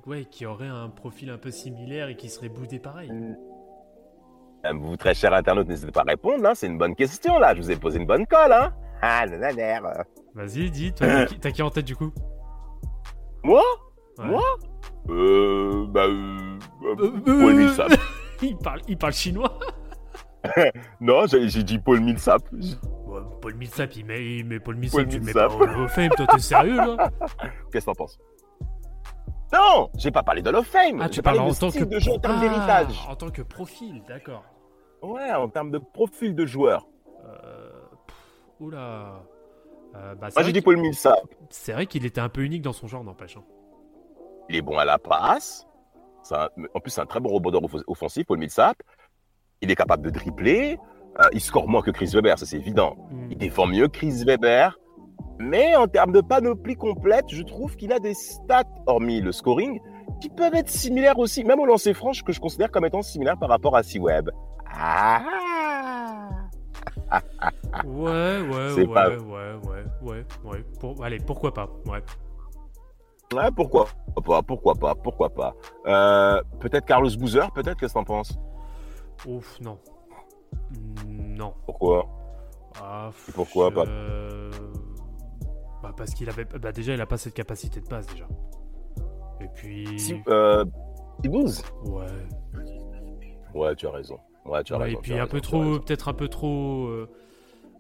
ouais, 0.07 0.25
qui 0.25 0.47
aurait 0.47 0.67
un 0.69 0.89
profil 0.89 1.31
un 1.31 1.39
peu 1.39 1.51
similaire 1.51 2.09
et 2.09 2.17
qui 2.17 2.29
serait 2.29 2.49
boudé 2.49 2.79
pareil? 2.79 3.11
Vous, 4.75 4.97
très 4.97 5.15
cher 5.15 5.33
internaute, 5.33 5.69
n'hésitez 5.69 5.93
pas 5.93 6.03
à 6.03 6.11
répondre. 6.11 6.45
Hein. 6.47 6.55
C'est 6.55 6.67
une 6.69 6.79
bonne 6.79 6.95
question, 6.95 7.39
là. 7.39 7.55
Je 7.55 7.61
vous 7.61 7.71
ai 7.71 7.77
posé 7.77 7.99
une 7.99 8.07
bonne 8.07 8.27
colle. 8.27 8.53
Hein. 8.53 8.73
Ah, 9.01 9.27
nanana. 9.27 10.05
Vas-y, 10.35 10.71
dis. 10.71 10.93
T'as 10.93 11.27
qui, 11.27 11.63
en 11.63 11.71
tête, 11.71 11.85
du 11.85 11.97
coup? 11.97 12.13
Moi? 13.43 13.63
Ouais. 14.19 14.27
Moi? 14.27 14.43
Euh. 15.09 15.87
Bah. 15.89 16.05
Euh, 16.07 16.59
euh, 17.27 17.69
il, 18.43 18.57
parle, 18.57 18.81
il 18.87 18.97
parle 18.97 19.13
chinois 19.13 19.59
Non, 21.01 21.27
j'ai 21.27 21.63
dit 21.63 21.79
Paul 21.79 22.01
Millsap. 22.01 22.43
Ouais, 22.53 23.21
Paul 23.41 23.55
Millsap, 23.55 23.95
il 23.97 24.07
met, 24.07 24.39
il 24.39 24.45
met 24.45 24.61
Paul 24.61 24.77
Millsap, 24.77 25.01
Paul 25.01 25.09
tu 25.09 25.21
Millsap. 25.21 25.53
mets 25.53 25.67
pas 25.67 25.79
au 25.79 25.89
Fame. 25.89 26.11
Toi, 26.11 26.27
t'es 26.27 26.39
sérieux, 26.39 26.77
là 26.77 27.11
Qu'est-ce 27.73 27.87
que 27.87 27.91
t'en 27.91 27.95
penses? 27.95 28.19
Non, 29.53 29.91
j'ai 29.99 30.11
pas 30.11 30.23
parlé 30.23 30.41
de 30.41 30.51
of 30.51 30.67
Fame. 30.67 31.01
Ah, 31.03 31.09
tu 31.09 31.21
parles 31.21 31.39
en 31.41 31.53
tant 31.53 31.71
que 31.71 31.85
de 31.85 31.99
jeu 31.99 32.13
en 32.13 32.19
termes 32.19 32.37
ah, 32.39 32.41
d'héritage. 32.41 33.07
En 33.09 33.17
tant 33.17 33.31
que 33.31 33.43
profil, 33.43 34.03
d'accord. 34.09 34.45
Ouais, 35.03 35.31
en 35.33 35.49
termes 35.49 35.71
de 35.71 35.79
profil 35.79 36.35
de 36.35 36.47
joueur. 36.47 36.87
Euh, 37.27 37.71
oula. 38.61 39.25
Euh, 39.95 40.15
bah, 40.15 40.29
Moi, 40.35 40.43
j'ai 40.45 40.53
dit 40.53 40.63
Paul 40.63 40.79
Millsap. 40.79 41.21
C'est 41.51 41.73
vrai 41.73 41.87
qu'il 41.87 42.07
était 42.07 42.21
un 42.21 42.31
peu 42.31 42.43
unique 42.43 42.63
dans 42.63 42.73
son 42.73 42.87
genre, 42.87 43.05
n'empêche. 43.05 43.37
Hein. 43.37 43.45
Il 44.49 44.57
est 44.57 44.63
bon 44.63 44.79
à 44.79 44.87
la 44.87 44.99
passe. 44.99 45.67
Un... 46.31 46.49
En 46.75 46.81
plus, 46.81 46.91
c'est 46.91 47.01
un 47.01 47.07
très 47.07 47.21
bon 47.21 47.31
rebondeur 47.31 47.63
offensif, 47.89 48.25
Paul 48.27 48.39
Millsap. 48.39 48.77
Il 49.63 49.71
est 49.71 49.77
capable 49.77 50.03
de 50.03 50.11
dribbler. 50.11 50.79
Euh, 51.21 51.29
il 51.33 51.41
score 51.41 51.69
moins 51.69 51.83
que 51.83 51.91
Chris 51.91 52.11
Weber, 52.13 52.39
ça 52.39 52.47
c'est 52.47 52.57
évident. 52.57 52.97
Mm. 53.11 53.31
Il 53.31 53.39
défend 53.39 53.67
mieux 53.67 53.89
que 53.89 53.99
Chris 53.99 54.25
Weber. 54.27 54.79
Mais 55.39 55.75
en 55.77 55.87
termes 55.87 56.13
de 56.13 56.21
panoplie 56.21 56.77
complète, 56.77 57.27
je 57.29 57.43
trouve 57.43 57.77
qu'il 57.77 57.93
a 57.93 57.99
des 57.99 58.15
stats, 58.15 58.65
hormis 58.87 59.21
le 59.21 59.33
scoring, 59.33 59.81
qui 60.21 60.29
peuvent 60.29 60.55
être 60.55 60.69
similaires 60.69 61.19
aussi, 61.19 61.43
même 61.43 61.59
au 61.59 61.67
lancer 61.67 61.95
franche, 61.95 62.23
que 62.23 62.33
je 62.33 62.41
considère 62.41 62.71
comme 62.71 62.85
étant 62.85 63.03
similaire 63.03 63.39
par 63.39 63.49
rapport 63.49 63.75
à 63.75 63.83
C-Web. 63.83 64.31
Ah 64.75 65.23
ouais, 67.85 68.41
ouais, 68.41 68.73
ouais, 68.77 68.87
pas... 68.87 69.11
ouais, 69.11 69.17
ouais, 69.17 69.85
ouais, 70.03 70.25
ouais, 70.45 70.65
Pour... 70.81 71.03
Allez, 71.05 71.19
pourquoi 71.19 71.53
pas, 71.53 71.69
ouais. 71.87 72.03
Ouais, 73.35 73.51
pourquoi 73.57 73.87
pas, 74.25 74.43
pourquoi 74.43 74.75
pas, 74.75 74.95
pourquoi 74.95 75.31
pas. 75.31 75.55
Euh, 75.87 76.43
peut-être 76.61 76.85
Carlos 76.85 77.11
Boozer, 77.19 77.51
peut-être, 77.53 77.79
qu'est-ce 77.79 77.95
que 77.95 77.99
t'en 77.99 78.05
penses? 78.05 78.39
Ouf, 79.27 79.61
non. 79.61 79.79
Non. 81.07 81.55
Pourquoi 81.67 82.09
ah, 82.81 83.11
Pourquoi 83.35 83.71
je... 83.71 83.75
pas 83.75 83.85
bah 85.83 85.93
parce 85.97 86.15
qu'il 86.15 86.29
avait. 86.29 86.45
Bah 86.45 86.73
déjà, 86.73 86.95
il 86.95 87.01
a 87.01 87.07
pas 87.07 87.17
cette 87.17 87.35
capacité 87.35 87.81
de 87.81 87.87
passe 87.87 88.07
déjà. 88.07 88.27
Et 89.41 89.49
puis. 89.55 89.99
Si, 89.99 90.15
euh. 90.29 90.65
Ouais. 91.25 92.07
Ouais, 93.55 93.75
tu 93.75 93.87
as 93.87 93.91
raison. 93.91 94.19
Ouais, 94.45 94.63
tu 94.63 94.75
as 94.75 94.79
ouais, 94.79 94.85
raison. 94.85 94.99
Et 94.99 95.01
puis 95.03 95.19
un 95.19 95.27
peu 95.27 95.41
trop, 95.41 95.79
peut-être 95.81 96.09
un 96.09 96.15
peu 96.15 96.29
trop. 96.29 96.87
Euh... 96.87 97.09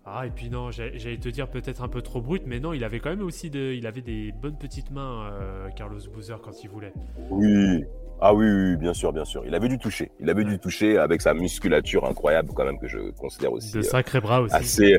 Ah, 0.05 0.27
et 0.27 0.31
puis 0.31 0.51
non, 0.51 0.73
j'allais 0.73 1.17
te 1.17 1.29
dire 1.29 1.49
peut-être 1.49 1.81
un 1.81 1.89
peu 1.89 2.03
trop 2.03 2.21
brut, 2.21 2.43
mais 2.45 2.59
non, 2.59 2.73
il 2.73 2.83
avait 2.83 2.99
quand 2.99 3.11
même 3.11 3.23
aussi 3.23 3.51
de, 3.51 3.73
il 3.73 3.87
avait 3.87 4.01
des 4.01 4.33
bonnes 4.33 4.59
petites 4.59 4.91
mains, 4.91 5.31
euh, 5.31 5.69
Carlos 5.77 6.01
Boozer, 6.13 6.41
quand 6.41 6.65
il 6.65 6.71
voulait. 6.71 6.93
Oui. 7.31 7.85
Ah 8.21 8.35
oui, 8.35 8.47
oui, 8.47 8.77
bien 8.77 8.95
sûr, 8.95 9.13
bien 9.13 9.25
sûr. 9.25 9.43
Il 9.47 9.55
avait 9.55 9.69
dû 9.69 9.79
toucher. 9.79 10.13
Il 10.21 10.31
avait 10.31 10.45
dû 10.45 10.59
toucher 10.59 10.99
avec 10.99 11.21
sa 11.21 11.35
musculature 11.35 12.05
incroyable, 12.05 12.51
quand 12.55 12.65
même, 12.65 12.79
que 12.79 12.87
je 12.87 13.11
considère 13.19 13.53
aussi. 13.53 13.73
De 13.73 13.83
sacrés 13.83 14.21
bras 14.21 14.43
aussi. 14.43 14.55
Assez, 14.55 14.97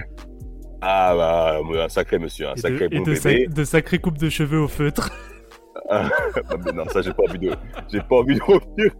ah 0.86 1.16
bah, 1.16 1.62
un 1.86 1.88
sacré 1.88 2.20
monsieur, 2.20 2.50
un 2.50 2.58
sacré 2.58 2.90
de, 2.90 2.98
beau 2.98 3.06
de 3.06 3.14
bébé. 3.14 3.48
de 3.48 3.64
sacrées 3.64 4.00
coupes 4.00 4.18
de 4.18 4.28
cheveux 4.28 4.60
au 4.60 4.68
feutre. 4.68 5.12
Ah, 5.90 6.10
non, 6.74 6.84
ça 6.90 7.02
j'ai 7.02 7.14
pas 7.14 7.24
envie 7.28 7.40
de, 7.40 7.56
j'ai 7.90 8.02
pas 8.02 8.18
envie 8.18 8.36
de. 8.36 8.92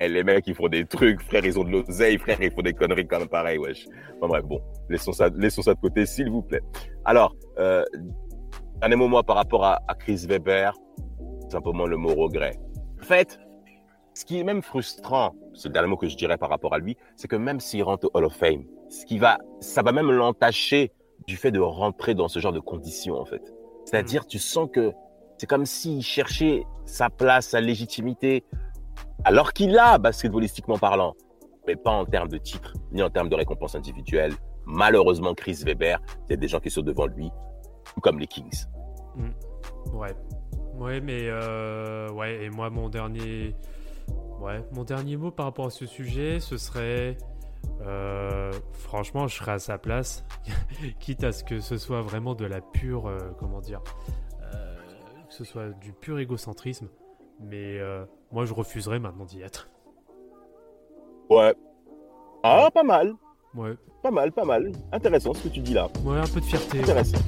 Et 0.00 0.08
les 0.08 0.22
mecs 0.22 0.46
ils 0.46 0.54
font 0.54 0.68
des 0.68 0.84
trucs, 0.84 1.22
frère, 1.22 1.44
ils 1.44 1.58
ont 1.58 1.64
de 1.64 1.70
l'oseille, 1.70 2.18
frère, 2.18 2.36
ils 2.42 2.50
font 2.50 2.60
des 2.60 2.74
conneries 2.74 3.06
comme 3.06 3.26
pareil, 3.26 3.56
wesh. 3.56 3.86
Enfin 4.16 4.28
bref, 4.28 4.44
bon, 4.44 4.60
laissons 4.90 5.12
ça, 5.12 5.30
laissons 5.34 5.62
ça 5.62 5.72
de 5.72 5.80
côté, 5.80 6.04
s'il 6.04 6.30
vous 6.30 6.42
plaît. 6.42 6.60
Alors, 7.06 7.34
euh, 7.58 7.84
un 8.82 8.96
mot 8.96 9.08
moi 9.08 9.22
par 9.22 9.36
rapport 9.36 9.64
à, 9.64 9.80
à 9.88 9.94
Chris 9.94 10.26
Weber, 10.28 10.74
simplement 11.48 11.86
le 11.86 11.96
mot 11.96 12.14
regret. 12.14 12.52
En 13.00 13.04
fait, 13.04 13.38
ce 14.14 14.24
qui 14.24 14.38
est 14.38 14.44
même 14.44 14.62
frustrant, 14.62 15.34
c'est 15.54 15.68
le 15.68 15.72
dernier 15.72 15.88
mot 15.88 15.96
que 15.96 16.08
je 16.08 16.16
dirais 16.16 16.36
par 16.36 16.50
rapport 16.50 16.74
à 16.74 16.78
lui, 16.78 16.96
c'est 17.16 17.28
que 17.28 17.36
même 17.36 17.60
s'il 17.60 17.82
rentre 17.82 18.06
au 18.06 18.10
Hall 18.14 18.24
of 18.24 18.34
Fame, 18.34 18.64
ce 18.88 19.06
qui 19.06 19.18
va, 19.18 19.38
ça 19.60 19.82
va 19.82 19.92
même 19.92 20.10
l'entacher 20.10 20.92
du 21.26 21.36
fait 21.36 21.52
de 21.52 21.60
rentrer 21.60 22.14
dans 22.14 22.28
ce 22.28 22.38
genre 22.38 22.52
de 22.52 22.60
conditions, 22.60 23.18
en 23.18 23.24
fait. 23.24 23.42
C'est-à-dire, 23.84 24.26
tu 24.26 24.38
sens 24.38 24.68
que 24.72 24.92
c'est 25.38 25.46
comme 25.46 25.64
s'il 25.64 26.02
cherchait 26.02 26.64
sa 26.84 27.08
place, 27.08 27.48
sa 27.48 27.60
légitimité, 27.60 28.44
alors 29.24 29.52
qu'il 29.52 29.78
a, 29.78 29.98
basketballistiquement 29.98 30.78
parlant, 30.78 31.14
mais 31.66 31.76
pas 31.76 31.92
en 31.92 32.04
termes 32.04 32.28
de 32.28 32.38
titre, 32.38 32.74
ni 32.92 33.02
en 33.02 33.10
termes 33.10 33.28
de 33.28 33.36
récompense 33.36 33.74
individuelle. 33.74 34.32
Malheureusement, 34.66 35.34
Chris 35.34 35.62
Weber, 35.64 36.00
il 36.26 36.30
y 36.30 36.34
a 36.34 36.36
des 36.36 36.48
gens 36.48 36.60
qui 36.60 36.70
sont 36.70 36.82
devant 36.82 37.06
lui, 37.06 37.30
comme 38.02 38.18
les 38.18 38.26
Kings. 38.26 38.66
Mm. 39.16 39.96
Ouais. 39.96 40.14
Ouais, 40.78 41.00
mais 41.00 41.24
euh, 41.24 42.10
ouais, 42.12 42.44
et 42.44 42.50
moi, 42.50 42.70
mon 42.70 42.88
dernier, 42.88 43.54
ouais, 44.40 44.64
mon 44.72 44.84
dernier 44.84 45.16
mot 45.16 45.30
par 45.30 45.46
rapport 45.46 45.66
à 45.66 45.70
ce 45.70 45.86
sujet, 45.86 46.40
ce 46.40 46.56
serait, 46.56 47.16
euh, 47.82 48.52
franchement, 48.72 49.28
je 49.28 49.36
serais 49.36 49.52
à 49.52 49.58
sa 49.58 49.78
place, 49.78 50.24
quitte 51.00 51.24
à 51.24 51.32
ce 51.32 51.44
que 51.44 51.60
ce 51.60 51.76
soit 51.76 52.02
vraiment 52.02 52.34
de 52.34 52.44
la 52.44 52.60
pure, 52.60 53.06
euh, 53.06 53.18
comment 53.38 53.60
dire, 53.60 53.82
que 55.28 55.34
ce 55.34 55.44
soit 55.44 55.68
du 55.68 55.92
pur 55.92 56.18
égocentrisme, 56.18 56.88
mais 57.40 57.78
moi, 58.32 58.44
je 58.44 58.52
refuserais 58.52 58.98
maintenant 58.98 59.24
d'y 59.24 59.42
être. 59.42 59.68
Ouais. 61.30 61.54
Ah, 62.42 62.68
pas 62.74 62.82
mal. 62.82 63.14
Ouais. 63.54 63.76
Pas 64.02 64.10
mal, 64.10 64.32
pas 64.32 64.44
mal. 64.44 64.72
Intéressant 64.92 65.34
ce 65.34 65.44
que 65.44 65.48
tu 65.48 65.60
dis 65.60 65.74
là. 65.74 65.88
Ouais, 66.04 66.18
un 66.18 66.26
peu 66.26 66.40
de 66.40 66.44
fierté. 66.44 66.80
Intéressant. 66.80 67.18